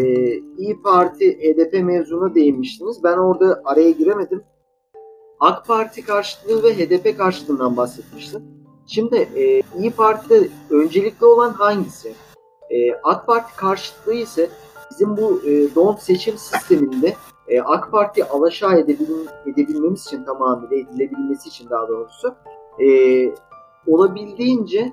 İyi 0.58 0.82
Parti 0.82 1.38
HDP 1.38 1.84
mevzuna 1.84 2.34
değinmiştiniz. 2.34 3.04
Ben 3.04 3.16
orada 3.18 3.62
araya 3.64 3.90
giremedim. 3.90 4.42
AK 5.40 5.66
Parti 5.66 6.04
karşıtlığı 6.04 6.62
ve 6.62 6.74
HDP 6.74 7.18
karşıtlığından 7.18 7.76
bahsetmiştim. 7.76 8.42
Şimdi 8.86 9.16
e, 9.36 9.62
İyi 9.78 9.90
Parti'de 9.90 10.48
öncelikli 10.70 11.24
olan 11.24 11.52
hangisi? 11.52 12.12
E, 12.70 12.92
AK 12.92 13.26
Parti 13.26 13.56
karşıtlığı 13.56 14.14
ise 14.14 14.48
bizim 14.90 15.16
bu 15.16 15.42
e, 15.46 15.74
don 15.74 15.96
seçim 15.96 16.38
sisteminde 16.38 17.14
e, 17.48 17.60
AK 17.60 17.90
Parti 17.90 18.24
alaşağı 18.24 18.78
edebil, 18.78 19.06
edebilmemiz 19.46 20.06
için 20.06 20.24
tamamıyla 20.24 20.76
edilebilmesi 20.76 21.48
için 21.48 21.70
daha 21.70 21.88
doğrusu 21.88 22.34
e, 22.80 22.88
olabildiğince 23.86 24.92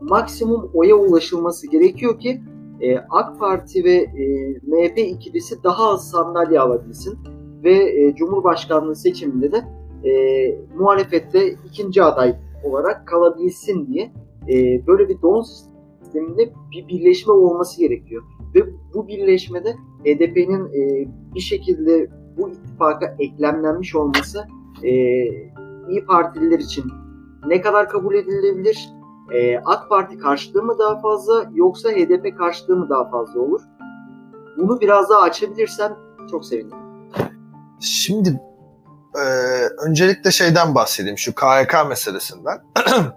maksimum 0.00 0.70
oya 0.74 0.96
ulaşılması 0.96 1.70
gerekiyor 1.70 2.18
ki 2.18 2.42
e, 2.80 2.98
AK 2.98 3.38
Parti 3.38 3.84
ve 3.84 3.94
e, 3.94 4.54
MHP 4.62 4.98
ikilisi 4.98 5.64
daha 5.64 5.90
az 5.90 6.10
sandalye 6.10 6.60
alabilsin 6.60 7.18
ve 7.64 7.74
e, 7.74 8.14
Cumhurbaşkanlığı 8.14 8.96
seçiminde 8.96 9.52
de 9.52 9.64
e, 10.08 10.12
muhalefette 10.78 11.48
ikinci 11.66 12.02
aday 12.02 12.36
olarak 12.64 13.06
kalabilsin 13.06 13.86
diye 13.86 14.12
e, 14.48 14.86
böyle 14.86 15.08
bir 15.08 15.22
don 15.22 15.42
sisteminde 16.02 16.52
bir 16.72 16.88
birleşme 16.88 17.32
olması 17.32 17.80
gerekiyor. 17.80 18.22
Ve 18.54 18.60
bu 18.94 19.08
birleşmede 19.08 19.76
HDP'nin 20.04 20.66
e, 20.66 21.08
bir 21.34 21.40
şekilde 21.40 22.10
bu 22.36 22.50
ittifaka 22.50 23.16
eklemlenmiş 23.18 23.94
olması 23.94 24.46
e, 24.82 24.90
İyi 25.88 26.06
Partililer 26.06 26.58
için 26.58 26.84
ne 27.46 27.60
kadar 27.60 27.88
kabul 27.88 28.14
edilebilir? 28.14 28.88
E, 29.32 29.58
AK 29.58 29.88
Parti 29.88 30.18
karşılığı 30.18 30.62
mı 30.62 30.78
daha 30.78 31.00
fazla 31.00 31.50
yoksa 31.54 31.90
HDP 31.90 32.38
karşılığı 32.38 32.76
mı 32.76 32.88
daha 32.88 33.10
fazla 33.10 33.40
olur? 33.40 33.60
Bunu 34.56 34.80
biraz 34.80 35.10
daha 35.10 35.20
açabilirsen 35.20 35.96
çok 36.30 36.44
sevinirim. 36.44 36.78
Şimdi 37.80 38.40
e, 39.14 39.24
öncelikle 39.86 40.30
şeyden 40.30 40.74
bahsedeyim 40.74 41.18
şu 41.18 41.34
KYK 41.34 41.88
meselesinden. 41.88 42.58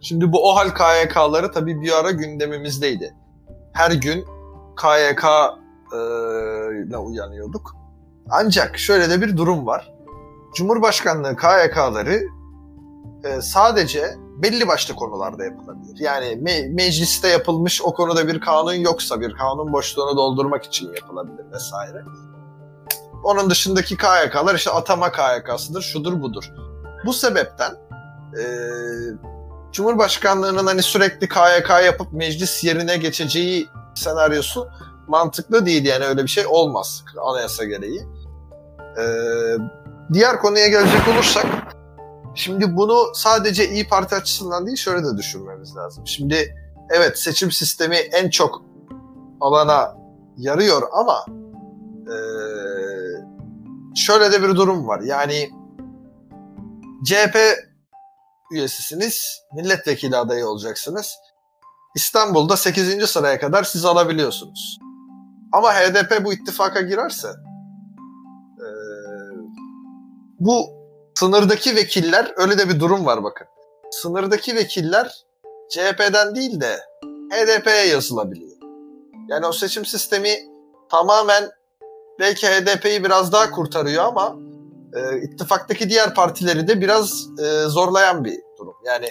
Şimdi 0.00 0.32
bu 0.32 0.50
OHAL 0.50 0.68
KYK'ları 0.68 1.52
tabii 1.52 1.80
bir 1.80 1.92
ara 2.00 2.10
gündemimizdeydi. 2.10 3.14
Her 3.72 3.90
gün 3.90 4.24
KYK 4.76 5.24
e, 5.24 5.65
ile 6.86 6.96
uyanıyorduk. 6.96 7.76
Ancak 8.30 8.78
şöyle 8.78 9.10
de 9.10 9.20
bir 9.20 9.36
durum 9.36 9.66
var. 9.66 9.92
Cumhurbaşkanlığı 10.54 11.36
KYK'ları 11.36 12.22
e, 13.24 13.40
sadece 13.40 14.14
belli 14.42 14.68
başlı 14.68 14.94
konularda 14.94 15.44
yapılabilir. 15.44 15.96
Yani 16.00 16.26
me- 16.26 16.74
mecliste 16.74 17.28
yapılmış 17.28 17.82
o 17.82 17.94
konuda 17.94 18.28
bir 18.28 18.40
kanun 18.40 18.72
yoksa 18.72 19.20
bir 19.20 19.34
kanun 19.34 19.72
boşluğunu 19.72 20.16
doldurmak 20.16 20.64
için 20.64 20.94
yapılabilir 20.94 21.52
vesaire. 21.52 22.04
Onun 23.24 23.50
dışındaki 23.50 23.96
KYK'lar 23.96 24.54
işte 24.54 24.70
atama 24.70 25.12
KYK'sıdır, 25.12 25.82
şudur 25.82 26.20
budur. 26.20 26.52
Bu 27.06 27.12
sebepten 27.12 27.70
e, 28.40 28.44
Cumhurbaşkanlığının 29.72 30.66
hani 30.66 30.82
sürekli 30.82 31.28
KYK 31.28 31.70
yapıp 31.84 32.12
meclis 32.12 32.64
yerine 32.64 32.96
geçeceği 32.96 33.68
senaryosu 33.94 34.68
mantıklı 35.08 35.66
değil 35.66 35.84
yani 35.84 36.04
öyle 36.04 36.22
bir 36.22 36.28
şey 36.28 36.46
olmaz 36.46 37.04
anayasa 37.22 37.64
gereği. 37.64 38.06
Ee, 38.98 39.56
diğer 40.12 40.38
konuya 40.38 40.68
gelecek 40.68 41.08
olursak 41.14 41.46
şimdi 42.34 42.76
bunu 42.76 43.14
sadece 43.14 43.68
İyi 43.68 43.88
Parti 43.88 44.14
açısından 44.14 44.66
değil 44.66 44.76
şöyle 44.76 45.04
de 45.04 45.16
düşünmemiz 45.16 45.76
lazım. 45.76 46.06
Şimdi 46.06 46.54
evet 46.90 47.18
seçim 47.18 47.52
sistemi 47.52 47.96
en 47.96 48.30
çok 48.30 48.62
alana 49.40 49.96
yarıyor 50.36 50.82
ama 50.92 51.24
e, 52.06 52.16
şöyle 53.96 54.32
de 54.32 54.42
bir 54.42 54.48
durum 54.48 54.88
var. 54.88 55.00
Yani 55.00 55.50
CHP 57.04 57.36
üyesisiniz, 58.52 59.42
milletvekili 59.54 60.16
adayı 60.16 60.46
olacaksınız. 60.46 61.14
İstanbul'da 61.94 62.56
8. 62.56 63.06
sıraya 63.06 63.40
kadar 63.40 63.64
siz 63.64 63.84
alabiliyorsunuz. 63.84 64.78
Ama 65.52 65.72
HDP 65.74 66.24
bu 66.24 66.32
ittifaka 66.32 66.80
girerse 66.80 67.28
e, 68.58 68.66
bu 70.40 70.66
sınırdaki 71.14 71.76
vekiller 71.76 72.32
öyle 72.36 72.58
de 72.58 72.68
bir 72.68 72.80
durum 72.80 73.06
var 73.06 73.24
bakın. 73.24 73.46
Sınırdaki 73.90 74.56
vekiller 74.56 75.24
CHP'den 75.70 76.34
değil 76.34 76.60
de 76.60 76.80
HDP'ye 77.30 77.86
yazılabiliyor. 77.86 78.56
Yani 79.28 79.46
o 79.46 79.52
seçim 79.52 79.86
sistemi 79.86 80.30
tamamen 80.90 81.50
belki 82.18 82.46
HDP'yi 82.46 83.04
biraz 83.04 83.32
daha 83.32 83.50
kurtarıyor 83.50 84.04
ama 84.04 84.36
e, 84.94 85.22
ittifaktaki 85.22 85.90
diğer 85.90 86.14
partileri 86.14 86.68
de 86.68 86.80
biraz 86.80 87.26
e, 87.38 87.68
zorlayan 87.68 88.24
bir 88.24 88.40
durum. 88.58 88.74
Yani 88.84 89.08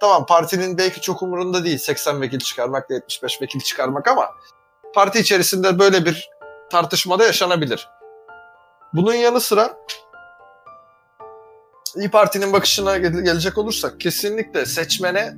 tamam 0.00 0.26
partinin 0.26 0.78
belki 0.78 1.00
çok 1.00 1.22
umurunda 1.22 1.64
değil 1.64 1.78
80 1.78 2.20
vekil 2.20 2.38
çıkarmak 2.38 2.90
da 2.90 2.94
75 2.94 3.42
vekil 3.42 3.60
çıkarmak 3.60 4.08
ama 4.08 4.30
parti 4.94 5.18
içerisinde 5.18 5.78
böyle 5.78 6.04
bir 6.04 6.30
tartışmada 6.70 7.24
yaşanabilir. 7.24 7.88
Bunun 8.92 9.14
yanı 9.14 9.40
sıra 9.40 9.76
İyi 11.96 12.10
Parti'nin 12.10 12.52
bakışına 12.52 12.98
gelecek 12.98 13.58
olursak 13.58 14.00
kesinlikle 14.00 14.66
seçmene 14.66 15.34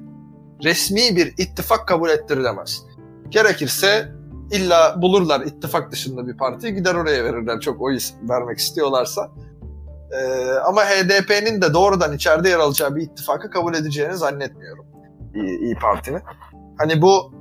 resmi 0.64 1.16
bir 1.16 1.34
ittifak 1.38 1.88
kabul 1.88 2.10
ettirilemez. 2.10 2.82
Gerekirse 3.28 4.12
illa 4.52 5.02
bulurlar 5.02 5.40
ittifak 5.40 5.92
dışında 5.92 6.26
bir 6.26 6.36
parti 6.36 6.74
gider 6.74 6.94
oraya 6.94 7.24
verirler 7.24 7.60
çok 7.60 7.82
oy 7.82 7.98
vermek 8.22 8.58
istiyorlarsa. 8.58 9.30
Ee, 10.12 10.50
ama 10.64 10.84
HDP'nin 10.84 11.62
de 11.62 11.74
doğrudan 11.74 12.12
içeride 12.12 12.48
yer 12.48 12.58
alacağı 12.58 12.96
bir 12.96 13.02
ittifakı 13.02 13.50
kabul 13.50 13.74
edeceğini 13.74 14.16
zannetmiyorum 14.16 14.86
İyi, 15.34 15.58
İyi 15.58 15.74
Parti'nin. 15.74 16.22
Hani 16.78 17.02
bu 17.02 17.35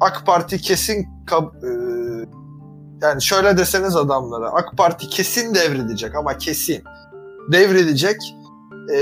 AK 0.00 0.26
Parti 0.26 0.58
kesin 0.60 1.08
e, 1.32 1.68
yani 3.02 3.22
şöyle 3.22 3.58
deseniz 3.58 3.96
adamlara 3.96 4.50
AK 4.50 4.76
Parti 4.76 5.08
kesin 5.08 5.54
devrilecek 5.54 6.14
ama 6.14 6.38
kesin 6.38 6.84
devrilecek. 7.52 8.16
E, 8.92 8.96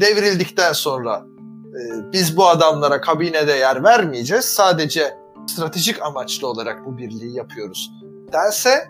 devrildikten 0.00 0.72
sonra 0.72 1.24
e, 1.68 2.12
biz 2.12 2.36
bu 2.36 2.48
adamlara 2.48 3.00
kabinede 3.00 3.52
yer 3.52 3.84
vermeyeceğiz. 3.84 4.44
Sadece 4.44 5.18
stratejik 5.46 6.02
amaçlı 6.02 6.48
olarak 6.48 6.86
bu 6.86 6.98
birliği 6.98 7.36
yapıyoruz 7.36 7.90
dense 8.32 8.88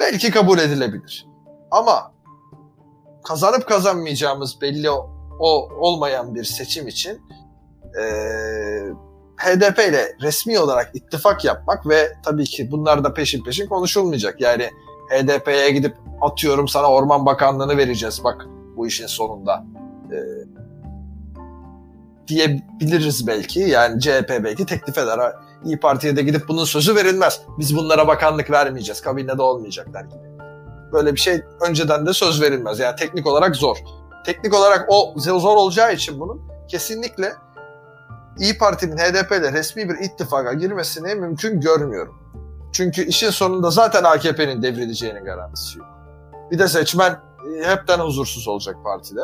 belki 0.00 0.30
kabul 0.30 0.58
edilebilir. 0.58 1.26
Ama 1.70 2.12
kazanıp 3.24 3.68
kazanmayacağımız 3.68 4.60
belli 4.60 4.90
o, 4.90 5.10
o 5.38 5.68
olmayan 5.78 6.34
bir 6.34 6.44
seçim 6.44 6.88
için 6.88 7.20
e, 8.00 8.04
HDP 9.36 9.78
ile 9.78 10.16
resmi 10.22 10.58
olarak 10.58 10.90
ittifak 10.94 11.44
yapmak 11.44 11.88
ve 11.88 12.12
tabii 12.24 12.44
ki 12.44 12.70
bunlar 12.70 13.04
da 13.04 13.14
peşin 13.14 13.44
peşin 13.44 13.66
konuşulmayacak. 13.66 14.40
Yani 14.40 14.70
HDP'ye 15.10 15.70
gidip 15.70 15.96
atıyorum 16.20 16.68
sana 16.68 16.90
Orman 16.90 17.26
Bakanlığı'nı 17.26 17.76
vereceğiz 17.76 18.24
bak 18.24 18.46
bu 18.76 18.86
işin 18.86 19.06
sonunda 19.06 19.64
e, 20.12 20.18
diyebiliriz 22.28 23.26
belki. 23.26 23.60
Yani 23.60 24.00
CHP 24.00 24.30
belki 24.44 24.66
teklif 24.66 24.98
eder. 24.98 25.32
İyi 25.64 25.80
Parti'ye 25.80 26.16
de 26.16 26.22
gidip 26.22 26.48
bunun 26.48 26.64
sözü 26.64 26.96
verilmez. 26.96 27.40
Biz 27.58 27.76
bunlara 27.76 28.08
bakanlık 28.08 28.50
vermeyeceğiz. 28.50 29.00
Kabinede 29.00 29.42
olmayacaklar 29.42 30.04
gibi. 30.04 30.36
Böyle 30.92 31.14
bir 31.14 31.20
şey 31.20 31.40
önceden 31.68 32.06
de 32.06 32.12
söz 32.12 32.42
verilmez. 32.42 32.78
Yani 32.78 32.96
teknik 32.96 33.26
olarak 33.26 33.56
zor. 33.56 33.76
Teknik 34.24 34.54
olarak 34.54 34.86
o 34.88 35.14
zor 35.16 35.56
olacağı 35.56 35.94
için 35.94 36.20
bunun 36.20 36.42
kesinlikle 36.68 37.32
İyi 38.38 38.58
Parti'nin 38.58 38.96
HDP 38.96 39.32
ile 39.32 39.52
resmi 39.52 39.88
bir 39.88 39.98
ittifaka 39.98 40.52
girmesini 40.52 41.14
mümkün 41.14 41.60
görmüyorum. 41.60 42.14
Çünkü 42.72 43.04
işin 43.04 43.30
sonunda 43.30 43.70
zaten 43.70 44.04
AKP'nin 44.04 44.62
devrileceğinin 44.62 45.24
garantisi 45.24 45.78
yok. 45.78 45.88
Bir 46.50 46.58
de 46.58 46.68
seçmen 46.68 47.10
e, 47.12 47.64
hepten 47.64 47.98
huzursuz 47.98 48.48
olacak 48.48 48.76
partide. 48.84 49.20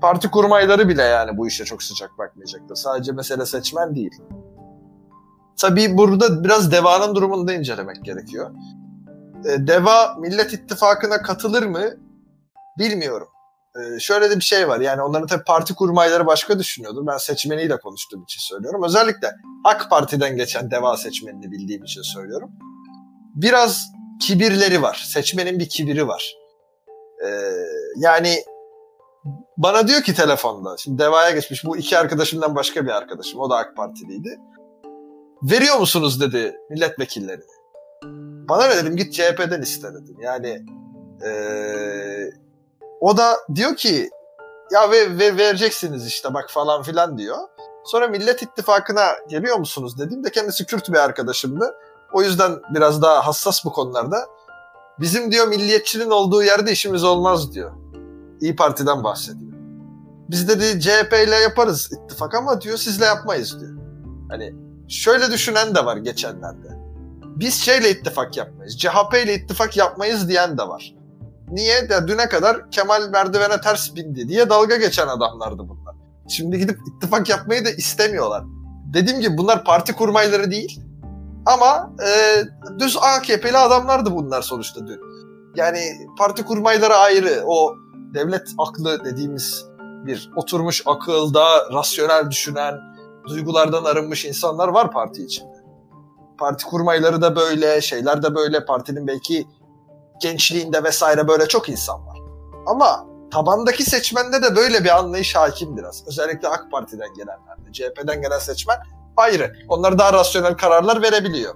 Parti 0.00 0.30
kurmayları 0.30 0.88
bile 0.88 1.02
yani 1.02 1.36
bu 1.36 1.46
işe 1.46 1.64
çok 1.64 1.82
sıcak 1.82 2.18
bakmayacaktır. 2.18 2.74
Sadece 2.74 3.12
mesele 3.12 3.46
seçmen 3.46 3.94
değil. 3.94 4.22
Tabii 5.60 5.96
burada 5.96 6.44
biraz 6.44 6.72
DEVA'nın 6.72 7.14
durumunu 7.14 7.48
da 7.48 7.52
incelemek 7.52 8.04
gerekiyor. 8.04 8.50
E, 9.44 9.66
DEVA 9.66 10.14
Millet 10.18 10.52
İttifakı'na 10.52 11.22
katılır 11.22 11.62
mı 11.62 11.84
bilmiyorum. 12.78 13.28
Ee, 13.78 14.00
şöyle 14.00 14.30
de 14.30 14.36
bir 14.36 14.44
şey 14.44 14.68
var. 14.68 14.80
Yani 14.80 15.02
onların 15.02 15.26
tabii 15.26 15.44
parti 15.44 15.74
kurmayları 15.74 16.26
başka 16.26 16.58
düşünüyordur. 16.58 17.06
Ben 17.06 17.16
seçmeniyle 17.16 17.76
konuştuğum 17.76 18.22
için 18.22 18.40
söylüyorum. 18.40 18.82
Özellikle 18.84 19.32
AK 19.64 19.90
Parti'den 19.90 20.36
geçen 20.36 20.70
DEVA 20.70 20.96
seçmenini 20.96 21.52
bildiğim 21.52 21.84
için 21.84 22.02
söylüyorum. 22.02 22.50
Biraz 23.34 23.86
kibirleri 24.20 24.82
var. 24.82 25.04
Seçmenin 25.06 25.58
bir 25.58 25.68
kibiri 25.68 26.08
var. 26.08 26.34
Ee, 27.26 27.28
yani 27.96 28.44
bana 29.56 29.88
diyor 29.88 30.02
ki 30.02 30.14
telefonda, 30.14 30.76
şimdi 30.76 31.02
DEVA'ya 31.02 31.30
geçmiş 31.30 31.64
bu 31.64 31.76
iki 31.76 31.98
arkadaşımdan 31.98 32.56
başka 32.56 32.84
bir 32.84 32.90
arkadaşım. 32.90 33.40
O 33.40 33.50
da 33.50 33.56
AK 33.56 33.76
Partiliydi. 33.76 34.38
Veriyor 35.42 35.78
musunuz 35.78 36.20
dedi 36.20 36.56
milletvekillerini. 36.70 37.44
Bana 38.48 38.66
ne 38.66 38.76
dedim 38.76 38.96
git 38.96 39.14
CHP'den 39.14 39.62
iste 39.62 39.88
dedim. 39.94 40.16
Yani 40.20 40.66
ee, 41.26 42.43
o 43.04 43.16
da 43.16 43.36
diyor 43.54 43.76
ki 43.76 44.10
ya 44.72 44.90
ve, 44.90 45.18
ve 45.18 45.36
vereceksiniz 45.36 46.06
işte 46.06 46.34
bak 46.34 46.50
falan 46.50 46.82
filan 46.82 47.18
diyor. 47.18 47.36
Sonra 47.84 48.08
Millet 48.08 48.42
İttifakı'na 48.42 49.06
geliyor 49.28 49.58
musunuz 49.58 49.98
dediğimde 49.98 50.30
kendisi 50.30 50.66
Kürt 50.66 50.88
bir 50.92 50.98
arkadaşımdı. 50.98 51.74
O 52.12 52.22
yüzden 52.22 52.52
biraz 52.74 53.02
daha 53.02 53.26
hassas 53.26 53.64
bu 53.64 53.72
konularda. 53.72 54.26
Bizim 55.00 55.32
diyor 55.32 55.48
milliyetçinin 55.48 56.10
olduğu 56.10 56.42
yerde 56.42 56.72
işimiz 56.72 57.04
olmaz 57.04 57.52
diyor. 57.52 57.72
İyi 58.40 58.56
Parti'den 58.56 59.04
bahsediyor. 59.04 59.52
Biz 60.30 60.48
dedi 60.48 60.80
CHP 60.80 61.12
ile 61.12 61.36
yaparız 61.36 61.90
ittifak 61.92 62.34
ama 62.34 62.60
diyor 62.60 62.76
sizle 62.76 63.04
yapmayız 63.04 63.60
diyor. 63.60 63.76
Hani 64.30 64.54
şöyle 64.88 65.30
düşünen 65.30 65.74
de 65.74 65.84
var 65.84 65.96
geçenlerde. 65.96 66.68
Biz 67.22 67.54
şeyle 67.54 67.90
ittifak 67.90 68.36
yapmayız. 68.36 68.78
CHP 68.78 69.14
ile 69.24 69.34
ittifak 69.34 69.76
yapmayız 69.76 70.28
diyen 70.28 70.58
de 70.58 70.62
var. 70.62 70.93
Niye? 71.50 71.88
De 71.88 72.08
düne 72.08 72.28
kadar 72.28 72.70
Kemal 72.70 73.08
merdivene 73.08 73.60
ters 73.60 73.94
bindi 73.94 74.28
diye 74.28 74.50
dalga 74.50 74.76
geçen 74.76 75.08
adamlardı 75.08 75.58
bunlar. 75.68 75.94
Şimdi 76.28 76.58
gidip 76.58 76.78
ittifak 76.88 77.28
yapmayı 77.28 77.64
da 77.64 77.70
istemiyorlar. 77.70 78.44
Dediğim 78.94 79.20
gibi 79.20 79.38
bunlar 79.38 79.64
parti 79.64 79.92
kurmayları 79.92 80.50
değil. 80.50 80.80
Ama 81.46 81.92
e, 82.06 82.42
düz 82.78 82.96
AKP'li 82.96 83.58
adamlardı 83.58 84.14
bunlar 84.14 84.42
sonuçta 84.42 84.86
dün. 84.86 85.00
Yani 85.56 85.80
parti 86.18 86.44
kurmayları 86.44 86.94
ayrı. 86.94 87.42
O 87.46 87.74
devlet 88.14 88.48
aklı 88.58 89.04
dediğimiz 89.04 89.64
bir 90.06 90.30
oturmuş 90.36 90.82
akılda 90.86 91.44
rasyonel 91.72 92.30
düşünen, 92.30 92.74
duygulardan 93.28 93.84
arınmış 93.84 94.24
insanlar 94.24 94.68
var 94.68 94.90
parti 94.90 95.24
içinde. 95.24 95.54
Parti 96.38 96.64
kurmayları 96.64 97.22
da 97.22 97.36
böyle, 97.36 97.80
şeyler 97.80 98.22
de 98.22 98.34
böyle. 98.34 98.64
Partinin 98.64 99.06
belki 99.06 99.46
gençliğinde 100.20 100.84
vesaire 100.84 101.28
böyle 101.28 101.48
çok 101.48 101.68
insan 101.68 102.06
var. 102.06 102.18
Ama 102.66 103.06
tabandaki 103.30 103.82
seçmende 103.82 104.42
de 104.42 104.56
böyle 104.56 104.84
bir 104.84 104.98
anlayış 104.98 105.36
hakim 105.36 105.76
biraz. 105.76 106.04
Özellikle 106.08 106.48
AK 106.48 106.70
Parti'den 106.70 107.14
gelenlerde. 107.14 107.72
CHP'den 107.72 108.22
gelen 108.22 108.38
seçmen 108.38 108.76
ayrı. 109.16 109.52
Onlar 109.68 109.98
daha 109.98 110.12
rasyonel 110.12 110.54
kararlar 110.54 111.02
verebiliyor. 111.02 111.54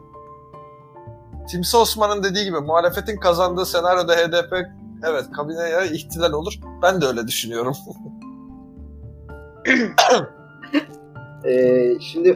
Timsi 1.51 1.77
Osman'ın 1.77 2.23
dediği 2.23 2.45
gibi 2.45 2.61
muhalefetin 2.61 3.17
kazandığı 3.17 3.67
senaryoda 3.67 4.15
HDP 4.15 4.53
evet 5.05 5.25
kabineye 5.37 5.87
ihtilal 5.93 6.33
olur. 6.33 6.55
Ben 6.83 7.01
de 7.01 7.07
öyle 7.07 7.27
düşünüyorum. 7.27 7.77
Ee, 11.45 11.95
şimdi 12.01 12.29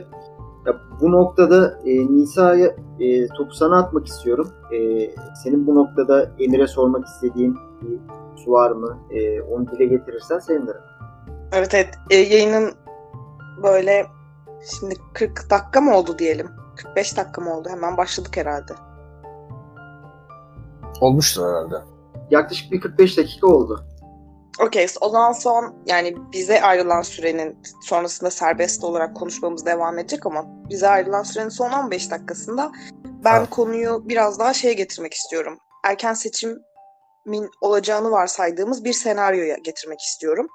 ya 0.67 0.75
bu 1.01 1.13
noktada 1.13 1.79
e, 1.85 1.91
Nisa'ya 1.91 2.77
e, 3.03 3.29
topu 3.29 3.55
sana 3.55 3.79
atmak 3.79 4.07
istiyorum. 4.07 4.49
E, 4.73 5.11
senin 5.43 5.67
bu 5.67 5.75
noktada 5.75 6.31
Emir'e 6.39 6.67
sormak 6.67 7.07
istediğin 7.07 7.59
bir 7.83 7.99
su 8.45 8.53
var 8.53 8.71
mı? 8.71 8.99
E, 9.11 9.41
onu 9.43 9.71
dile 9.71 9.87
getirirsen 9.87 10.39
sevinirim. 10.39 10.81
Evet 11.53 11.75
evet 11.75 11.95
E, 12.11 12.17
yayının 12.17 12.73
böyle 13.63 14.07
şimdi 14.81 14.95
40 15.15 15.51
dakika 15.51 15.81
mı 15.81 15.97
oldu 15.97 16.19
diyelim. 16.19 16.49
45 16.77 17.17
dakika 17.17 17.41
mı 17.41 17.57
oldu? 17.57 17.69
Hemen 17.69 17.97
başladık 17.97 18.37
herhalde. 18.37 18.73
Olmuştur 21.01 21.43
herhalde. 21.43 21.75
Yaklaşık 22.31 22.73
bir 22.73 22.81
45 22.81 23.19
dakika 23.19 23.47
oldu. 23.47 23.85
Okey 24.61 24.87
o 25.01 25.09
zaman 25.09 25.33
son 25.33 25.83
yani 25.87 26.15
bize 26.33 26.63
ayrılan 26.63 27.03
sürenin 27.03 27.59
sonrasında 27.83 28.31
serbest 28.31 28.85
olarak 28.85 29.17
konuşmamız 29.17 29.67
devam 29.67 29.99
edecek 29.99 30.27
ama 30.27 30.45
bize 30.71 30.89
ayrılan 30.89 31.23
sürenin 31.23 31.49
son 31.49 31.73
15 31.73 32.11
dakikasında 32.11 32.73
ben 33.05 33.35
Tamam. 33.35 33.47
konuyu 33.47 34.09
biraz 34.09 34.39
daha 34.39 34.55
şeye 34.55 34.75
getirmek 34.75 35.15
istiyorum. 35.15 35.59
Erken 35.85 36.15
seçimin 36.15 37.51
olacağını 37.61 38.11
varsaydığımız 38.11 38.85
bir 38.85 38.93
senaryoya 38.93 39.57
getirmek 39.57 40.01
istiyorum. 40.01 40.47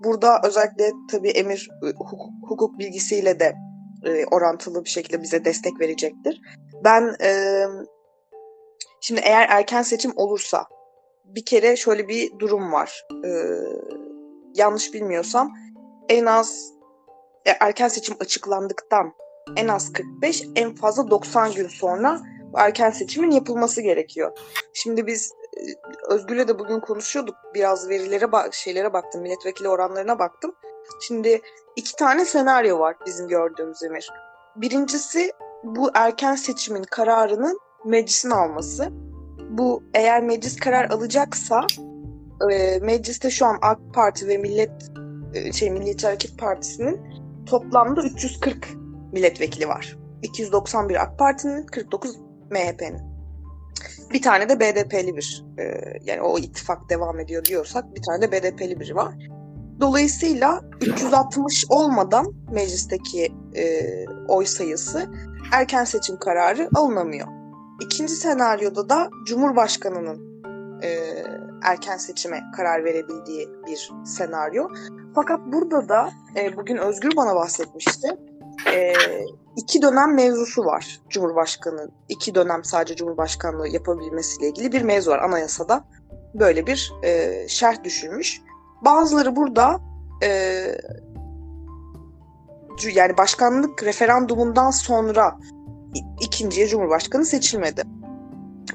Burada 0.00 0.40
özellikle 0.44 0.92
tabii 1.10 1.30
Emir 1.30 1.68
e, 1.82 1.86
hukuk, 1.86 2.20
hukuk 2.48 2.78
bilgisiyle 2.78 3.40
de 3.40 3.54
e, 4.06 4.26
orantılı 4.26 4.84
bir 4.84 4.90
şekilde 4.90 5.22
bize 5.22 5.44
destek 5.44 5.80
verecektir. 5.80 6.40
Ben 6.84 7.16
e, 7.22 7.64
şimdi 9.00 9.20
eğer 9.24 9.48
erken 9.48 9.82
seçim 9.82 10.12
olursa 10.16 10.66
bir 11.24 11.44
kere 11.44 11.76
şöyle 11.76 12.08
bir 12.08 12.38
durum 12.38 12.72
var. 12.72 13.06
Ee, 13.24 13.28
yanlış 14.54 14.94
bilmiyorsam 14.94 15.52
en 16.08 16.26
az 16.26 16.72
e, 17.46 17.50
erken 17.60 17.88
seçim 17.88 18.16
açıklandıktan 18.20 19.12
en 19.56 19.68
az 19.68 19.92
45 19.92 20.44
en 20.56 20.74
fazla 20.74 21.10
90 21.10 21.52
gün 21.52 21.68
sonra 21.68 22.20
bu 22.52 22.58
erken 22.58 22.90
seçimin 22.90 23.30
yapılması 23.30 23.80
gerekiyor. 23.80 24.38
Şimdi 24.72 25.06
biz 25.06 25.32
e, 25.56 25.60
Özgür'le 26.08 26.48
de 26.48 26.58
bugün 26.58 26.80
konuşuyorduk. 26.80 27.36
Biraz 27.54 27.88
verilere 27.88 28.32
bak 28.32 28.54
şeylere 28.54 28.92
baktım. 28.92 29.22
Milletvekili 29.22 29.68
oranlarına 29.68 30.18
baktım. 30.18 30.54
Şimdi 31.00 31.40
iki 31.76 31.96
tane 31.96 32.24
senaryo 32.24 32.78
var 32.78 32.96
bizim 33.06 33.28
gördüğümüz 33.28 33.82
Emir. 33.82 34.10
Birincisi 34.56 35.32
bu 35.64 35.90
erken 35.94 36.34
seçimin 36.34 36.82
kararının 36.82 37.58
meclisin 37.84 38.30
alması 38.30 38.92
bu 39.58 39.82
eğer 39.94 40.22
meclis 40.22 40.56
karar 40.56 40.90
alacaksa 40.90 41.66
e, 42.52 42.78
mecliste 42.78 43.30
şu 43.30 43.46
an 43.46 43.58
AK 43.62 43.78
Parti 43.94 44.28
ve 44.28 44.38
Millet 44.38 44.90
e, 45.34 45.52
şey 45.52 45.70
Milliyetçi 45.70 46.06
Hareket 46.06 46.38
Partisi'nin 46.38 47.00
toplamda 47.46 48.02
340 48.02 48.68
milletvekili 49.12 49.68
var. 49.68 49.96
291 50.22 51.02
AK 51.02 51.18
Parti'nin, 51.18 51.66
49 51.66 52.16
MHP'nin. 52.50 53.14
Bir 54.12 54.22
tane 54.22 54.48
de 54.48 54.60
BDP'li 54.60 55.16
bir 55.16 55.44
e, 55.58 55.64
yani 56.04 56.22
o 56.22 56.38
ittifak 56.38 56.90
devam 56.90 57.20
ediyor 57.20 57.44
diyorsak 57.44 57.94
bir 57.94 58.02
tane 58.02 58.22
de 58.22 58.32
BDP'li 58.32 58.80
biri 58.80 58.96
var. 58.96 59.14
Dolayısıyla 59.80 60.60
360 60.80 61.64
olmadan 61.68 62.34
meclisteki 62.52 63.32
e, 63.56 63.82
oy 64.28 64.46
sayısı 64.46 65.06
erken 65.52 65.84
seçim 65.84 66.18
kararı 66.18 66.68
alınamıyor. 66.74 67.43
İkinci 67.80 68.12
senaryoda 68.12 68.88
da 68.88 69.10
Cumhurbaşkanı'nın 69.26 70.42
e, 70.82 70.88
erken 71.62 71.96
seçime 71.96 72.42
karar 72.56 72.84
verebildiği 72.84 73.48
bir 73.66 73.90
senaryo. 74.04 74.68
Fakat 75.14 75.40
burada 75.46 75.88
da 75.88 76.10
e, 76.36 76.56
bugün 76.56 76.76
Özgür 76.76 77.16
bana 77.16 77.34
bahsetmişti. 77.34 78.08
E, 78.72 78.92
iki 79.56 79.82
dönem 79.82 80.14
mevzusu 80.14 80.64
var 80.64 81.00
Cumhurbaşkanı. 81.10 81.90
iki 82.08 82.34
dönem 82.34 82.64
sadece 82.64 82.96
Cumhurbaşkanlığı 82.96 83.68
yapabilmesiyle 83.68 84.48
ilgili 84.48 84.72
bir 84.72 84.82
mevzu 84.82 85.10
var 85.10 85.18
anayasada. 85.18 85.84
Böyle 86.34 86.66
bir 86.66 86.92
e, 87.02 87.44
şerh 87.48 87.84
düşülmüş. 87.84 88.40
Bazıları 88.84 89.36
burada 89.36 89.80
e, 90.22 90.28
yani 92.94 93.16
başkanlık 93.18 93.82
referandumundan 93.84 94.70
sonra 94.70 95.38
ikinciye 96.20 96.68
Cumhurbaşkanı 96.68 97.24
seçilmedi. 97.24 97.82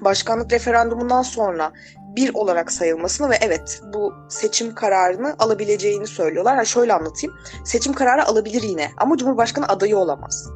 Başkanlık 0.01 0.53
referandumundan 0.53 1.21
sonra 1.21 1.71
bir 2.15 2.33
olarak 2.33 2.71
sayılmasını 2.71 3.29
ve 3.29 3.35
evet 3.41 3.81
bu 3.93 4.13
seçim 4.29 4.75
kararını 4.75 5.35
alabileceğini 5.39 6.07
söylüyorlar. 6.07 6.55
Ha 6.55 6.65
şöyle 6.65 6.93
anlatayım. 6.93 7.35
Seçim 7.65 7.93
kararı 7.93 8.25
alabilir 8.25 8.61
yine 8.61 8.87
ama 8.97 9.17
Cumhurbaşkanı 9.17 9.67
adayı 9.67 9.97
olamaz. 9.97 10.49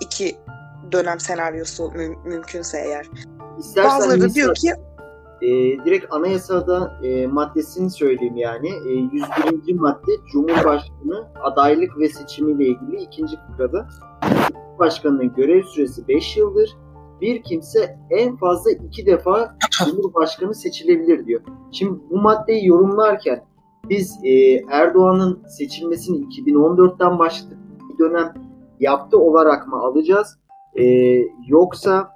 İki 0.00 0.36
dönem 0.92 1.20
senaryosu 1.20 1.90
mü- 1.90 2.16
mümkünse 2.24 2.78
eğer. 2.86 3.06
İstersen 3.58 4.00
Bazıları 4.00 4.20
da 4.20 4.34
diyor 4.34 4.54
ki 4.54 4.74
e, 5.42 5.48
direkt 5.84 6.12
anayasada 6.12 7.00
e, 7.02 7.26
maddesini 7.26 7.90
söyleyeyim 7.90 8.36
yani. 8.36 8.68
E, 8.68 8.90
101. 8.90 9.74
madde 9.74 10.12
Cumhurbaşkanı 10.32 11.28
adaylık 11.42 11.98
ve 11.98 12.08
seçimiyle 12.08 12.64
ilgili 12.64 12.96
ikinci 12.96 13.36
fıkrada 13.36 13.88
Cumhurbaşkanının 14.78 15.34
görev 15.34 15.62
süresi 15.62 16.08
5 16.08 16.36
yıldır. 16.36 16.76
Bir 17.20 17.42
kimse 17.42 17.98
en 18.10 18.36
fazla 18.36 18.70
iki 18.70 19.06
defa 19.06 19.56
Cumhurbaşkanı 19.78 20.54
seçilebilir 20.54 21.26
diyor. 21.26 21.40
Şimdi 21.72 22.00
bu 22.10 22.20
maddeyi 22.20 22.66
yorumlarken 22.66 23.44
biz 23.88 24.18
e, 24.24 24.54
Erdoğan'ın 24.70 25.42
seçilmesini 25.46 26.16
2014'ten 26.16 27.18
başladık 27.18 27.58
bir 27.92 27.98
dönem 27.98 28.34
yaptı 28.80 29.18
olarak 29.18 29.68
mı 29.68 29.76
alacağız? 29.76 30.38
E, 30.74 30.84
yoksa 31.46 32.10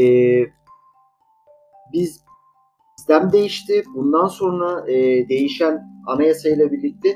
e, 0.00 0.02
biz 1.92 2.20
sistem 2.96 3.32
değişti. 3.32 3.84
Bundan 3.94 4.26
sonra 4.26 4.90
e, 4.90 5.28
değişen 5.28 5.86
anayasayla 6.06 6.72
birlikte 6.72 7.14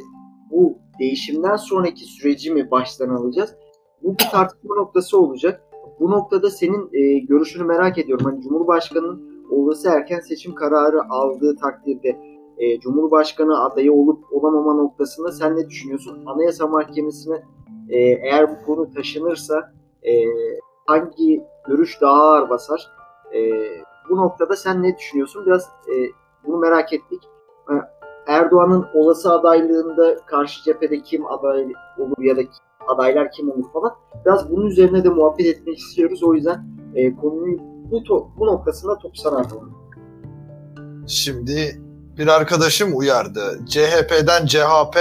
bu 0.51 0.79
değişimden 0.99 1.57
sonraki 1.57 2.05
süreci 2.05 2.53
mi 2.53 2.71
baştan 2.71 3.09
alacağız? 3.09 3.55
Bu 4.03 4.13
bir 4.19 4.29
tartışma 4.31 4.75
noktası 4.75 5.19
olacak. 5.19 5.63
Bu 6.01 6.11
noktada 6.11 6.51
senin 6.51 6.91
e, 6.93 7.19
görüşünü 7.19 7.65
merak 7.65 7.99
ediyorum. 7.99 8.27
Hani 8.27 8.43
Cumhurbaşkanı'nın 8.43 9.45
olası 9.51 9.89
erken 9.89 10.21
seçim 10.21 10.55
kararı 10.55 11.03
aldığı 11.11 11.57
takdirde 11.57 12.17
e, 12.59 12.81
Cumhurbaşkanı 12.81 13.65
adayı 13.65 13.93
olup 13.93 14.25
olamama 14.33 14.75
noktasında 14.75 15.33
sen 15.33 15.57
ne 15.57 15.69
düşünüyorsun? 15.69 16.27
Anayasa 16.27 16.67
Mahkemesi'ne 16.67 17.43
e, 17.89 17.99
eğer 17.99 18.51
bu 18.51 18.67
konu 18.67 18.95
taşınırsa 18.95 19.73
e, 20.03 20.13
hangi 20.87 21.45
görüş 21.69 22.01
daha 22.01 22.23
ağır 22.23 22.51
basar? 22.51 22.91
E, 23.35 23.41
bu 24.11 24.17
noktada 24.17 24.57
sen 24.57 24.83
ne 24.83 24.97
düşünüyorsun? 24.97 25.47
Biraz 25.47 25.63
e, 25.65 25.95
bunu 26.47 26.57
merak 26.57 26.93
ettik. 26.93 27.23
E, 27.71 27.75
Erdoğan'ın 28.27 28.87
olası 28.95 29.33
adaylığında 29.33 30.17
karşı 30.27 30.65
cephede 30.65 31.03
kim 31.03 31.27
aday 31.27 31.73
olur 31.99 32.23
ya 32.23 32.37
da 32.37 32.41
adaylar 32.95 33.33
kim 33.33 33.51
olur 33.51 33.73
falan. 33.73 33.93
Biraz 34.27 34.51
bunun 34.51 34.67
üzerine 34.67 35.05
de 35.05 35.09
muhabbet 35.09 35.47
etmek 35.47 35.79
istiyoruz. 35.79 36.23
O 36.23 36.35
yüzden 36.35 36.67
e, 36.95 37.17
konuyu 37.17 37.59
bu, 37.91 37.97
to- 37.99 38.29
bu 38.39 38.47
noktasında 38.47 38.99
topu 38.99 39.17
sana 39.17 39.37
atalım. 39.39 39.75
Şimdi 41.09 41.83
bir 42.19 42.29
arkadaşım 42.29 42.99
uyardı. 42.99 43.61
CHP'den 43.67 44.47
CHP 44.47 44.97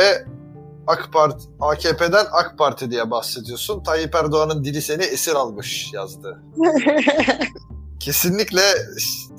AK 0.88 1.10
Parti, 1.14 1.46
AKP'den 1.60 2.26
AK 2.32 2.58
Parti 2.58 2.92
diye 2.92 3.12
bahsediyorsun. 3.12 3.84
Tayyip 3.84 4.16
Erdoğan'ın 4.16 4.64
dili 4.64 4.82
seni 4.82 5.04
esir 5.04 5.36
almış 5.36 5.94
yazdı. 5.94 6.44
Kesinlikle 8.00 8.62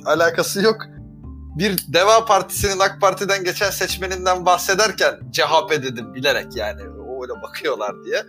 alakası 0.04 0.62
yok. 0.62 0.76
Bir 1.58 1.84
Deva 1.92 2.24
Partisi'nin 2.24 2.80
AK 2.80 3.00
Parti'den 3.00 3.44
geçen 3.44 3.70
seçmeninden 3.70 4.46
bahsederken 4.46 5.14
CHP 5.32 5.70
dedim 5.70 6.14
bilerek 6.14 6.56
yani. 6.56 6.82
Öyle 7.22 7.42
bakıyorlar 7.42 8.04
diye. 8.04 8.22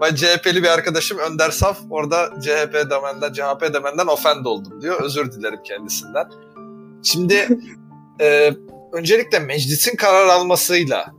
Ben 0.00 0.14
CHP'li 0.14 0.62
bir 0.62 0.68
arkadaşım 0.68 1.18
Önder 1.18 1.50
Saf 1.50 1.78
orada 1.90 2.30
CHP 2.40 2.74
demenden, 2.90 3.32
CHP 3.32 3.74
demenden 3.74 4.06
ofend 4.06 4.46
oldum 4.46 4.82
diyor. 4.82 5.00
Özür 5.02 5.32
dilerim 5.32 5.62
kendisinden. 5.64 6.28
Şimdi 7.02 7.48
e, 8.20 8.52
öncelikle 8.92 9.38
meclisin 9.38 9.96
karar 9.96 10.26
almasıyla 10.26 11.14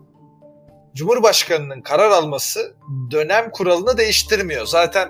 Cumhurbaşkanının 0.96 1.82
karar 1.82 2.12
alması 2.12 2.76
dönem 3.12 3.52
kuralını 3.52 3.98
değiştirmiyor. 3.98 4.66
Zaten 4.66 5.10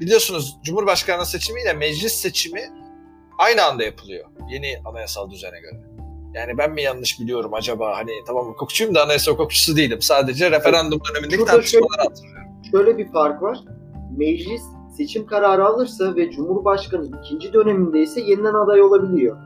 biliyorsunuz 0.00 0.56
Cumhurbaşkanı 0.64 1.26
seçimiyle 1.26 1.72
meclis 1.72 2.12
seçimi 2.12 2.62
aynı 3.38 3.64
anda 3.64 3.84
yapılıyor 3.84 4.24
yeni 4.48 4.82
anayasal 4.84 5.30
düzene 5.30 5.60
göre. 5.60 5.91
Yani 6.34 6.58
ben 6.58 6.72
mi 6.72 6.82
yanlış 6.82 7.20
biliyorum 7.20 7.54
acaba 7.54 7.96
hani 7.96 8.10
tamam 8.26 8.46
hukukçuyum 8.46 8.94
da 8.94 9.02
anayasa 9.02 9.32
hukukçusu 9.32 9.76
değilim. 9.76 10.02
Sadece 10.02 10.50
referandum 10.50 11.00
dönemindeki 11.10 11.44
tartışmaları 11.44 12.02
hatırlıyorum. 12.08 12.42
Şöyle 12.70 12.98
bir 12.98 13.12
fark 13.12 13.42
var. 13.42 13.58
Meclis 14.16 14.62
seçim 14.96 15.26
kararı 15.26 15.64
alırsa 15.66 16.16
ve 16.16 16.30
Cumhurbaşkanı 16.30 17.06
ikinci 17.24 17.52
dönemindeyse 17.52 18.20
yeniden 18.20 18.54
aday 18.54 18.82
olabiliyor. 18.82 19.36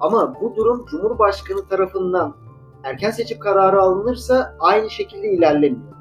Ama 0.00 0.34
bu 0.40 0.56
durum 0.56 0.86
Cumhurbaşkanı 0.90 1.68
tarafından 1.68 2.36
erken 2.84 3.10
seçim 3.10 3.38
kararı 3.38 3.80
alınırsa 3.82 4.56
aynı 4.60 4.90
şekilde 4.90 5.28
ilerlemiyor. 5.28 5.94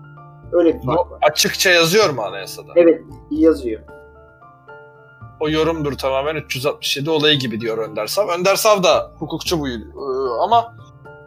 Öyle 0.52 0.74
bir 0.74 0.86
fark 0.86 0.98
Bu 1.08 1.12
var. 1.12 1.20
açıkça 1.22 1.70
yazıyor 1.70 2.10
mu 2.10 2.22
anayasada? 2.22 2.72
Evet 2.76 3.02
yazıyor. 3.32 3.82
O 5.44 5.50
yorumdur 5.50 5.98
tamamen 5.98 6.36
367 6.36 7.10
olayı 7.10 7.40
gibi 7.40 7.62
diyor 7.62 7.78
Önder 7.78 8.08
Sav. 8.08 8.28
Önder 8.28 8.56
Sav 8.56 8.84
da 8.84 9.12
hukukçu 9.20 9.60
bu 9.60 9.68
Ee, 9.68 9.74
ama 10.44 10.76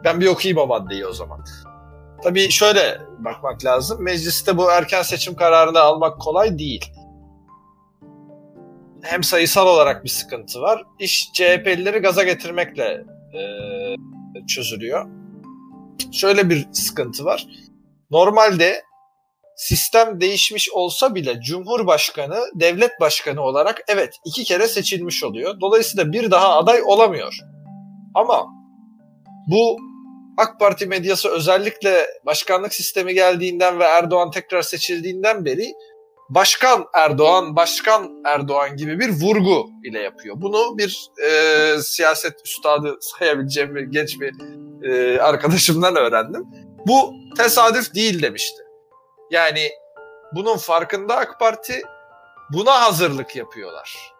ben 0.03 0.21
bir 0.21 0.27
okuyayım 0.27 0.57
o 0.57 0.67
maddeyi 0.67 1.05
o 1.05 1.13
zaman. 1.13 1.45
Tabii 2.23 2.51
şöyle 2.51 3.01
bakmak 3.19 3.65
lazım. 3.65 4.03
Mecliste 4.03 4.57
bu 4.57 4.71
erken 4.71 5.01
seçim 5.01 5.35
kararını 5.35 5.79
almak 5.79 6.21
kolay 6.21 6.59
değil. 6.59 6.91
Hem 9.01 9.23
sayısal 9.23 9.67
olarak 9.67 10.03
bir 10.03 10.09
sıkıntı 10.09 10.61
var. 10.61 10.83
İş 10.99 11.29
CHP'lileri 11.33 11.99
gaza 11.99 12.23
getirmekle 12.23 13.05
e, 13.33 13.41
çözülüyor. 14.47 15.07
Şöyle 16.11 16.49
bir 16.49 16.67
sıkıntı 16.71 17.25
var. 17.25 17.47
Normalde 18.11 18.81
sistem 19.57 20.21
değişmiş 20.21 20.69
olsa 20.69 21.15
bile 21.15 21.41
Cumhurbaşkanı 21.41 22.39
devlet 22.55 22.99
başkanı 22.99 23.41
olarak 23.41 23.81
evet 23.87 24.13
iki 24.25 24.43
kere 24.43 24.67
seçilmiş 24.67 25.23
oluyor. 25.23 25.59
Dolayısıyla 25.61 26.11
bir 26.11 26.31
daha 26.31 26.57
aday 26.57 26.81
olamıyor. 26.85 27.37
Ama 28.15 28.45
bu 29.47 29.77
AK 30.37 30.59
Parti 30.59 30.85
medyası 30.85 31.29
özellikle 31.29 32.07
başkanlık 32.25 32.73
sistemi 32.73 33.13
geldiğinden 33.13 33.79
ve 33.79 33.83
Erdoğan 33.83 34.31
tekrar 34.31 34.61
seçildiğinden 34.61 35.45
beri 35.45 35.73
Başkan 36.29 36.85
Erdoğan, 36.93 37.55
Başkan 37.55 38.11
Erdoğan 38.25 38.77
gibi 38.77 38.99
bir 38.99 39.09
vurgu 39.09 39.69
ile 39.83 39.99
yapıyor. 39.99 40.35
Bunu 40.41 40.77
bir 40.77 41.09
e, 41.29 41.81
siyaset 41.81 42.33
üstadı 42.45 42.97
sayabileceğim 43.01 43.75
bir 43.75 43.81
genç 43.81 44.19
bir 44.19 44.33
e, 44.89 45.21
arkadaşımdan 45.21 45.95
öğrendim. 45.95 46.43
Bu 46.87 47.13
tesadüf 47.37 47.95
değil 47.95 48.21
demişti. 48.21 48.66
Yani 49.31 49.71
bunun 50.31 50.57
farkında 50.57 51.17
AK 51.17 51.39
Parti 51.39 51.81
buna 52.49 52.81
hazırlık 52.81 53.35
yapıyorlar. 53.35 54.13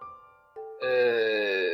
Ee, 0.85 1.67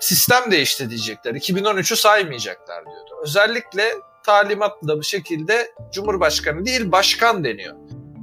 sistem 0.00 0.50
değişti 0.50 0.90
diyecekler. 0.90 1.34
2013'ü 1.34 1.96
saymayacaklar 1.96 2.84
diyordu. 2.84 3.20
Özellikle 3.22 3.92
talimatla 4.26 4.98
bu 4.98 5.02
şekilde 5.02 5.70
Cumhurbaşkanı 5.92 6.66
değil 6.66 6.92
başkan 6.92 7.44
deniyor. 7.44 7.76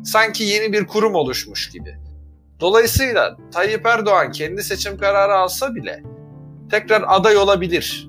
Sanki 0.06 0.44
yeni 0.44 0.74
bir 0.74 0.88
kurum 0.88 1.16
oluşmuş 1.16 1.70
gibi. 1.70 1.98
Dolayısıyla 2.60 3.38
Tayyip 3.54 3.86
Erdoğan 3.86 4.32
kendi 4.32 4.64
seçim 4.64 4.98
kararı 4.98 5.36
alsa 5.36 5.76
bile 5.76 6.04
tekrar 6.72 7.04
aday 7.08 7.38
olabilir. 7.38 8.08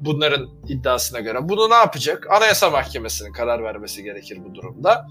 Bunların 0.00 0.48
iddiasına 0.68 1.20
göre. 1.20 1.48
Bunu 1.48 1.70
ne 1.70 1.74
yapacak? 1.74 2.26
Anayasa 2.30 2.70
Mahkemesi'nin 2.70 3.32
karar 3.32 3.62
vermesi 3.62 4.02
gerekir 4.02 4.38
bu 4.44 4.54
durumda. 4.54 5.06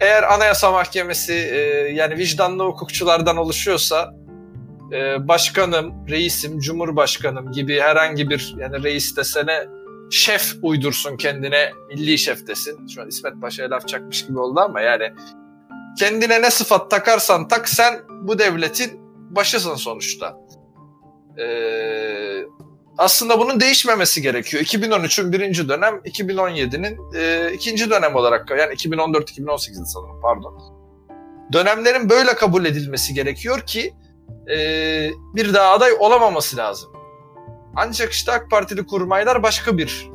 Eğer 0.00 0.22
Anayasa 0.34 0.72
Mahkemesi 0.72 1.32
e, 1.32 1.58
yani 1.92 2.16
vicdanlı 2.16 2.64
hukukçulardan 2.64 3.36
oluşuyorsa 3.36 4.14
e, 4.92 5.28
başkanım, 5.28 6.08
reisim, 6.08 6.58
cumhurbaşkanım 6.58 7.52
gibi 7.52 7.80
herhangi 7.80 8.30
bir 8.30 8.54
yani 8.58 8.82
reis 8.82 9.16
desene 9.16 9.66
şef 10.10 10.54
uydursun 10.62 11.16
kendine 11.16 11.72
milli 11.88 12.18
şef 12.18 12.46
desin. 12.46 12.86
Şu 12.86 13.02
an 13.02 13.08
İsmet 13.08 13.40
Paşa'ya 13.40 13.70
laf 13.70 13.88
çakmış 13.88 14.26
gibi 14.26 14.38
oldu 14.38 14.60
ama 14.60 14.80
yani 14.80 15.12
kendine 15.98 16.42
ne 16.42 16.50
sıfat 16.50 16.90
takarsan 16.90 17.48
tak 17.48 17.68
sen 17.68 17.94
bu 18.22 18.38
devletin 18.38 19.00
başısın 19.30 19.74
sonuçta. 19.74 20.36
Ee, 21.38 22.44
aslında 22.98 23.38
bunun 23.38 23.60
değişmemesi 23.60 24.22
gerekiyor. 24.22 24.62
2013'ün 24.62 25.32
birinci 25.32 25.68
dönem, 25.68 25.94
2017'nin 25.94 26.98
e, 27.14 27.52
ikinci 27.52 27.90
dönem 27.90 28.14
olarak 28.14 28.50
yani 28.50 28.74
2014-2018'di 28.74 29.86
sanırım 29.86 30.20
pardon. 30.22 30.74
Dönemlerin 31.52 32.10
böyle 32.10 32.34
kabul 32.34 32.64
edilmesi 32.64 33.14
gerekiyor 33.14 33.60
ki 33.60 33.94
e, 34.50 34.56
bir 35.34 35.54
daha 35.54 35.70
aday 35.70 35.92
olamaması 35.98 36.56
lazım. 36.56 36.90
Ancak 37.76 38.12
işte 38.12 38.32
AK 38.32 38.50
Partili 38.50 38.86
kurmaylar 38.86 39.42
başka 39.42 39.78
bir 39.78 40.10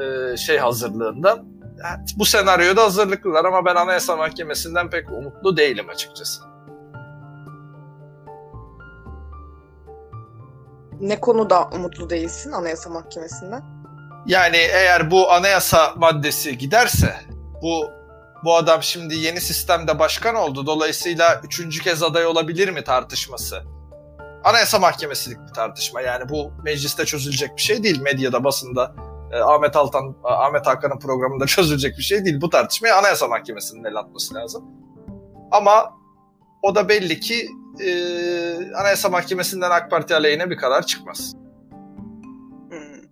e, 0.00 0.36
şey 0.36 0.58
hazırlığında. 0.58 1.44
Evet, 1.76 2.14
bu 2.16 2.24
senaryoda 2.24 2.82
hazırlıklılar 2.82 3.44
ama 3.44 3.64
ben 3.64 3.74
Anayasa 3.74 4.16
Mahkemesi'nden 4.16 4.90
pek 4.90 5.10
umutlu 5.10 5.56
değilim 5.56 5.88
açıkçası. 5.88 6.51
Ne 11.02 11.20
konuda 11.20 11.68
umutlu 11.72 12.10
değilsin 12.10 12.52
Anayasa 12.52 12.90
Mahkemesi'nden? 12.90 13.62
Yani 14.26 14.56
eğer 14.56 15.10
bu 15.10 15.32
anayasa 15.32 15.94
maddesi 15.96 16.58
giderse 16.58 17.16
bu 17.62 17.90
bu 18.44 18.56
adam 18.56 18.82
şimdi 18.82 19.14
yeni 19.14 19.40
sistemde 19.40 19.98
başkan 19.98 20.34
oldu. 20.34 20.66
Dolayısıyla 20.66 21.40
üçüncü 21.44 21.82
kez 21.82 22.02
aday 22.02 22.26
olabilir 22.26 22.68
mi 22.68 22.84
tartışması. 22.84 23.62
Anayasa 24.44 24.78
Mahkemesi'lik 24.78 25.38
bir 25.48 25.54
tartışma. 25.54 26.00
Yani 26.00 26.28
bu 26.28 26.52
mecliste 26.64 27.04
çözülecek 27.04 27.56
bir 27.56 27.62
şey 27.62 27.82
değil. 27.82 28.00
Medyada, 28.00 28.44
basında 28.44 28.94
e, 29.32 29.36
Ahmet 29.38 29.76
Altan, 29.76 30.16
Ahmet 30.24 30.66
Hakan'ın 30.66 30.98
programında 30.98 31.46
çözülecek 31.56 31.98
bir 31.98 32.02
şey 32.02 32.24
değil. 32.24 32.40
Bu 32.40 32.50
tartışmayı 32.50 32.96
Anayasa 32.96 33.28
Mahkemesi'nin 33.28 33.84
el 33.84 33.96
atması 33.96 34.34
lazım. 34.34 34.64
Ama 35.50 35.92
o 36.62 36.74
da 36.74 36.88
belli 36.88 37.20
ki 37.20 37.48
e, 37.80 37.90
Anayasa 38.74 39.08
Mahkemesi'nden 39.08 39.70
AK 39.70 39.90
Parti 39.90 40.14
aleyhine 40.14 40.50
bir 40.50 40.56
karar 40.56 40.86
çıkmaz. 40.86 41.34
Hmm. 42.70 43.02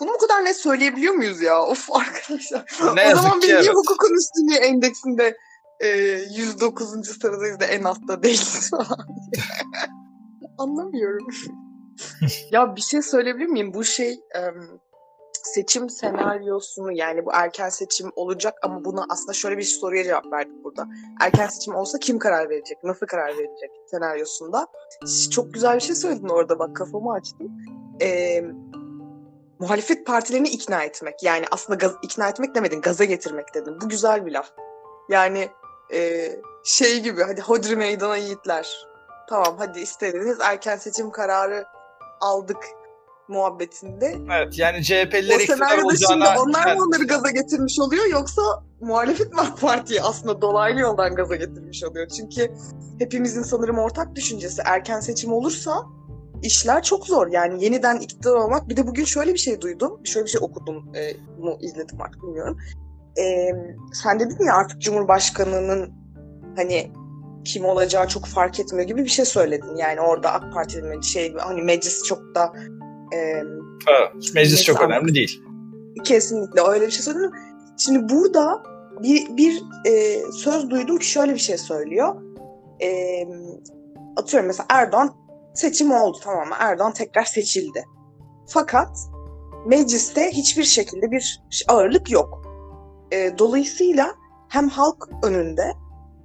Bunu 0.00 0.10
bu 0.14 0.18
kadar 0.18 0.44
net 0.44 0.56
söyleyebiliyor 0.56 1.14
muyuz 1.14 1.42
ya? 1.42 1.62
Of 1.62 1.88
arkadaşlar. 1.92 2.64
Ne 2.94 3.12
o 3.14 3.16
zaman 3.16 3.40
niye 3.40 3.54
evet. 3.54 3.68
hukukun 3.68 4.14
üstünlüğü 4.14 4.54
endeksinde 4.54 5.36
e, 5.80 5.88
109. 6.36 7.06
sıradayız 7.06 7.60
da 7.60 7.64
en 7.64 7.82
altta 7.82 8.22
değiliz 8.22 8.70
falan. 8.70 8.98
Anlamıyorum. 10.58 11.26
ya 12.50 12.76
bir 12.76 12.80
şey 12.80 13.02
söyleyebilir 13.02 13.46
miyim? 13.46 13.74
Bu 13.74 13.84
şey 13.84 14.20
em, 14.34 14.80
seçim 15.44 15.90
senaryosunu 15.90 16.92
yani 16.92 17.26
bu 17.26 17.30
erken 17.32 17.68
seçim 17.68 18.10
olacak 18.16 18.58
ama 18.62 18.84
buna 18.84 19.06
aslında 19.08 19.32
şöyle 19.32 19.58
bir 19.58 19.62
soruya 19.62 20.04
cevap 20.04 20.32
verdik 20.32 20.64
burada. 20.64 20.86
Erken 21.20 21.46
seçim 21.46 21.74
olsa 21.74 21.98
kim 21.98 22.18
karar 22.18 22.50
verecek? 22.50 22.84
Nasıl 22.84 23.06
karar 23.06 23.28
verecek 23.28 23.70
senaryosunda? 23.86 24.66
Çok 25.30 25.54
güzel 25.54 25.74
bir 25.74 25.80
şey 25.80 25.96
söyledin 25.96 26.28
orada 26.28 26.58
bak 26.58 26.76
kafamı 26.76 27.12
açtın. 27.12 27.50
Eee 28.00 28.44
muhalefet 29.58 30.06
partilerini 30.06 30.48
ikna 30.48 30.82
etmek. 30.82 31.22
Yani 31.22 31.44
aslında 31.50 31.76
gaz, 31.76 31.92
ikna 32.02 32.28
etmek 32.28 32.54
demedin, 32.54 32.80
gaza 32.80 33.04
getirmek 33.04 33.54
dedin. 33.54 33.80
Bu 33.80 33.88
güzel 33.88 34.26
bir 34.26 34.32
laf. 34.32 34.50
Yani 35.08 35.48
e, 35.92 36.30
şey 36.64 37.00
gibi 37.00 37.22
hadi 37.22 37.40
hodri 37.40 37.76
meydana 37.76 38.16
yiğitler. 38.16 38.86
Tamam 39.28 39.56
hadi 39.58 39.80
istediniz 39.80 40.38
erken 40.40 40.76
seçim 40.76 41.10
kararı 41.10 41.64
aldık 42.20 42.68
muhabbetinde. 43.28 44.16
Evet 44.32 44.58
yani 44.58 44.84
CHP'liler 44.84 45.40
iktidar 45.40 45.56
senaryoda 45.56 45.96
şimdi 45.96 46.12
olacağına... 46.12 46.42
onlar 46.42 46.66
Evet. 46.66 46.78
mı 46.78 46.84
onları 46.84 47.04
gaza 47.04 47.30
getirmiş 47.30 47.80
oluyor 47.80 48.06
yoksa 48.06 48.42
muhalefet 48.80 49.32
mi 49.32 49.40
AK 49.40 49.60
Parti'yi 49.60 50.02
aslında 50.02 50.42
dolaylı 50.42 50.80
yoldan 50.80 51.14
gaza 51.14 51.36
getirmiş 51.36 51.84
oluyor? 51.84 52.08
Çünkü 52.08 52.52
hepimizin 52.98 53.42
sanırım 53.42 53.78
ortak 53.78 54.14
düşüncesi 54.14 54.62
erken 54.64 55.00
seçim 55.00 55.32
olursa 55.32 55.82
işler 56.42 56.82
çok 56.82 57.06
zor. 57.06 57.26
Yani 57.26 57.64
yeniden 57.64 57.96
iktidar 57.96 58.34
olmak. 58.34 58.68
Bir 58.68 58.76
de 58.76 58.86
bugün 58.86 59.04
şöyle 59.04 59.32
bir 59.32 59.38
şey 59.38 59.60
duydum. 59.60 60.00
Şöyle 60.04 60.26
bir 60.26 60.30
şey 60.30 60.40
okudum. 60.44 60.92
E, 60.96 61.16
bunu 61.38 61.58
izledim 61.60 62.00
artık 62.00 62.22
bilmiyorum. 62.22 62.58
E, 63.18 63.50
sen 63.92 64.20
dedin 64.20 64.44
ya 64.44 64.54
artık 64.54 64.80
Cumhurbaşkanı'nın 64.80 65.92
hani 66.56 66.92
kim 67.44 67.64
olacağı 67.64 68.08
çok 68.08 68.26
fark 68.26 68.60
etmiyor 68.60 68.88
gibi 68.88 69.04
bir 69.04 69.08
şey 69.08 69.24
söyledin. 69.24 69.76
Yani 69.76 70.00
orada 70.00 70.32
AK 70.32 70.52
Parti'nin 70.52 71.00
şey 71.00 71.34
hani 71.34 71.62
meclis 71.62 72.02
çok 72.02 72.34
da 72.34 72.52
e, 73.14 73.42
Ha, 73.86 74.12
meclis 74.34 74.62
çok 74.62 74.82
önemli 74.82 75.14
değil. 75.14 75.42
Kesinlikle 76.04 76.60
öyle 76.60 76.86
bir 76.86 76.90
şey 76.90 77.02
söyledim. 77.02 77.30
Şimdi 77.78 78.14
burada 78.14 78.62
bir, 79.02 79.36
bir 79.36 79.62
e, 79.86 80.22
söz 80.32 80.70
duydum 80.70 80.98
ki 80.98 81.06
şöyle 81.06 81.34
bir 81.34 81.38
şey 81.38 81.58
söylüyor. 81.58 82.14
E, 82.82 82.88
atıyorum 84.16 84.46
mesela 84.46 84.66
Erdoğan 84.70 85.14
seçim 85.54 85.92
oldu 85.92 86.18
tamam 86.22 86.48
mı? 86.48 86.54
Erdoğan 86.58 86.92
tekrar 86.92 87.24
seçildi. 87.24 87.84
Fakat 88.46 88.88
mecliste 89.66 90.30
hiçbir 90.30 90.64
şekilde 90.64 91.10
bir 91.10 91.40
ağırlık 91.68 92.10
yok. 92.10 92.42
E, 93.12 93.38
dolayısıyla 93.38 94.14
hem 94.48 94.68
halk 94.68 95.08
önünde 95.22 95.72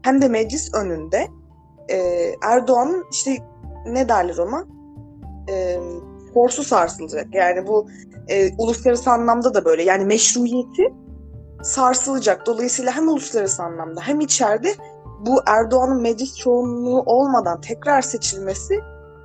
hem 0.01 0.21
de 0.21 0.27
meclis 0.27 0.73
önünde 0.73 1.27
e, 1.89 1.97
Erdoğan'ın 2.43 3.05
işte 3.11 3.37
ne 3.85 4.09
derler 4.09 4.37
ona? 4.37 4.65
E, 5.49 5.79
forsu 6.33 6.63
sarsılacak. 6.63 7.27
Yani 7.33 7.67
bu 7.67 7.89
e, 8.27 8.49
uluslararası 8.57 9.09
anlamda 9.09 9.53
da 9.53 9.65
böyle. 9.65 9.83
Yani 9.83 10.05
meşruiyeti 10.05 10.93
sarsılacak. 11.63 12.45
Dolayısıyla 12.45 12.95
hem 12.95 13.09
uluslararası 13.09 13.63
anlamda 13.63 14.01
hem 14.01 14.19
içeride 14.19 14.75
bu 15.19 15.41
Erdoğan'ın 15.47 16.01
meclis 16.01 16.37
çoğunluğu 16.37 17.03
olmadan 17.05 17.61
tekrar 17.61 18.01
seçilmesi 18.01 18.79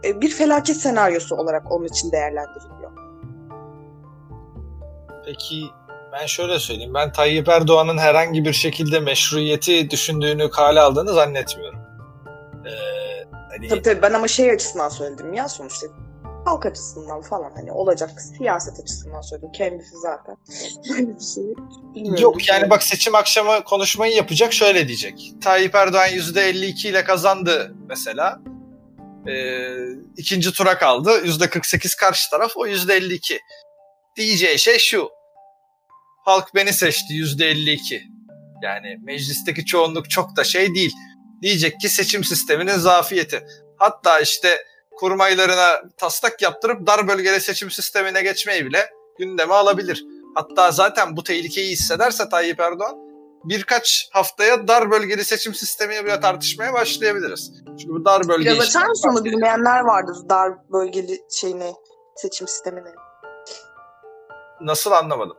e, 0.05 0.21
bir 0.21 0.31
felaket 0.31 0.77
senaryosu 0.77 1.37
olarak 1.37 1.73
onun 1.73 1.85
için 1.85 2.13
değerlendiriliyor. 2.13 2.91
Peki 5.25 5.65
ben 6.13 6.27
şöyle 6.27 6.59
söyleyeyim. 6.59 6.95
Ben 6.95 7.13
Tayyip 7.13 7.49
Erdoğan'ın 7.49 7.99
herhangi 7.99 8.45
bir 8.45 8.53
şekilde 8.53 9.01
meşruiyeti 9.01 9.91
düşündüğünü 9.91 10.51
kale 10.51 10.81
aldığını 10.81 11.13
zannetmiyorum. 11.13 11.79
Ee, 12.67 12.71
hani 13.51 13.69
Tabii 13.69 13.83
tabii 13.83 14.03
ben 14.03 14.13
ama 14.13 14.29
şey 14.29 14.51
açısından 14.51 14.89
söyledim 14.89 15.35
ya 15.35 15.49
sonuçta 15.49 15.87
halk 16.45 16.67
açısından 16.67 17.23
falan 17.23 17.53
hani 17.55 17.73
olacak 17.73 18.11
siyaset 18.21 18.81
açısından 18.81 19.21
söyledim. 19.21 19.53
Kendisi 19.53 19.97
zaten 19.97 20.37
bir 21.19 21.25
şey. 21.35 22.23
Yok 22.23 22.49
yani 22.49 22.71
bak 22.71 22.83
seçim 22.83 23.15
akşamı 23.15 23.65
konuşmayı 23.65 24.15
yapacak 24.15 24.53
şöyle 24.53 24.89
diyecek. 24.89 25.33
Tayyip 25.43 25.75
Erdoğan 25.75 26.09
%52 26.09 26.89
ile 26.89 27.05
kazandı 27.05 27.75
mesela. 27.89 28.41
Ee, 29.29 29.77
ikinci 30.17 30.53
tura 30.53 30.79
kaldı. 30.79 31.11
%48 31.11 31.97
karşı 31.97 32.31
taraf 32.31 32.53
o 32.57 32.67
%52. 32.67 33.39
Diyeceği 34.17 34.59
şey 34.59 34.79
şu. 34.79 35.11
Halk 36.25 36.55
beni 36.55 36.73
seçti 36.73 37.15
%52. 37.15 38.03
Yani 38.63 38.99
meclisteki 39.03 39.65
çoğunluk 39.65 40.11
çok 40.11 40.37
da 40.37 40.45
şey 40.45 40.75
değil. 40.75 40.93
Diyecek 41.43 41.81
ki 41.81 41.89
seçim 41.89 42.25
sisteminin 42.25 42.77
zafiyeti. 42.77 43.47
Hatta 43.79 44.21
işte 44.21 44.59
kurmaylarına 44.97 45.83
taslak 45.97 46.43
yaptırıp 46.43 46.87
dar 46.87 47.09
bölgeli 47.09 47.41
seçim 47.41 47.71
sistemine 47.71 48.23
geçmeyi 48.23 48.67
bile 48.67 48.91
gündeme 49.19 49.55
alabilir. 49.55 50.05
Hatta 50.35 50.71
zaten 50.71 51.17
bu 51.17 51.23
tehlikeyi 51.23 51.71
hissederse 51.71 52.29
Tayyip 52.29 52.61
Erdoğan 52.61 53.05
birkaç 53.45 54.09
haftaya 54.13 54.69
dar 54.69 54.91
bölgeli 54.91 55.25
seçim 55.25 55.55
sistemini 55.55 56.05
bile 56.05 56.21
tartışmaya 56.21 56.73
başlayabiliriz. 56.73 57.53
Çünkü 57.67 57.89
bu 57.89 58.05
dar 58.05 58.29
bölge 58.29 58.51
Biraz 58.51 58.69
açar 58.69 58.87
mısın 58.87 59.09
onu 59.09 59.25
bilmeyenler 59.25 59.81
vardır 59.81 60.17
dar 60.29 60.53
bölgeli 60.73 61.25
şeyini 61.31 61.75
seçim 62.17 62.49
sistemini. 62.49 62.89
Nasıl 64.61 64.91
anlamadım. 64.91 65.37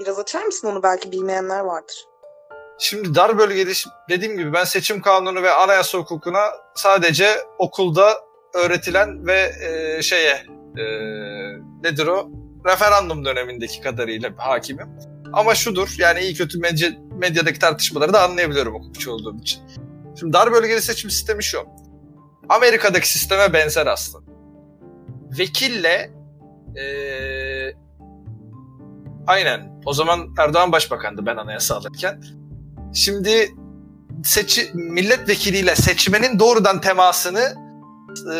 Biraz 0.00 0.18
açar 0.18 0.42
mısın 0.42 0.68
onu 0.68 0.82
belki 0.82 1.12
bilmeyenler 1.12 1.60
vardır. 1.60 2.04
Şimdi 2.78 3.14
dar 3.14 3.38
bölgeli 3.38 3.72
dediğim 4.08 4.36
gibi 4.36 4.52
ben 4.52 4.64
seçim 4.64 5.02
kanunu 5.02 5.42
ve 5.42 5.50
anayasa 5.50 5.98
hukukuna 5.98 6.40
sadece 6.74 7.28
okulda 7.58 8.24
öğretilen 8.54 9.26
ve 9.26 9.52
e, 9.62 10.02
şeye 10.02 10.34
e, 10.78 10.84
nedir 11.82 12.06
o 12.06 12.30
referandum 12.66 13.24
dönemindeki 13.24 13.80
kadarıyla 13.80 14.30
hakimim. 14.36 14.88
Ama 15.32 15.54
şudur 15.54 15.94
yani 15.98 16.20
iyi 16.20 16.34
kötü 16.34 16.58
medya, 16.58 16.90
medyadaki 17.18 17.58
tartışmaları 17.58 18.12
da 18.12 18.22
anlayabiliyorum 18.22 18.74
hukukçu 18.74 19.12
olduğum 19.12 19.38
için. 19.38 19.62
Şimdi 20.20 20.32
dar 20.32 20.52
bölgeli 20.52 20.82
seçim 20.82 21.10
sistemi 21.10 21.44
şu. 21.44 21.58
Amerika'daki 22.48 23.08
sisteme 23.08 23.52
benzer 23.52 23.86
aslında. 23.86 24.32
Vekille 25.38 26.10
e, 26.76 26.84
aynen 29.26 29.80
o 29.84 29.92
zaman 29.92 30.34
Erdoğan 30.38 30.72
başbakandı 30.72 31.26
ben 31.26 31.36
anayasa 31.36 31.76
alırken. 31.76 32.22
Şimdi 32.94 33.54
seçi, 34.24 34.70
milletvekiliyle 34.74 35.76
seçmenin 35.76 36.38
doğrudan 36.38 36.80
temasını 36.80 37.63
e, 38.32 38.36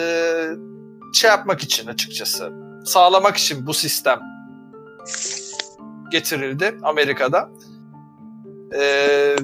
şey 1.14 1.30
yapmak 1.30 1.62
için 1.62 1.86
açıkçası 1.86 2.52
sağlamak 2.84 3.36
için 3.36 3.66
bu 3.66 3.74
sistem 3.74 4.20
getirildi 6.10 6.74
Amerika'da. 6.82 7.50
E, 8.78 9.36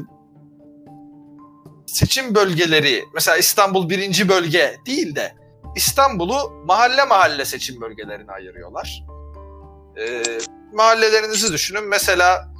seçim 1.87 2.35
bölgeleri 2.35 3.05
mesela 3.15 3.37
İstanbul 3.37 3.89
birinci 3.91 4.29
bölge 4.29 4.77
değil 4.87 5.15
de 5.17 5.35
İstanbul'u 5.77 6.63
mahalle 6.67 7.05
mahalle 7.05 7.45
seçim 7.45 7.81
bölgelerine 7.81 8.33
ayırıyorlar. 8.33 9.05
E, 9.99 10.23
mahallelerinizi 10.73 11.53
düşünün. 11.53 11.89
Mesela 11.89 12.51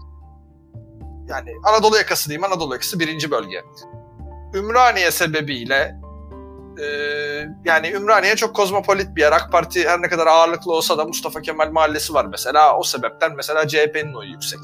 yani 1.29 1.51
Anadolu 1.65 1.97
yakası 1.97 2.29
diyeyim. 2.29 2.45
Anadolu 2.45 2.73
yakası 2.73 3.01
birinci 3.01 3.31
bölge. 3.31 3.63
Ümraniye 4.55 5.11
sebebiyle 5.11 6.00
e, 6.83 6.87
yani 7.65 7.91
Ümraniye 7.91 8.37
çok 8.37 8.57
kozmopolit 8.57 9.17
bir 9.17 9.21
yer. 9.21 9.33
AK 9.33 9.53
Parti 9.53 9.89
her 9.89 10.03
ne 10.03 10.09
kadar 10.09 10.27
ağırlıklı 10.27 10.73
olsa 10.73 10.99
da 10.99 11.05
Mustafa 11.05 11.43
Kemal 11.43 11.71
Mahallesi 11.71 12.15
var 12.15 12.25
mesela. 12.25 12.77
O 12.77 12.83
sebepten 12.83 13.37
mesela 13.37 13.69
CHP'nin 13.69 14.15
oyu 14.15 14.31
yüksek. 14.31 14.59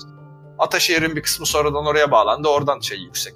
Ataşehir'in 0.59 1.17
bir 1.17 1.23
kısmı 1.23 1.47
sonradan 1.47 1.87
oraya 1.87 2.11
bağlandı. 2.11 2.49
Oradan 2.49 2.81
şey 2.81 2.99
yüksek. 2.99 3.35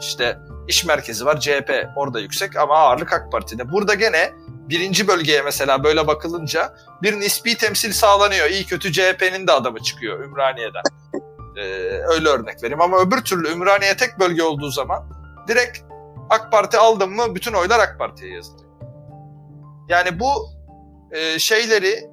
İşte 0.00 0.38
iş 0.68 0.84
merkezi 0.84 1.26
var 1.26 1.40
CHP 1.40 1.86
orada 1.96 2.20
yüksek 2.20 2.56
ama 2.56 2.74
ağırlık 2.74 3.12
AK 3.12 3.32
Parti'de. 3.32 3.72
Burada 3.72 3.94
gene 3.94 4.32
birinci 4.48 5.08
bölgeye 5.08 5.42
mesela 5.42 5.84
böyle 5.84 6.06
bakılınca 6.06 6.74
bir 7.02 7.20
nispi 7.20 7.56
temsil 7.56 7.92
sağlanıyor. 7.92 8.50
İyi 8.50 8.66
kötü 8.66 8.92
CHP'nin 8.92 9.46
de 9.46 9.52
adamı 9.52 9.80
çıkıyor 9.80 10.24
Ümraniye'den. 10.24 10.82
Ee, 11.56 11.62
öyle 12.14 12.28
örnek 12.28 12.62
vereyim. 12.62 12.80
Ama 12.80 12.98
öbür 12.98 13.24
türlü 13.24 13.52
Ümraniye 13.52 13.96
tek 13.96 14.20
bölge 14.20 14.42
olduğu 14.42 14.70
zaman 14.70 15.10
direkt 15.48 15.78
AK 16.30 16.52
Parti 16.52 16.78
aldım 16.78 17.16
mı 17.16 17.34
bütün 17.34 17.52
oylar 17.52 17.80
AK 17.80 17.98
Parti'ye 17.98 18.34
yazılıyor. 18.34 18.70
Yani 19.88 20.20
bu 20.20 20.48
e, 21.12 21.38
şeyleri 21.38 22.10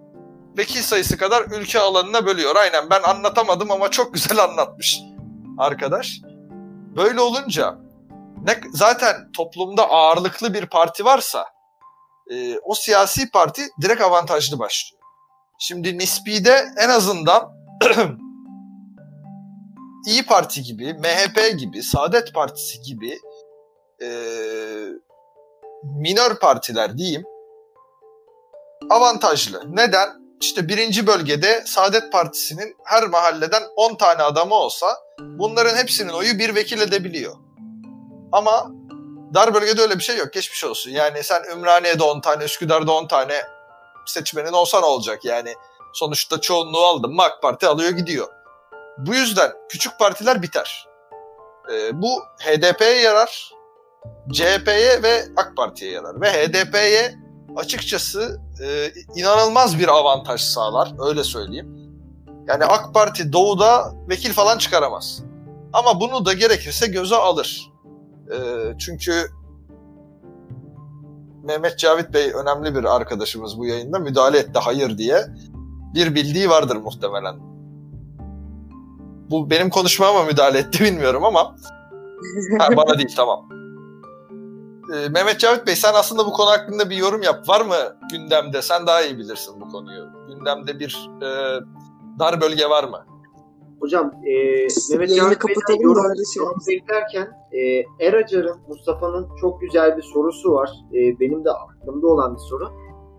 vekil 0.57 0.81
sayısı 0.81 1.17
kadar 1.17 1.45
ülke 1.51 1.79
alanına 1.79 2.25
bölüyor. 2.25 2.55
Aynen 2.55 2.89
ben 2.89 3.01
anlatamadım 3.03 3.71
ama 3.71 3.91
çok 3.91 4.13
güzel 4.13 4.39
anlatmış 4.43 5.01
arkadaş. 5.57 6.21
Böyle 6.95 7.21
olunca 7.21 7.77
ne, 8.47 8.61
zaten 8.73 9.31
toplumda 9.31 9.89
ağırlıklı 9.89 10.53
bir 10.53 10.65
parti 10.65 11.05
varsa 11.05 11.45
e, 12.31 12.59
o 12.59 12.75
siyasi 12.75 13.31
parti 13.31 13.61
direkt 13.81 14.01
avantajlı 14.01 14.59
başlıyor. 14.59 15.03
Şimdi 15.59 15.97
Nispi'de 15.97 16.65
en 16.77 16.89
azından 16.89 17.51
İyi 20.07 20.25
Parti 20.25 20.63
gibi, 20.63 20.93
MHP 20.93 21.59
gibi, 21.59 21.83
Saadet 21.83 22.33
Partisi 22.33 22.81
gibi 22.81 23.19
e, 24.01 24.09
minör 25.83 26.39
partiler 26.39 26.97
diyeyim 26.97 27.25
avantajlı. 28.89 29.63
Neden? 29.75 30.21
İşte 30.41 30.67
birinci 30.67 31.07
bölgede 31.07 31.63
Saadet 31.65 32.11
Partisi'nin 32.11 32.77
her 32.83 33.07
mahalleden 33.07 33.63
10 33.75 33.95
tane 33.95 34.23
adamı 34.23 34.55
olsa 34.55 34.97
bunların 35.19 35.75
hepsinin 35.75 36.13
oyu 36.13 36.39
bir 36.39 36.55
vekil 36.55 36.81
edebiliyor. 36.81 37.35
Ama 38.31 38.71
dar 39.33 39.53
bölgede 39.53 39.81
öyle 39.81 39.95
bir 39.97 40.03
şey 40.03 40.17
yok. 40.17 40.33
Geçmiş 40.33 40.63
olsun. 40.63 40.91
Yani 40.91 41.23
sen 41.23 41.43
Ümraniye'de 41.51 42.03
10 42.03 42.21
tane, 42.21 42.43
Üsküdar'da 42.43 42.91
10 42.91 43.07
tane 43.07 43.41
seçmenin 44.05 44.53
olsa 44.53 44.79
ne 44.79 44.85
olacak? 44.85 45.25
Yani 45.25 45.53
sonuçta 45.93 46.41
çoğunluğu 46.41 46.85
aldın 46.85 47.13
mı 47.13 47.23
AK 47.23 47.41
Parti 47.41 47.67
alıyor 47.67 47.91
gidiyor. 47.91 48.27
Bu 48.97 49.15
yüzden 49.15 49.51
küçük 49.69 49.99
partiler 49.99 50.41
biter. 50.41 50.87
Ee, 51.71 52.01
bu 52.01 52.23
HDP'ye 52.39 53.01
yarar, 53.01 53.51
CHP'ye 54.31 55.03
ve 55.03 55.23
AK 55.37 55.53
Parti'ye 55.57 55.91
yarar. 55.91 56.21
Ve 56.21 56.27
HDP'ye 56.27 57.15
açıkçası 57.55 58.41
e, 58.63 58.91
inanılmaz 59.15 59.79
bir 59.79 59.87
avantaj 59.87 60.41
sağlar, 60.41 60.93
öyle 61.09 61.23
söyleyeyim. 61.23 61.81
Yani 62.47 62.65
AK 62.65 62.93
Parti 62.93 63.33
doğuda 63.33 63.93
vekil 64.09 64.33
falan 64.33 64.57
çıkaramaz. 64.57 65.23
Ama 65.73 65.99
bunu 65.99 66.25
da 66.25 66.33
gerekirse 66.33 66.87
göze 66.87 67.15
alır. 67.15 67.71
E, 68.31 68.37
çünkü 68.79 69.11
Mehmet 71.43 71.79
Cavit 71.79 72.13
Bey 72.13 72.31
önemli 72.33 72.75
bir 72.75 72.83
arkadaşımız 72.95 73.57
bu 73.57 73.65
yayında 73.65 73.99
müdahale 73.99 74.37
etti 74.37 74.59
hayır 74.59 74.97
diye 74.97 75.25
bir 75.93 76.15
bildiği 76.15 76.49
vardır 76.49 76.75
muhtemelen. 76.75 77.35
Bu 79.29 79.49
benim 79.49 79.69
konuşmama 79.69 80.23
müdahale 80.23 80.57
etti 80.57 80.83
bilmiyorum 80.83 81.25
ama 81.25 81.55
ha, 82.59 82.77
bana 82.77 82.97
değil 82.97 83.13
tamam. 83.15 83.60
Ee, 84.91 85.09
Mehmet 85.09 85.39
Cavit 85.39 85.67
Bey 85.67 85.75
sen 85.75 85.93
aslında 85.93 86.25
bu 86.25 86.31
konu 86.31 86.49
hakkında 86.49 86.89
bir 86.89 86.95
yorum 86.95 87.21
yap. 87.21 87.49
Var 87.49 87.61
mı 87.65 87.75
gündemde? 88.11 88.61
Sen 88.61 88.87
daha 88.87 89.01
iyi 89.01 89.17
bilirsin 89.17 89.61
bu 89.61 89.69
konuyu. 89.69 90.03
Gündemde 90.27 90.79
bir 90.79 91.09
e, 91.21 91.27
dar 92.19 92.41
bölge 92.41 92.69
var 92.69 92.83
mı? 92.83 93.05
Hocam 93.79 94.11
e, 94.25 94.33
Mehmet 94.97 95.09
Cavit 95.15 95.41
Bey'den 95.41 96.23
şey 96.33 96.43
yorum 96.43 96.59
beklerken 96.67 97.27
e, 97.51 97.83
Eracar'ın, 98.05 98.57
Mustafa'nın 98.67 99.27
çok 99.41 99.61
güzel 99.61 99.97
bir 99.97 100.01
sorusu 100.01 100.51
var. 100.51 100.69
E, 100.93 101.19
benim 101.19 101.45
de 101.45 101.51
aklımda 101.51 102.07
olan 102.07 102.35
bir 102.35 102.39
soru. 102.39 102.69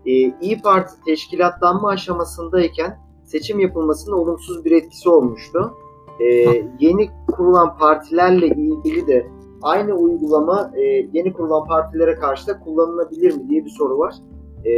E, 0.05 0.11
İyi 0.11 0.61
Parti 0.61 0.93
teşkilatlanma 1.05 1.89
aşamasındayken 1.89 2.99
seçim 3.25 3.59
yapılmasının 3.59 4.15
olumsuz 4.15 4.65
bir 4.65 4.71
etkisi 4.71 5.09
olmuştu. 5.09 5.73
E, 6.19 6.25
yeni 6.79 7.09
kurulan 7.31 7.77
partilerle 7.77 8.47
ilgili 8.47 9.07
de 9.07 9.27
aynı 9.63 9.93
uygulama 9.93 10.71
e, 10.75 10.81
yeni 11.13 11.33
kurulan 11.33 11.65
partilere 11.67 12.15
karşı 12.15 12.47
da 12.47 12.59
kullanılabilir 12.59 13.35
mi 13.35 13.49
diye 13.49 13.65
bir 13.65 13.69
soru 13.69 13.97
var. 13.97 14.15
E, 14.65 14.71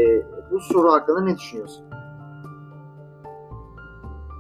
bu 0.52 0.60
soru 0.60 0.92
hakkında 0.92 1.22
ne 1.22 1.38
düşünüyorsun? 1.38 1.86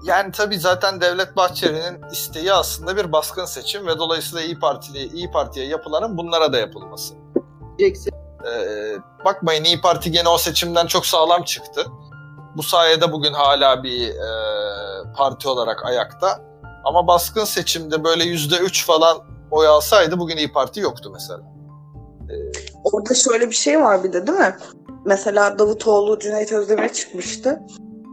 Yani 0.05 0.31
tabii 0.31 0.59
zaten 0.59 1.01
Devlet 1.01 1.35
Bahçeli'nin 1.35 2.11
isteği 2.11 2.53
aslında 2.53 2.97
bir 2.97 3.11
baskın 3.11 3.45
seçim 3.45 3.87
ve 3.87 3.97
dolayısıyla 3.99 4.45
İyi 4.45 4.59
Partili 4.59 5.07
İyi 5.13 5.31
Parti'ye 5.31 5.67
yapılanın 5.67 6.17
bunlara 6.17 6.53
da 6.53 6.57
yapılması. 6.57 7.13
Ee, 8.47 8.97
bakmayın 9.25 9.63
İyi 9.63 9.81
Parti 9.81 10.11
gene 10.11 10.29
o 10.29 10.37
seçimden 10.37 10.87
çok 10.87 11.05
sağlam 11.05 11.43
çıktı. 11.43 11.85
Bu 12.57 12.63
sayede 12.63 13.11
bugün 13.11 13.33
hala 13.33 13.83
bir 13.83 14.09
e, 14.09 14.27
parti 15.17 15.49
olarak 15.49 15.85
ayakta. 15.85 16.39
Ama 16.83 17.07
baskın 17.07 17.43
seçimde 17.43 18.03
böyle 18.03 18.23
yüzde 18.23 18.57
üç 18.57 18.85
falan 18.85 19.17
oy 19.51 19.67
alsaydı 19.67 20.19
bugün 20.19 20.37
İyi 20.37 20.51
Parti 20.51 20.79
yoktu 20.79 21.09
mesela. 21.13 21.55
Orada 22.83 23.13
şöyle 23.13 23.49
bir 23.49 23.55
şey 23.55 23.81
var 23.81 24.03
bir 24.03 24.13
de 24.13 24.27
değil 24.27 24.39
mi? 24.39 24.55
Mesela 25.05 25.59
Davutoğlu 25.59 26.19
Cüneyt 26.19 26.51
Özdemir'e 26.51 26.93
çıkmıştı. 26.93 27.61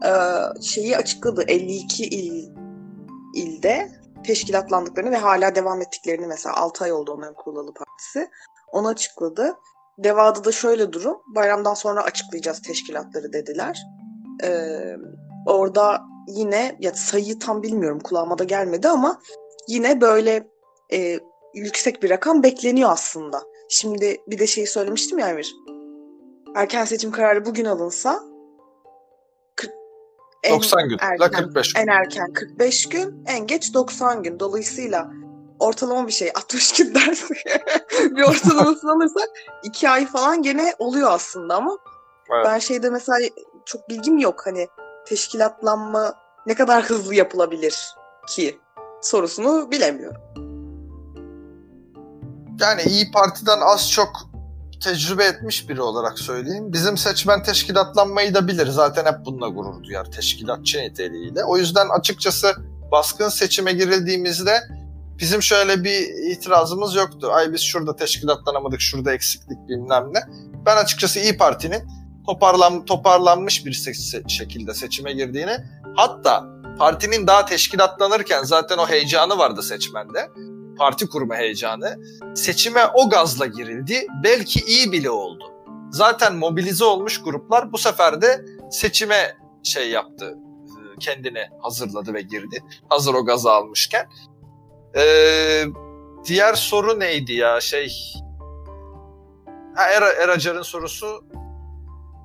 Ee, 0.06 0.62
şeyi 0.62 0.96
açıkladı 0.96 1.44
52 1.48 2.04
il 2.04 2.50
ilde 3.34 3.92
teşkilatlandıklarını 4.26 5.10
ve 5.10 5.16
hala 5.16 5.54
devam 5.54 5.80
ettiklerini 5.80 6.26
mesela 6.26 6.56
6 6.56 6.84
ay 6.84 6.92
oldu 6.92 7.12
onların 7.12 7.34
kurulalı 7.34 7.74
partisi. 7.74 8.30
Onu 8.72 8.88
açıkladı. 8.88 9.54
Deva'da 9.98 10.44
da 10.44 10.52
şöyle 10.52 10.92
durum. 10.92 11.16
Bayramdan 11.34 11.74
sonra 11.74 12.02
açıklayacağız 12.02 12.62
teşkilatları 12.62 13.32
dediler. 13.32 13.82
Ee, 14.44 14.96
orada 15.46 16.02
yine 16.28 16.76
ya 16.80 16.94
sayıyı 16.94 17.38
tam 17.38 17.62
bilmiyorum 17.62 18.00
kulağıma 18.00 18.38
da 18.38 18.44
gelmedi 18.44 18.88
ama 18.88 19.20
yine 19.68 20.00
böyle 20.00 20.51
e, 20.92 21.20
yüksek 21.54 22.02
bir 22.02 22.10
rakam 22.10 22.42
bekleniyor 22.42 22.90
aslında. 22.90 23.42
Şimdi 23.68 24.16
bir 24.26 24.38
de 24.38 24.46
şeyi 24.46 24.66
söylemiştim 24.66 25.18
ya 25.18 25.28
Emir. 25.28 25.54
Erken 26.56 26.84
seçim 26.84 27.12
kararı 27.12 27.44
bugün 27.44 27.64
alınsa 27.64 28.20
40, 29.56 29.72
en 30.42 30.56
90 30.56 30.88
gün 30.88 30.98
erken- 30.98 31.20
la 31.20 31.30
45 31.30 31.72
gün. 31.72 31.80
En 31.80 31.86
erken 31.86 32.32
45 32.32 32.88
gün, 32.88 33.24
en 33.26 33.46
geç 33.46 33.74
90 33.74 34.22
gün. 34.22 34.40
Dolayısıyla 34.40 35.10
ortalama 35.58 36.06
bir 36.06 36.12
şey 36.12 36.30
60 36.34 36.72
gün 36.72 36.94
dersek 36.94 37.36
bir 38.16 38.22
ortalamasını 38.22 38.92
alırsak 38.96 39.28
2 39.64 39.88
ay 39.88 40.06
falan 40.06 40.42
gene 40.42 40.74
oluyor 40.78 41.10
aslında 41.10 41.54
ama 41.56 41.78
Evet. 42.34 42.46
ben 42.46 42.58
şeyde 42.58 42.90
mesela 42.90 43.28
çok 43.64 43.88
bilgim 43.88 44.18
yok 44.18 44.46
hani 44.46 44.68
teşkilatlanma 45.06 46.14
ne 46.46 46.54
kadar 46.54 46.84
hızlı 46.84 47.14
yapılabilir 47.14 47.94
ki 48.28 48.58
sorusunu 49.00 49.70
bilemiyorum. 49.70 50.20
Yani 52.62 52.82
İyi 52.82 53.10
Parti'den 53.10 53.60
az 53.60 53.90
çok 53.90 54.30
tecrübe 54.84 55.24
etmiş 55.24 55.68
biri 55.68 55.82
olarak 55.82 56.18
söyleyeyim. 56.18 56.72
Bizim 56.72 56.96
seçmen 56.96 57.42
teşkilatlanmayı 57.42 58.34
da 58.34 58.48
bilir. 58.48 58.66
Zaten 58.66 59.04
hep 59.04 59.24
bununla 59.24 59.48
gurur 59.48 59.84
duyar 59.84 60.04
teşkilatçı 60.04 60.78
niteliğiyle. 60.78 61.44
O 61.44 61.56
yüzden 61.56 61.88
açıkçası 61.88 62.54
baskın 62.92 63.28
seçime 63.28 63.72
girildiğimizde 63.72 64.60
bizim 65.18 65.42
şöyle 65.42 65.84
bir 65.84 66.30
itirazımız 66.30 66.94
yoktu. 66.94 67.28
Ay 67.32 67.52
biz 67.52 67.60
şurada 67.60 67.96
teşkilatlanamadık, 67.96 68.80
şurada 68.80 69.12
eksiklik 69.14 69.68
bilmem 69.68 70.14
ne. 70.14 70.20
Ben 70.66 70.76
açıkçası 70.76 71.20
İyi 71.20 71.36
Parti'nin 71.36 71.82
toparlan, 72.26 72.84
toparlanmış 72.84 73.66
bir 73.66 73.72
se- 73.72 74.28
şekilde 74.28 74.74
seçime 74.74 75.12
girdiğini 75.12 75.56
hatta 75.96 76.44
partinin 76.78 77.26
daha 77.26 77.44
teşkilatlanırken 77.46 78.42
zaten 78.44 78.78
o 78.78 78.88
heyecanı 78.88 79.38
vardı 79.38 79.62
seçmende. 79.62 80.28
Parti 80.82 81.08
kurma 81.08 81.36
heyecanı 81.36 81.98
seçime 82.34 82.80
o 82.94 83.10
gazla 83.10 83.46
girildi. 83.46 84.06
Belki 84.24 84.60
iyi 84.60 84.92
bile 84.92 85.10
oldu. 85.10 85.44
Zaten 85.90 86.34
mobilize 86.36 86.84
olmuş 86.84 87.22
gruplar 87.22 87.72
bu 87.72 87.78
sefer 87.78 88.22
de 88.22 88.44
seçime 88.70 89.36
şey 89.62 89.90
yaptı. 89.90 90.38
e, 90.66 90.98
Kendini 91.00 91.48
hazırladı 91.60 92.14
ve 92.14 92.22
girdi. 92.22 92.64
Hazır 92.88 93.14
o 93.14 93.24
gazı 93.24 93.50
almışken. 93.52 94.06
Ee, 94.96 95.64
diğer 96.24 96.54
soru 96.54 97.00
neydi 97.00 97.32
ya? 97.32 97.60
Şey 97.60 97.92
ha, 99.74 99.84
Era, 99.96 100.08
Eracar'ın 100.12 100.62
sorusu 100.62 101.24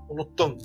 unuttum. 0.09 0.57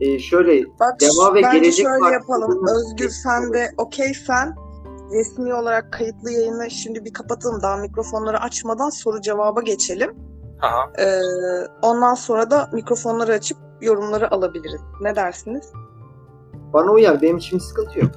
E, 0.00 0.18
şöyle 0.18 0.64
Bak 0.80 1.00
Deva 1.00 1.34
ve 1.34 1.40
Gelecek 1.40 1.86
şöyle 1.86 1.98
Partisi 2.00 2.12
yapalım. 2.14 2.66
Özgür 2.68 3.08
sen 3.08 3.52
de 3.52 3.70
okeysen 3.76 4.63
resmi 5.12 5.54
olarak 5.54 5.92
kayıtlı 5.92 6.30
yayını 6.30 6.70
şimdi 6.70 7.04
bir 7.04 7.12
kapatalım. 7.12 7.62
Daha 7.62 7.76
mikrofonları 7.76 8.40
açmadan 8.40 8.90
soru 8.90 9.20
cevaba 9.20 9.62
geçelim. 9.62 10.16
Aha. 10.62 10.92
Ee, 10.98 11.20
ondan 11.82 12.14
sonra 12.14 12.50
da 12.50 12.68
mikrofonları 12.72 13.32
açıp 13.32 13.58
yorumları 13.80 14.30
alabiliriz. 14.30 14.80
Ne 15.00 15.16
dersiniz? 15.16 15.72
bana 16.74 16.90
uyar. 16.90 17.22
Benim 17.22 17.36
için 17.36 17.58
sıkıntı 17.58 17.98
yok. 17.98 18.10